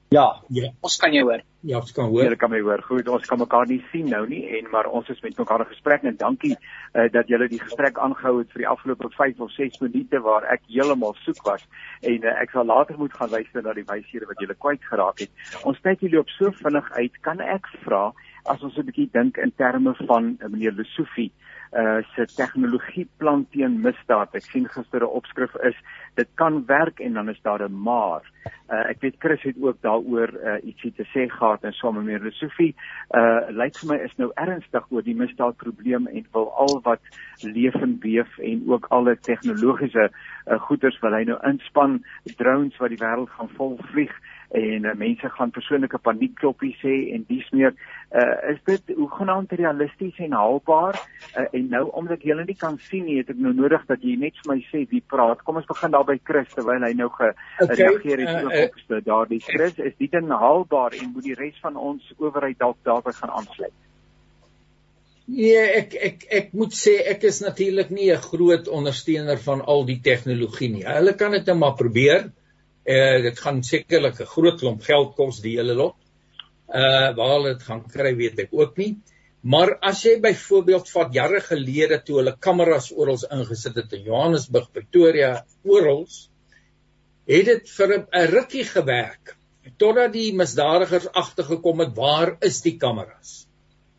Ja, 0.09 0.41
ja, 0.49 0.71
ons 0.81 0.97
kan 0.97 1.13
jou 1.13 1.27
hoor. 1.29 1.43
Ja, 1.69 1.81
ons 1.83 1.91
kan 1.93 2.07
hoor. 2.09 2.23
Julle 2.23 2.37
kan 2.41 2.49
my 2.49 2.61
hoor. 2.65 2.81
Goed, 2.87 3.09
ons 3.13 3.27
kan 3.29 3.41
mekaar 3.43 3.67
nie 3.69 3.81
sien 3.91 4.07
nou 4.09 4.23
nie 4.31 4.41
en 4.57 4.71
maar 4.73 4.87
ons 4.89 5.09
is 5.13 5.21
met 5.21 5.37
mekaar 5.37 5.67
in 5.67 5.69
gesprek 5.69 6.07
en 6.09 6.17
dankie 6.17 6.55
uh, 6.55 7.09
dat 7.13 7.29
julle 7.29 7.49
die 7.51 7.61
gesprek 7.61 7.99
aangehou 8.01 8.39
het 8.39 8.55
vir 8.55 8.63
die 8.63 8.71
afgelope 8.71 9.11
5 9.17 9.43
of 9.45 9.53
6 9.53 9.77
minute 9.83 10.23
waar 10.25 10.47
ek 10.55 10.65
heeltemal 10.71 11.13
soek 11.27 11.43
was 11.51 11.67
en 12.01 12.25
uh, 12.25 12.37
ek 12.41 12.57
sal 12.57 12.65
later 12.71 12.97
moet 12.97 13.13
gaan 13.19 13.35
luister 13.35 13.67
na 13.67 13.75
die 13.77 13.85
wyshede 13.91 14.31
wat 14.31 14.41
julle 14.41 14.57
kwyt 14.57 14.89
geraak 14.89 15.21
het. 15.27 15.45
Ons 15.69 15.83
tyd 15.85 16.01
hier 16.01 16.17
loop 16.17 16.33
so 16.39 16.55
vinnig 16.63 16.89
uit. 16.97 17.21
Kan 17.27 17.45
ek 17.45 17.69
vra 17.85 18.07
as 18.49 18.65
ons 18.65 18.81
'n 18.81 18.89
bietjie 18.89 19.11
dink 19.13 19.37
in 19.37 19.53
terme 19.61 19.93
van 20.07 20.39
uh, 20.39 20.49
meneer 20.49 20.73
Lesofie 20.79 21.29
uh 21.35 21.48
se 22.15 22.25
tegnologieplan 22.37 23.47
teen 23.53 23.81
misdaad. 23.81 24.35
Ek 24.35 24.43
sien 24.43 24.69
gister 24.69 25.03
'n 25.03 25.17
opskrif 25.21 25.55
is 25.63 25.77
dit 26.15 26.29
kan 26.35 26.65
werk 26.67 27.01
en 27.01 27.13
dan 27.13 27.29
is 27.29 27.41
daar 27.43 27.63
'n 27.63 27.73
maar. 27.73 28.23
Uh 28.69 28.85
ek 28.91 29.01
weet 29.01 29.17
Chris 29.19 29.43
het 29.43 29.57
ook 29.61 29.77
daaroor 29.81 30.29
uh 30.29 30.57
ietsie 30.65 30.93
te 30.93 31.05
sê 31.15 31.29
gehad 31.29 31.65
en 31.65 31.73
sommer 31.73 32.03
meer 32.03 32.33
Sofie 32.33 32.75
uh 33.17 33.49
lyk 33.49 33.77
vir 33.81 33.89
my 33.89 33.99
is 34.05 34.17
nou 34.17 34.31
ernstig 34.35 34.85
oor 34.91 35.03
die 35.03 35.17
misdaadprobleem 35.17 36.07
en 36.07 36.27
wil 36.33 36.51
al 36.53 36.81
wat 36.83 37.01
leef 37.43 37.75
en 37.75 37.99
beef 37.99 38.39
en 38.39 38.65
ook 38.69 38.87
alle 38.91 39.17
tegnologiese 39.17 40.11
uh, 40.11 40.61
goederes 40.61 41.01
wil 41.01 41.13
hy 41.13 41.25
nou 41.25 41.39
inspann 41.49 42.05
drones 42.37 42.77
wat 42.77 42.91
die 42.91 43.03
wêreld 43.05 43.31
gaan 43.31 43.49
vol 43.57 43.79
vlieg 43.93 44.13
en 44.49 44.85
uh, 44.85 44.95
mense 44.97 45.29
gaan 45.29 45.51
persoonlike 45.53 45.99
paniekkloppies 46.01 46.79
sê 46.81 46.95
en 47.13 47.25
dis 47.29 47.49
meer 47.53 47.75
uh, 47.75 48.53
is 48.53 48.61
dit 48.65 48.95
hoegenaamd 48.97 49.53
realisties 49.61 50.17
en 50.25 50.33
haalbaar? 50.33 50.97
Uh, 51.37 51.45
en 51.53 51.67
nou 51.75 51.83
omdat 52.01 52.25
jy 52.25 52.33
hulle 52.33 52.47
nie 52.49 52.57
kan 52.57 52.79
sien 52.89 53.05
nie 53.05 53.19
het 53.21 53.33
ek 53.35 53.43
nou 53.45 53.53
nodig 53.57 53.85
dat 53.91 54.05
jy 54.05 54.17
net 54.21 54.39
vir 54.41 54.55
my 54.55 54.59
sê 54.71 54.85
wie 54.93 55.03
praat. 55.15 55.43
Kom 55.45 55.61
ons 55.61 55.69
begin 55.69 55.93
daar 55.93 56.07
by 56.09 56.17
Chris 56.25 56.49
terwyl 56.55 56.87
hy 56.87 56.95
nou 56.97 57.11
gereageer 57.19 58.25
het 58.25 58.33
okay, 58.47 58.63
uh, 58.63 58.71
op 58.71 58.97
uh, 58.97 59.03
daardie. 59.11 59.43
Chris 59.45 59.77
is 59.77 59.99
dit 59.99 60.17
dan 60.17 60.33
haalbaar 60.33 60.97
en 60.97 61.13
moet 61.13 61.29
die 61.29 61.37
res 61.37 61.61
van 61.61 61.77
ons 61.77 62.09
owerheid 62.17 62.59
dalk 62.59 62.81
daarby 62.89 63.13
gaan 63.21 63.37
aansluit? 63.43 63.77
Nee, 65.29 65.61
ek 65.77 65.93
ek 65.93 66.23
ek 66.33 66.53
moet 66.57 66.73
sê 66.73 66.95
ek 67.13 67.27
is 67.29 67.43
natuurlik 67.45 67.91
nie 67.93 68.09
'n 68.13 68.25
groot 68.31 68.69
ondersteuner 68.69 69.37
van 69.37 69.61
al 69.61 69.85
die 69.85 70.01
tegnologie 70.01 70.71
nie. 70.73 70.85
Hulle 70.89 71.13
kan 71.13 71.37
dit 71.37 71.45
nou 71.45 71.57
maar 71.59 71.77
probeer. 71.77 72.31
Eh 72.89 73.23
dit 73.23 73.41
gaan 73.45 73.63
sekerlik 73.63 74.21
'n 74.21 74.33
groot 74.35 74.59
klomp 74.61 74.83
geld 74.83 75.15
kos 75.17 75.41
die 75.45 75.57
hele 75.59 75.75
lot. 75.75 75.97
Uh 76.69 77.13
waar 77.17 77.35
hulle 77.37 77.55
dit 77.55 77.63
gaan 77.63 77.85
kry 77.85 78.15
weet 78.17 78.39
ek 78.47 78.53
ook 78.53 78.77
nie. 78.77 78.97
Maar 79.43 79.77
as 79.91 80.03
jy 80.03 80.19
byvoorbeeld 80.21 80.89
vat 80.91 81.15
jare 81.15 81.41
gelede 81.41 82.01
toe 82.05 82.17
hulle 82.19 82.35
kameras 82.47 82.91
oral 82.93 83.21
ingesit 83.31 83.77
het 83.79 83.93
in 83.93 84.09
Johannesburg, 84.09 84.73
Pretoria, 84.73 85.45
oral, 85.65 86.07
het 87.29 87.47
dit 87.47 87.71
vir 87.77 87.95
'n 87.99 88.27
rukkie 88.33 88.65
gewerk 88.65 89.37
totdat 89.79 90.13
die 90.13 90.33
misdadigers 90.35 91.09
agtergekom 91.13 91.81
het 91.85 91.95
waar 91.97 92.37
is 92.41 92.63
die 92.63 92.77
kameras. 92.77 93.47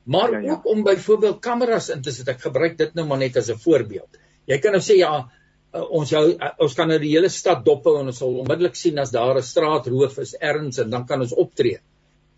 Maar 0.03 0.31
ja, 0.31 0.39
ja. 0.39 0.51
ook 0.51 0.65
om 0.65 0.83
byvoorbeeld 0.83 1.39
kameras 1.39 1.89
in 1.89 2.01
te 2.01 2.11
sit, 2.11 2.27
ek 2.27 2.41
gebruik 2.41 2.77
dit 2.77 2.95
nou 2.95 3.05
maar 3.07 3.21
net 3.21 3.37
as 3.37 3.49
'n 3.49 3.61
voorbeeld. 3.61 4.17
Jy 4.45 4.57
kan 4.59 4.71
nou 4.71 4.81
sê 4.81 4.97
ja, 4.97 5.29
uh, 5.74 5.86
ons 5.99 6.11
jou 6.11 6.24
uh, 6.34 6.51
ons 6.65 6.76
kan 6.78 6.89
nou 6.89 6.97
die 7.01 7.13
hele 7.13 7.30
stad 7.34 7.63
dop 7.65 7.88
hou 7.89 7.97
en 7.99 8.11
ons 8.11 8.22
sal 8.24 8.38
onmiddellik 8.43 8.78
sien 8.80 8.99
as 9.01 9.13
daar 9.15 9.38
'n 9.38 9.45
straatroof 9.45 10.20
is 10.26 10.36
ergens 10.39 10.80
en 10.80 10.89
dan 10.89 11.05
kan 11.05 11.22
ons 11.22 11.34
optree. 11.34 11.80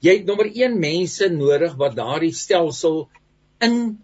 Jy 0.01 0.17
het 0.17 0.25
nommer 0.25 0.49
1 0.49 0.79
mense 0.79 1.29
nodig 1.29 1.75
wat 1.77 1.95
daardie 1.95 2.33
stelsel 2.33 3.07
in 3.61 3.99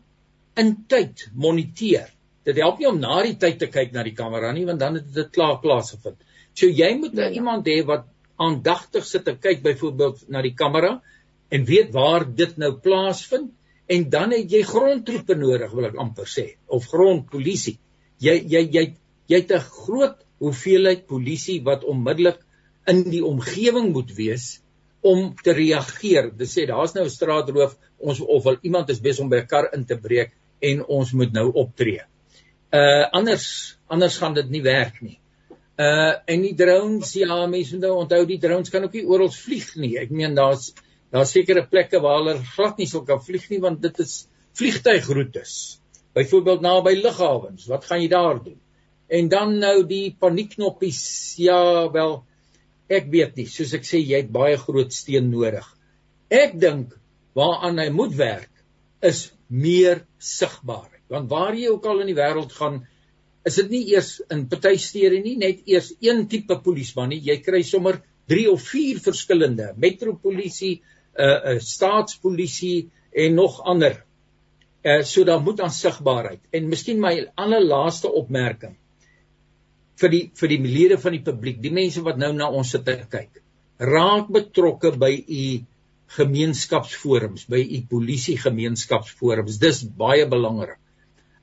in 0.56 0.76
tyd 0.88 1.30
moniteer. 1.34 2.14
Dit 2.46 2.58
help 2.58 2.80
nie 2.80 2.88
om 2.88 3.00
na 3.00 3.22
die 3.24 3.36
tyd 3.36 3.60
te 3.60 3.68
kyk 3.68 3.94
na 3.94 4.04
die 4.04 4.16
kamera 4.16 4.52
nie 4.54 4.66
want 4.66 4.80
dan 4.80 4.96
het 4.96 5.14
dit 5.14 5.32
klaar 5.32 5.60
plaasgevind. 5.62 6.18
So 6.54 6.68
jy 6.68 6.96
moet 6.98 7.14
ja, 7.14 7.28
ja. 7.28 7.36
iemand 7.40 7.68
hê 7.68 7.84
wat 7.86 8.08
aandagtig 8.38 9.06
sit 9.06 9.28
en 9.28 9.40
kyk 9.42 9.64
byvoorbeeld 9.64 10.30
na 10.30 10.42
die 10.42 10.56
kamera 10.56 11.02
en 11.50 11.66
weet 11.66 11.92
waar 11.94 12.26
dit 12.26 12.58
nou 12.58 12.72
plaasvind 12.82 13.52
en 13.88 14.10
dan 14.10 14.32
het 14.36 14.52
jy 14.52 14.64
grondtroepe 14.68 15.36
nodig 15.36 15.72
wil 15.74 15.90
ek 15.90 16.00
amper 16.02 16.28
sê 16.30 16.48
of 16.68 16.88
grondpolisie. 16.92 17.78
Jy 18.20 18.40
jy 18.52 18.64
jy 18.74 18.86
jy 19.28 19.42
het 19.42 19.52
'n 19.52 19.60
groot 19.60 20.18
hoeveelheid 20.40 21.08
polisie 21.08 21.62
wat 21.64 21.84
onmiddellik 21.84 22.40
in 22.88 23.04
die 23.12 23.24
omgewing 23.26 23.92
moet 23.94 24.14
wees 24.16 24.62
om 25.02 25.36
te 25.44 25.54
reageer. 25.54 26.32
Dit 26.38 26.50
sê 26.50 26.66
daar's 26.68 26.94
nou 26.94 27.06
'n 27.06 27.10
straatroof, 27.10 27.78
ons 27.98 28.20
of 28.20 28.44
wel 28.44 28.58
iemand 28.62 28.90
is 28.90 29.02
besig 29.02 29.24
om 29.24 29.30
by 29.30 29.42
'n 29.42 29.48
kar 29.48 29.70
in 29.74 29.86
te 29.86 29.98
breek 29.98 30.32
en 30.62 30.86
ons 30.86 31.12
moet 31.12 31.34
nou 31.34 31.52
optree. 31.54 32.02
Uh 32.72 33.06
anders 33.12 33.78
anders 33.88 34.18
gaan 34.18 34.34
dit 34.34 34.50
nie 34.50 34.62
werk 34.62 35.02
nie. 35.02 35.20
Uh 35.78 36.16
en 36.26 36.42
die 36.42 36.56
drones, 36.56 37.14
ja, 37.14 37.46
mense 37.48 37.76
moet 37.76 37.86
nou 37.86 37.96
onthou 38.02 38.26
die 38.26 38.40
drones 38.40 38.70
kan 38.70 38.84
ook 38.84 38.94
nie 38.94 39.06
oral 39.06 39.32
vlieg 39.32 39.76
nie. 39.76 39.98
Ek 39.98 40.10
meen 40.10 40.36
daar's 40.36 40.74
daar's 41.12 41.32
sekere 41.32 41.68
plekke 41.68 42.02
waar 42.04 42.18
hulle 42.18 42.44
glad 42.56 42.78
nie 42.78 42.88
sou 42.88 43.06
kan 43.06 43.22
vlieg 43.24 43.50
nie 43.50 43.60
want 43.60 43.82
dit 43.82 44.00
is 44.00 44.28
vliegtuigroetes. 44.58 45.80
Byvoorbeeld 46.14 46.62
naby 46.62 46.96
lughawens, 46.96 47.68
wat 47.68 47.86
gaan 47.86 48.02
jy 48.02 48.08
daar 48.08 48.44
doen? 48.44 48.60
En 49.08 49.30
dan 49.32 49.56
nou 49.62 49.86
die 49.88 50.16
paniekknoppies, 50.20 51.02
ja, 51.40 51.88
wel 51.94 52.20
ek 52.92 53.08
weet 53.12 53.40
nie, 53.40 53.48
soos 53.52 53.74
ek 53.76 53.88
sê 53.88 54.02
jy 54.02 54.24
het 54.24 54.32
baie 54.32 54.58
groot 54.60 54.92
steen 54.96 55.30
nodig. 55.32 55.66
Ek 56.32 56.56
dink 56.60 56.96
waaraan 57.38 57.80
hy 57.80 57.88
moet 57.96 58.16
werk 58.20 58.52
is 59.06 59.30
meer 59.48 60.04
sigbaarheid. 60.20 61.04
Want 61.12 61.30
waar 61.32 61.56
jy 61.56 61.72
ook 61.72 61.86
al 61.88 62.04
in 62.04 62.12
die 62.12 62.18
wêreld 62.18 62.52
gaan, 62.56 62.82
is 63.48 63.60
dit 63.62 63.70
nie 63.72 63.84
eers 63.94 64.18
in 64.34 64.44
party 64.52 64.76
stede 64.82 65.22
nie 65.24 65.38
net 65.40 65.62
eers 65.72 65.94
een 66.04 66.26
tipe 66.32 66.58
polisieman 66.64 67.14
nie. 67.14 67.22
Jy 67.24 67.38
kry 67.46 67.62
sommer 67.64 68.02
3 68.28 68.48
of 68.52 68.66
4 68.68 69.00
verskillende 69.06 69.70
metropolisie, 69.80 70.82
'n 70.82 71.24
uh, 71.24 71.28
eh, 71.28 71.54
uh, 71.56 71.60
staatspolisie 71.64 72.90
en 73.12 73.40
nog 73.40 73.62
ander. 73.64 74.04
Uh 74.84 75.02
so 75.04 75.24
daar 75.24 75.42
moet 75.42 75.62
aan 75.62 75.72
sigbaarheid. 75.72 76.44
En 76.52 76.68
miskien 76.70 77.00
my 77.00 77.32
allerlaaste 77.36 78.12
opmerking 78.12 78.76
vir 80.02 80.14
die 80.14 80.24
vir 80.38 80.52
die 80.54 80.60
lede 80.64 80.98
van 81.02 81.16
die 81.16 81.24
publiek, 81.26 81.62
die 81.62 81.74
mense 81.74 82.04
wat 82.06 82.20
nou 82.22 82.32
na 82.36 82.50
ons 82.54 82.74
sit 82.76 82.86
te 82.86 82.98
kyk. 83.10 83.42
Raak 83.80 84.30
betrokke 84.34 84.94
by 84.98 85.12
u 85.14 85.48
gemeenskapsforums, 86.18 87.48
by 87.52 87.60
u 87.60 87.82
polisie 87.90 88.38
gemeenskapsforums. 88.40 89.60
Dis 89.62 89.84
baie 89.84 90.28
belangrik. 90.30 90.80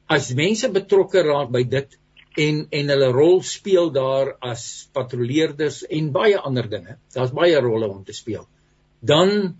As 0.08 0.32
mense 0.36 0.68
betrokke 0.72 1.24
raak 1.24 1.52
by 1.52 1.64
dit 1.68 1.98
en 2.44 2.64
en 2.74 2.90
hulle 2.92 3.10
rol 3.14 3.42
speel 3.46 3.92
daar 3.94 4.34
as 4.42 4.88
patrolleerders 4.96 5.84
en 5.90 6.10
baie 6.14 6.38
ander 6.38 6.68
dinge. 6.70 6.98
Daar's 7.14 7.34
baie 7.34 7.60
rolle 7.62 7.88
om 7.90 8.02
te 8.04 8.16
speel. 8.16 8.46
Dan 9.00 9.54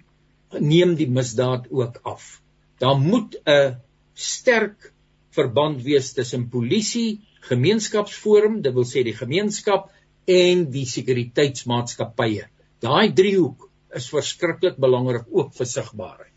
neem 0.59 0.95
die 0.99 1.11
misdaad 1.11 1.69
ook 1.71 2.01
af. 2.03 2.41
Daar 2.79 2.99
moet 2.99 3.37
'n 3.47 3.77
sterk 4.15 4.93
verband 5.35 5.83
wees 5.83 6.13
tussen 6.13 6.49
polisie 6.49 7.21
gemeenskapsforum, 7.49 8.61
dit 8.63 8.75
wil 8.75 8.89
sê 8.89 9.05
die 9.07 9.17
gemeenskap 9.17 9.91
en 10.27 10.69
die 10.73 10.87
sekuriteitsmaatskappye. 10.89 12.49
Daai 12.85 13.13
driehoek 13.17 13.69
is 13.95 14.11
verskriklik 14.13 14.79
belangrik 14.81 15.29
ook 15.31 15.53
vir 15.57 15.69
sigbaarheid. 15.69 16.35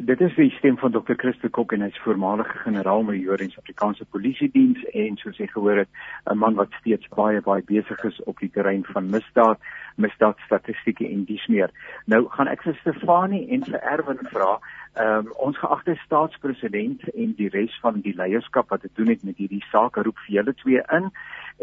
Dit 0.00 0.20
is 0.24 0.32
die 0.32 0.48
stem 0.56 0.78
van 0.80 0.94
Dr. 0.94 1.12
Christo 1.20 1.50
Kok 1.52 1.74
en 1.76 1.82
hy's 1.84 1.98
voormalige 2.00 2.56
generaal-majoor 2.62 3.42
in 3.44 3.50
Suid-Afrikaanse 3.52 4.06
Polisie 4.08 4.48
Diens 4.54 4.80
en 4.96 5.18
soos 5.20 5.36
jy 5.36 5.44
gehoor 5.50 5.82
het, 5.82 5.90
'n 6.24 6.38
man 6.40 6.56
wat 6.56 6.72
steeds 6.80 7.08
baie 7.12 7.42
baie 7.44 7.62
besig 7.62 8.04
is 8.08 8.20
op 8.24 8.40
die 8.40 8.48
terrein 8.48 8.84
van 8.94 9.10
misdaad, 9.10 9.60
misdaadstatistieke 9.96 11.04
en 11.04 11.24
dies 11.28 11.46
meer. 11.48 11.70
Nou 12.06 12.28
gaan 12.28 12.48
ek 12.48 12.62
vir 12.62 12.78
Stefanie 12.80 13.50
en 13.52 13.64
vir 13.64 13.80
Erwin 13.92 14.24
vra, 14.32 14.56
Ehm 14.94 15.26
um, 15.26 15.32
ons 15.46 15.58
geagte 15.58 15.94
staatspresident 16.04 17.02
en 17.14 17.34
die 17.38 17.48
res 17.48 17.74
van 17.80 18.00
die 18.02 18.14
leierskap 18.14 18.72
wat 18.74 18.82
dit 18.82 18.90
doen 18.98 19.12
het 19.12 19.22
met 19.22 19.36
hierdie 19.38 19.62
saak 19.70 19.96
roep 19.96 20.18
vir 20.26 20.34
julle 20.34 20.54
twee 20.54 20.82
in 20.96 21.06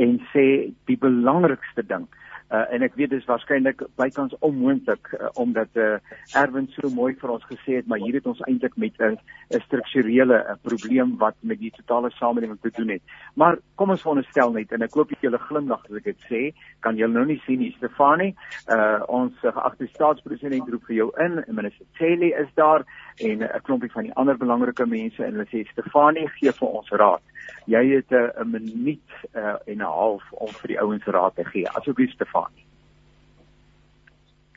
en 0.06 0.14
sê 0.32 0.46
die 0.88 0.98
belangrikste 0.98 1.84
ding 1.84 2.08
uh, 2.52 2.74
en 2.74 2.82
ek 2.82 2.96
weet 2.96 3.10
dit 3.10 3.22
is 3.22 3.30
waarskynlik 3.30 3.84
bykans 4.00 4.36
onmoontlik 4.40 5.12
uh, 5.14 5.30
omdat 5.34 5.70
uh, 5.76 5.98
Erwin 6.34 6.68
so 6.76 6.90
mooi 6.90 7.14
vir 7.16 7.34
ons 7.36 7.46
gesê 7.50 7.80
het 7.80 7.88
maar 7.88 8.00
hier 8.04 8.20
het 8.20 8.28
ons 8.28 8.42
eintlik 8.48 8.78
met 8.78 8.94
'n 9.00 9.18
'n 9.56 9.62
strukturele 9.66 10.38
'n 10.54 10.60
probleem 10.62 11.18
wat 11.18 11.36
met 11.40 11.60
die 11.60 11.72
totale 11.72 12.12
samelewing 12.12 12.60
te 12.62 12.72
doen 12.76 12.90
het. 12.90 13.02
Maar 13.34 13.58
kom 13.76 13.90
ons 13.90 14.02
veronderstel 14.02 14.52
net 14.52 14.72
en 14.72 14.82
ek 14.82 14.94
hoop 14.94 15.12
julle 15.20 15.38
glimlag 15.38 15.86
as 15.86 15.96
ek 15.96 16.04
dit 16.04 16.22
sê, 16.30 16.42
kan 16.80 16.96
julle 16.96 17.14
nou 17.14 17.26
nie 17.26 17.42
sien 17.46 17.60
nie 17.60 17.76
Stefanie. 17.78 18.36
Uh 18.70 19.00
ons 19.08 19.34
geagte 19.40 19.88
staatspresident 19.88 20.70
roep 20.70 20.86
vir 20.86 20.96
jou 20.96 21.10
in. 21.18 21.44
Minister 21.48 21.86
Chelly 21.94 22.34
is 22.44 22.52
daar 22.56 22.86
en 23.18 23.44
'n 23.44 23.62
klompie 23.64 23.92
van 23.92 24.04
die 24.04 24.14
ander 24.14 24.38
belangrike 24.38 24.86
mense 24.86 25.24
en 25.24 25.34
hulle 25.34 25.48
sê 25.52 25.68
Stefanie 25.72 26.28
gee 26.28 26.52
vir 26.52 26.68
ons 26.68 26.90
raad. 26.90 27.22
Jy 27.68 27.84
het 27.96 28.12
'n 28.12 28.50
minuut 28.50 29.10
uh, 29.34 29.56
en 29.66 29.78
'n 29.78 29.92
half 30.00 30.24
om 30.32 30.54
vir 30.62 30.68
die 30.68 30.80
ouens 30.80 31.06
raad 31.06 31.36
te 31.36 31.44
gee. 31.44 31.70
Asseblief 31.70 32.12
Stefanie. 32.12 32.66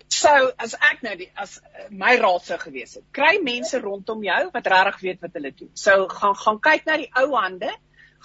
So 0.08 0.30
as 0.58 0.74
ek 0.74 1.02
nou 1.02 1.16
die 1.16 1.30
as 1.34 1.58
uh, 1.58 1.88
my 1.90 2.16
raad 2.20 2.44
sou 2.44 2.58
gewees 2.58 2.94
het, 2.98 3.04
kry 3.12 3.38
mense 3.42 3.78
rondom 3.80 4.22
jou 4.22 4.50
wat 4.52 4.66
regtig 4.66 5.00
weet 5.00 5.20
wat 5.20 5.38
hulle 5.38 5.52
doen. 5.54 5.70
So 5.74 6.06
gaan 6.08 6.36
gaan 6.36 6.60
kyk 6.60 6.86
na 6.86 6.96
die 6.96 7.10
ou 7.22 7.34
hande, 7.34 7.70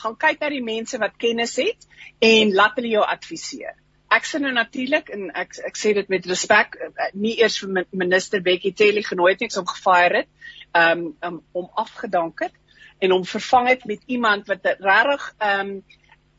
gaan 0.03 0.15
kyk 0.15 0.41
na 0.41 0.49
die 0.49 0.63
mense 0.63 0.97
wat 0.97 1.17
kennis 1.17 1.55
het 1.61 1.87
en 2.19 2.53
laat 2.53 2.75
hulle 2.75 2.89
jou 2.89 3.05
adviseer. 3.05 3.77
Ek 4.11 4.25
sê 4.25 4.39
nou 4.39 4.51
natuurlik 4.53 5.09
en 5.09 5.31
ek 5.33 5.57
ek 5.65 5.77
sê 5.77 5.93
dit 5.93 6.09
met 6.09 6.25
respek, 6.25 6.75
uh, 6.75 7.09
nie 7.13 7.39
eers 7.41 7.57
vir 7.63 7.85
minister 7.91 8.41
Bekkie 8.41 8.75
Cele 8.77 9.03
genooi 9.03 9.31
het 9.33 9.41
niks 9.41 9.57
om 9.57 9.65
gefire 9.69 10.25
het, 10.25 10.29
um, 10.75 11.07
um 11.23 11.41
om 11.53 11.69
afgedank 11.85 12.45
het 12.47 12.53
en 12.99 13.11
om 13.11 13.25
vervang 13.25 13.67
het 13.67 13.85
met 13.85 14.01
iemand 14.05 14.47
wat 14.47 14.75
regtig 14.79 15.35
um 15.39 15.83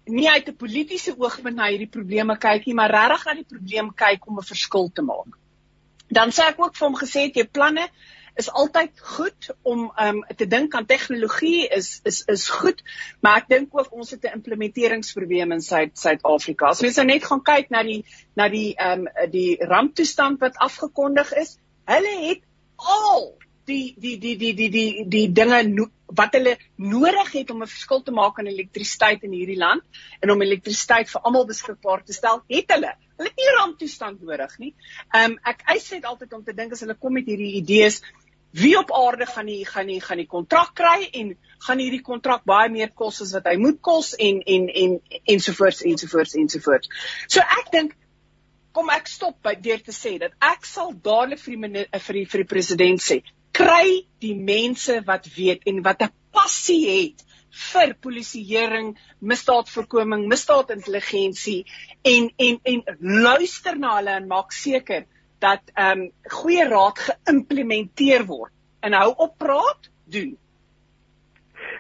nie 0.07 0.29
uit 0.31 0.49
'n 0.49 0.57
politieke 0.57 1.15
oogpunt 1.19 1.57
na 1.57 1.67
hierdie 1.67 1.91
probleme 1.91 2.39
kyk 2.39 2.67
nie, 2.67 2.75
maar 2.75 2.91
regtig 2.91 3.25
na 3.25 3.35
die 3.35 3.49
probleem 3.49 3.95
kyk 3.95 4.27
om 4.27 4.39
'n 4.39 4.51
verskil 4.53 4.91
te 4.95 5.03
maak. 5.03 5.39
Dan 6.09 6.31
sê 6.31 6.47
ek 6.49 6.61
ook 6.63 6.77
vir 6.77 6.87
hom 6.89 6.97
gesê 6.97 7.31
jy 7.35 7.45
planne 7.45 7.89
is 8.37 8.51
altyd 8.51 9.01
goed 9.01 9.51
om 9.63 9.93
um 9.97 10.25
te 10.37 10.47
dink 10.47 10.75
aan 10.75 10.87
tegnologie 10.87 11.69
is 11.69 12.01
is 12.05 12.23
is 12.27 12.49
goed, 12.49 12.83
maar 13.21 13.37
ek 13.37 13.49
dink 13.49 13.79
ook 13.79 13.93
ons 13.93 14.11
het 14.11 14.25
'n 14.25 14.37
implementeringsprobleem 14.39 15.53
in 15.53 15.63
Suid-Afrika. 15.63 16.67
As 16.67 16.81
mens 16.81 16.97
nou 16.97 17.07
net 17.07 17.25
gaan 17.25 17.43
kyk 17.43 17.71
na 17.71 17.83
die 17.83 18.05
na 18.35 18.49
die 18.49 18.75
um 18.79 19.09
die 19.31 19.57
ramptoestand 19.61 20.41
wat 20.41 20.57
afgekondig 20.57 21.33
is, 21.33 21.59
hulle 21.85 22.15
het 22.29 22.43
al 22.77 23.37
die 23.67 23.95
die 23.99 24.17
die 24.19 24.37
die 24.37 24.53
die 24.55 24.69
die 24.71 25.05
die 25.13 25.27
dinge 25.33 25.63
no, 25.69 25.87
wat 26.19 26.37
hulle 26.39 26.57
nodig 26.77 27.33
het 27.33 27.51
om 27.51 27.63
'n 27.63 27.71
verskil 27.71 28.03
te 28.03 28.13
maak 28.13 28.39
aan 28.39 28.47
elektrisiteit 28.47 29.25
in 29.25 29.33
hierdie 29.33 29.59
land 29.59 29.83
en 30.21 30.31
om 30.31 30.43
elektrisiteit 30.43 31.11
vir 31.11 31.21
almal 31.23 31.47
beskikbaar 31.47 32.05
te 32.05 32.13
stel, 32.13 32.43
het 32.49 32.71
hulle. 32.71 32.93
Hulle 33.17 33.29
het 33.29 33.43
nie 33.43 33.57
ramptoestand 33.59 34.23
nodig 34.23 34.59
nie. 34.59 34.75
Ehm 35.13 35.33
um, 35.33 35.39
ek 35.45 35.67
eis 35.75 35.91
net 35.91 36.05
altyd 36.05 36.33
om 36.33 36.45
te 36.45 36.55
dink 36.55 36.73
as 36.73 36.81
hulle 36.81 36.95
kom 36.95 37.13
met 37.13 37.27
hierdie 37.27 37.57
idees, 37.63 38.03
wie 38.53 38.79
op 38.79 38.93
aarde 38.93 39.27
gaan 39.27 39.47
nie 39.47 39.65
gaan 39.65 39.87
nie 39.87 40.01
gaan 40.01 40.19
die 40.19 40.27
kontrak 40.27 40.75
kry 40.75 41.11
en 41.13 41.37
gaan 41.67 41.79
hierdie 41.79 42.03
kontrak 42.03 42.45
baie 42.45 42.71
meer 42.71 42.91
kos 42.95 43.21
as 43.23 43.33
wat 43.33 43.47
hy 43.51 43.57
moet 43.57 43.81
kos 43.81 44.15
en 44.15 44.43
en 44.47 44.69
en 44.69 45.01
ensovoorts 45.25 45.83
ensovoorts 45.83 46.35
ensovoorts. 46.35 46.89
So 47.29 47.41
ek 47.41 47.73
dink 47.73 47.97
kom 48.73 48.91
ek 48.91 49.09
stop 49.09 49.43
by 49.43 49.55
deur 49.57 49.81
te 49.81 49.93
sê 49.93 50.19
dat 50.19 50.33
ek 50.41 50.65
sal 50.69 50.93
dadelik 50.93 51.41
vir 51.41 51.57
die 51.57 51.87
vir 52.07 52.15
die 52.21 52.25
vir 52.33 52.45
die 52.45 52.51
president 52.55 53.03
sê 53.03 53.23
kry 53.57 54.05
die 54.21 54.35
mense 54.37 55.01
wat 55.07 55.29
weet 55.37 55.65
en 55.71 55.83
wat 55.83 56.03
'n 56.03 56.13
passie 56.37 56.85
het 56.91 57.25
vir 57.57 57.95
polisieering, 58.05 58.97
misdaadvoorkoming, 59.21 60.27
misdaadintelligensie 60.29 61.65
en 62.03 62.31
en 62.37 62.59
en 62.63 62.83
luister 63.01 63.79
na 63.79 63.97
hulle 63.97 64.17
en 64.21 64.27
maak 64.29 64.53
seker 64.53 65.07
dat 65.41 65.63
ehm 65.75 66.01
um, 66.01 66.11
goeie 66.39 66.65
raad 66.69 66.99
geïmplementeer 66.99 68.27
word. 68.27 68.53
En 68.81 68.93
hou 68.93 69.15
op 69.17 69.39
praat, 69.39 69.91
doen. 70.05 70.37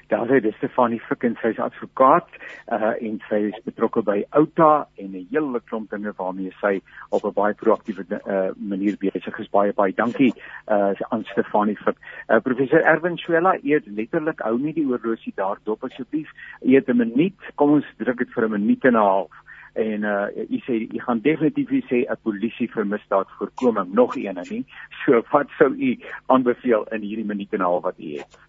Daar 0.08 0.26
sê 0.30 0.40
dis 0.40 0.54
Stefanie 0.54 1.00
Ficken, 1.02 1.34
sy 1.40 1.50
is 1.50 1.58
advokaat 1.58 2.28
uh, 2.70 2.92
en 3.02 3.16
sy 3.26 3.40
is 3.48 3.56
betrokke 3.66 4.04
by 4.06 4.20
Outa 4.38 4.86
en 5.02 5.16
'n 5.18 5.26
hele 5.32 5.60
klomp 5.66 5.90
dinge 5.90 6.12
waarmee 6.16 6.52
sy 6.60 6.78
op 7.10 7.24
'n 7.26 7.34
baie 7.34 7.54
proaktiewe 7.54 8.04
uh, 8.10 8.54
manier 8.54 8.96
besig 9.00 9.38
is. 9.38 9.50
Baie 9.50 9.72
baie 9.72 9.92
dankie 9.92 10.32
uh, 10.68 10.94
aan 11.10 11.24
Stefanie 11.24 11.76
Fick. 11.76 11.98
Uh, 12.28 12.38
professor 12.38 12.80
Erwin 12.82 13.18
Swela, 13.18 13.56
eet 13.62 13.86
letterlik 13.86 14.40
hou 14.46 14.58
nie 14.58 14.72
die 14.72 14.86
oorlosie 14.86 15.32
daar 15.34 15.58
dop 15.64 15.82
asseblief. 15.84 16.30
Eet 16.62 16.88
'n 16.88 16.96
minuut. 16.96 17.38
Kom 17.54 17.70
ons 17.70 17.86
druk 17.98 18.18
dit 18.18 18.30
vir 18.30 18.44
'n 18.46 18.50
minuut 18.50 18.84
en 18.84 18.94
'n 18.94 19.02
half 19.02 19.34
en 19.76 20.02
uh 20.02 20.26
u 20.48 20.58
sê 20.66 20.74
u 20.94 20.98
gaan 21.00 21.20
definitief 21.20 21.68
sê 21.90 22.06
'n 22.06 22.16
polisie 22.22 22.70
vir 22.70 22.86
misdaad 22.86 23.28
voorkoming 23.38 23.92
nog 23.92 24.16
een 24.16 24.36
en 24.36 24.46
nie 24.50 24.64
so 25.04 25.22
wat 25.30 25.48
sou 25.58 25.70
u 25.74 25.98
aanbeveel 26.26 26.84
in 26.84 27.00
hierdie 27.00 27.26
minuut 27.26 27.52
en 27.52 27.60
'n 27.60 27.62
half 27.62 27.82
wat 27.82 27.98
u 27.98 28.16
het 28.16 28.45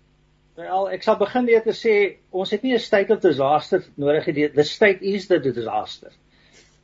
Wel, 0.58 0.88
ek 0.96 1.04
sal 1.06 1.20
begin 1.20 1.46
deur 1.46 1.62
te 1.62 1.74
sê 1.78 1.96
ons 2.34 2.50
het 2.50 2.64
nie 2.66 2.74
'n 2.74 2.82
state 2.82 3.14
of 3.14 3.20
disaster 3.22 3.84
nodig 3.96 4.26
hê. 4.26 4.54
The 4.54 4.64
state 4.64 5.06
is 5.06 5.28
the 5.28 5.38
disaster. 5.40 6.12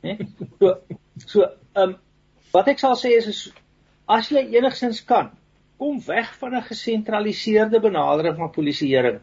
Né? 0.04 0.18
So 0.60 0.78
so 1.26 1.42
ehm 1.42 1.82
um, 1.82 1.96
wat 2.52 2.68
ek 2.68 2.78
sal 2.78 2.94
sê 2.94 3.16
is, 3.16 3.26
is 3.26 3.40
as 4.06 4.30
jy 4.30 4.44
enigsins 4.54 5.00
kan, 5.08 5.32
kom 5.78 5.98
weg 6.06 6.30
van 6.38 6.54
'n 6.54 6.62
gesentraliseerde 6.62 7.80
benadering 7.80 8.36
van 8.36 8.52
polisieering. 8.54 9.18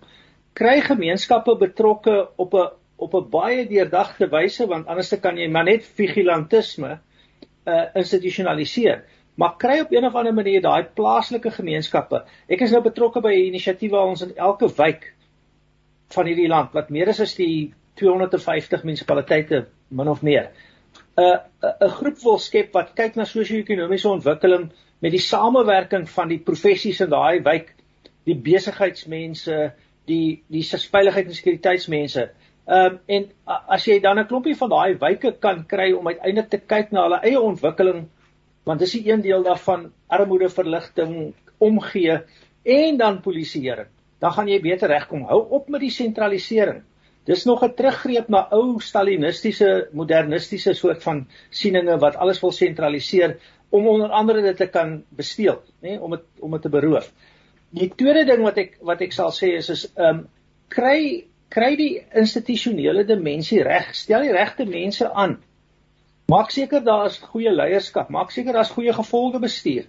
Kry 0.54 0.82
gemeenskappe 0.82 1.56
betrokke 1.56 2.30
op 2.36 2.54
'n 2.54 2.68
op 2.98 3.16
'n 3.16 3.30
baie 3.30 3.68
deurdagte 3.68 4.28
wyse 4.28 4.68
want 4.68 4.88
anders 4.88 5.14
kan 5.22 5.38
jy 5.38 5.48
maar 5.48 5.64
net 5.64 5.86
vigilantisme 5.86 7.00
uh 7.66 7.86
institusionaliseer 7.96 9.06
maar 9.36 9.56
kry 9.58 9.80
op 9.80 9.92
een 9.92 10.06
of 10.06 10.16
ander 10.16 10.34
manier 10.34 10.62
daai 10.62 10.84
plaaslike 10.84 11.52
gemeenskappe. 11.52 12.24
Ek 12.48 12.62
is 12.62 12.72
nou 12.72 12.82
betrokke 12.82 13.22
by 13.22 13.34
'n 13.34 13.48
inisiatief 13.52 13.92
waar 13.92 14.08
ons 14.08 14.22
in 14.22 14.36
elke 14.36 14.68
wijk 14.76 15.14
van 16.10 16.26
hierdie 16.26 16.48
land 16.48 16.74
wat 16.74 16.90
meer 16.90 17.08
is 17.08 17.20
as 17.20 17.36
die 17.36 17.74
250 17.96 18.84
munisipaliteite 18.84 19.66
min 19.90 20.08
of 20.08 20.22
meer 20.22 20.52
'n 21.18 21.40
'n 21.86 21.90
groep 21.98 22.18
wil 22.24 22.38
skep 22.40 22.74
wat 22.74 22.94
kyk 22.96 23.16
na 23.16 23.26
sosio-ekonomiese 23.26 24.10
ontwikkeling 24.10 24.72
met 25.00 25.12
die 25.12 25.20
samewerking 25.20 26.10
van 26.10 26.28
die 26.28 26.40
professies 26.40 27.02
in 27.02 27.10
daai 27.10 27.42
wijk, 27.44 27.74
die 28.26 28.36
besigheidsmense, 28.36 29.74
die 30.06 30.44
die 30.48 30.64
veiligheid 30.64 31.28
en 31.28 31.36
sekuriteitsmense. 31.36 32.30
Ehm 32.68 32.94
um, 32.94 33.00
en 33.08 33.30
as 33.68 33.86
jy 33.86 34.00
dan 34.00 34.20
'n 34.20 34.28
klompie 34.28 34.56
van 34.56 34.70
daai 34.70 34.98
wyke 34.98 35.32
kan 35.40 35.66
kry 35.68 35.92
om 35.92 36.08
uiteindelik 36.08 36.50
te 36.50 36.60
kyk 36.60 36.92
na 36.92 37.04
hulle 37.04 37.22
eie 37.24 37.40
ontwikkeling 37.40 38.10
want 38.64 38.80
dis 38.80 38.94
'n 38.96 39.10
een 39.10 39.22
deel 39.22 39.44
daarvan 39.44 39.92
armoede 40.08 40.50
verligting 40.50 41.34
omgee 41.58 42.22
en 42.64 42.98
dan 42.98 43.22
polisieering. 43.22 43.88
Dan 44.20 44.32
gaan 44.32 44.48
jy 44.48 44.62
beter 44.62 44.88
regkom. 44.88 45.24
Hou 45.24 45.50
op 45.50 45.70
met 45.70 45.82
die 45.82 45.90
sentralisering. 45.90 46.84
Dis 47.24 47.46
nog 47.46 47.64
'n 47.64 47.74
teruggreep 47.76 48.28
na 48.28 48.48
ou 48.50 48.80
stalinistiese 48.80 49.90
modernistiese 49.92 50.74
soort 50.74 51.04
van 51.04 51.28
sieninge 51.50 51.98
wat 51.98 52.16
alles 52.16 52.42
wil 52.42 52.52
sentraliseer 52.52 53.38
om 53.70 53.88
onder 53.88 54.10
andere 54.10 54.42
dit 54.42 54.58
te 54.58 54.68
kan 54.68 55.04
besteel 55.10 55.62
nê 55.82 56.00
om 56.00 56.12
dit 56.12 56.24
om 56.40 56.52
dit 56.52 56.62
te 56.62 56.70
beroof. 56.70 57.12
Die 57.70 57.92
tweede 57.96 58.26
ding 58.26 58.42
wat 58.44 58.58
ek 58.58 58.78
wat 58.82 59.02
ek 59.02 59.12
sal 59.12 59.32
sê 59.32 59.54
is 59.58 59.70
is 59.70 59.86
ehm 59.96 60.08
um, 60.10 60.28
kry 60.68 61.28
kry 61.50 61.76
die 61.76 62.06
institusionele 62.16 63.06
dimensie 63.06 63.64
reg. 63.64 63.96
Stel 63.96 64.22
die 64.22 64.32
regte 64.32 64.66
mense 64.66 65.12
aan 65.12 65.38
Maak 66.32 66.52
seker 66.54 66.84
daar 66.84 67.10
is 67.10 67.20
goeie 67.34 67.52
leierskap, 67.52 68.10
maak 68.14 68.32
seker 68.32 68.56
daar's 68.56 68.72
goeie 68.72 68.94
gevolgebestuur. 68.96 69.88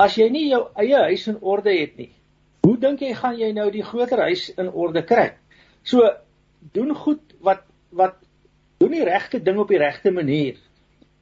As 0.00 0.16
jy 0.16 0.28
nie 0.32 0.46
jou 0.48 0.62
eie 0.80 1.00
huis 1.10 1.26
in 1.30 1.40
orde 1.40 1.74
het 1.76 1.98
nie, 2.00 2.10
hoe 2.64 2.76
dink 2.80 3.02
jy 3.04 3.12
gaan 3.18 3.36
jy 3.38 3.50
nou 3.52 3.66
die 3.74 3.84
groter 3.84 4.22
huis 4.24 4.46
in 4.56 4.70
orde 4.72 5.04
kry? 5.06 5.28
So 5.84 6.08
doen 6.72 6.94
goed 6.96 7.34
wat 7.44 7.66
wat 7.94 8.16
doen 8.80 8.94
die 8.96 9.04
regte 9.06 9.42
ding 9.44 9.60
op 9.60 9.68
die 9.70 9.78
regte 9.82 10.10
manier. 10.14 10.56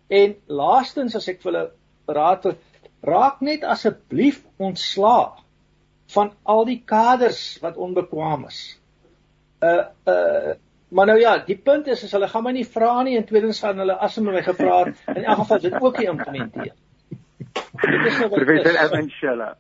En 0.09 0.37
laastens 0.47 1.17
as 1.19 1.29
ek 1.33 1.43
vir 1.43 1.51
hulle 1.51 1.65
raad 2.17 2.47
raak 3.03 3.43
net 3.43 3.67
asseblief 3.67 4.41
ontslaa 4.63 5.43
van 6.15 6.33
al 6.55 6.65
die 6.69 6.81
kaders 6.87 7.43
wat 7.65 7.81
onbekwaam 7.81 8.47
is. 8.49 8.61
Uh 9.63 9.91
uh 10.07 10.55
Maar 10.93 11.07
nou 11.07 11.19
ja, 11.21 11.39
die 11.47 11.57
punt 11.57 11.87
is 11.89 12.05
as 12.05 12.13
hulle 12.13 12.29
gaan 12.29 12.45
my 12.45 12.53
nie 12.53 12.67
vra 12.69 12.93
nie 13.07 13.17
en 13.17 13.25
tweedens 13.25 13.63
gaan 13.65 13.79
hulle 13.81 13.95
as 14.07 14.19
hulle 14.19 14.35
my 14.35 14.43
gevra 14.45 14.83
het, 14.85 14.99
in 15.15 15.25
elk 15.25 15.39
geval 15.45 15.63
dit 15.63 15.77
ook 15.81 15.99
nie 15.99 16.09
implementeer. 16.13 16.75
Nou 17.83 18.29
Professor 18.29 18.77
Evan 18.77 19.09
Scheller. 19.11 19.55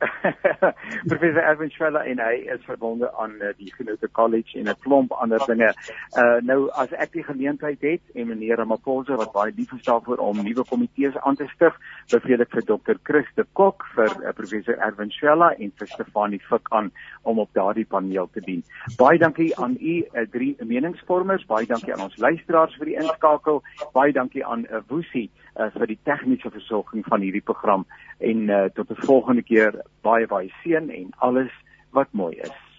Professor 1.10 1.42
Erwin 1.42 1.70
Schweller 1.70 2.06
en 2.08 2.20
hy 2.22 2.36
is 2.54 2.62
verbonde 2.64 3.10
aan 3.20 3.34
uh, 3.40 3.52
die 3.58 3.72
Genote 3.74 4.08
College 4.16 4.58
en 4.58 4.68
'n 4.68 4.78
klomp 4.80 5.12
ander 5.12 5.42
dinge. 5.46 5.72
Uh 6.16 6.38
nou 6.40 6.70
as 6.82 6.92
ek 6.92 7.12
die 7.12 7.24
geleentheid 7.24 7.80
het 7.84 8.00
en 8.14 8.28
meneer 8.28 8.56
Ramaphosa 8.56 9.18
wat 9.20 9.32
baie 9.32 9.52
lief 9.56 9.72
is 9.76 9.84
daarvoor 9.84 10.22
om 10.24 10.42
nuwe 10.42 10.64
komitees 10.64 11.16
aan 11.20 11.36
te 11.36 11.48
stig, 11.54 11.76
beveel 12.12 12.40
ek 12.40 12.54
vir 12.56 12.64
Dr. 12.64 12.96
Chris 13.02 13.28
de 13.36 13.44
Kok 13.52 13.84
vir 13.96 14.10
uh, 14.22 14.32
Professor 14.32 14.78
Erwin 14.80 15.12
Schweller 15.12 15.56
en 15.58 15.72
vir 15.76 15.92
Stefanie 15.92 16.40
Fik 16.48 16.72
aan 16.72 16.90
om 17.22 17.38
op 17.38 17.52
daardie 17.52 17.86
paneel 17.86 18.30
te 18.32 18.40
dien. 18.40 18.64
Baie 18.96 19.18
dankie 19.18 19.52
aan 19.58 19.76
u 19.80 20.00
uh, 20.00 20.26
drie 20.32 20.56
meningsvormers, 20.64 21.46
baie 21.46 21.66
dankie 21.66 21.92
aan 21.92 22.08
ons 22.08 22.16
luisteraars 22.16 22.76
vir 22.80 22.94
die 22.94 22.96
inskakel, 22.96 23.62
baie 23.92 24.12
dankie 24.12 24.44
aan 24.46 24.64
uh, 24.70 24.80
Woesie 24.88 25.28
uh, 25.56 25.68
vir 25.76 25.86
die 25.92 25.98
tegniese 26.08 26.50
versorging 26.50 27.04
van 27.08 27.20
hierdie 27.20 27.44
program 27.44 27.86
en 28.18 28.48
uh, 28.48 28.64
tot 28.74 28.90
'n 28.90 29.06
volgende 29.06 29.42
keer 29.42 29.82
baie 30.02 30.26
baie 30.26 30.52
seën 30.62 30.90
en 30.90 31.14
alles 31.18 31.52
wat 31.90 32.12
mooi 32.12 32.36
is. 32.36 32.69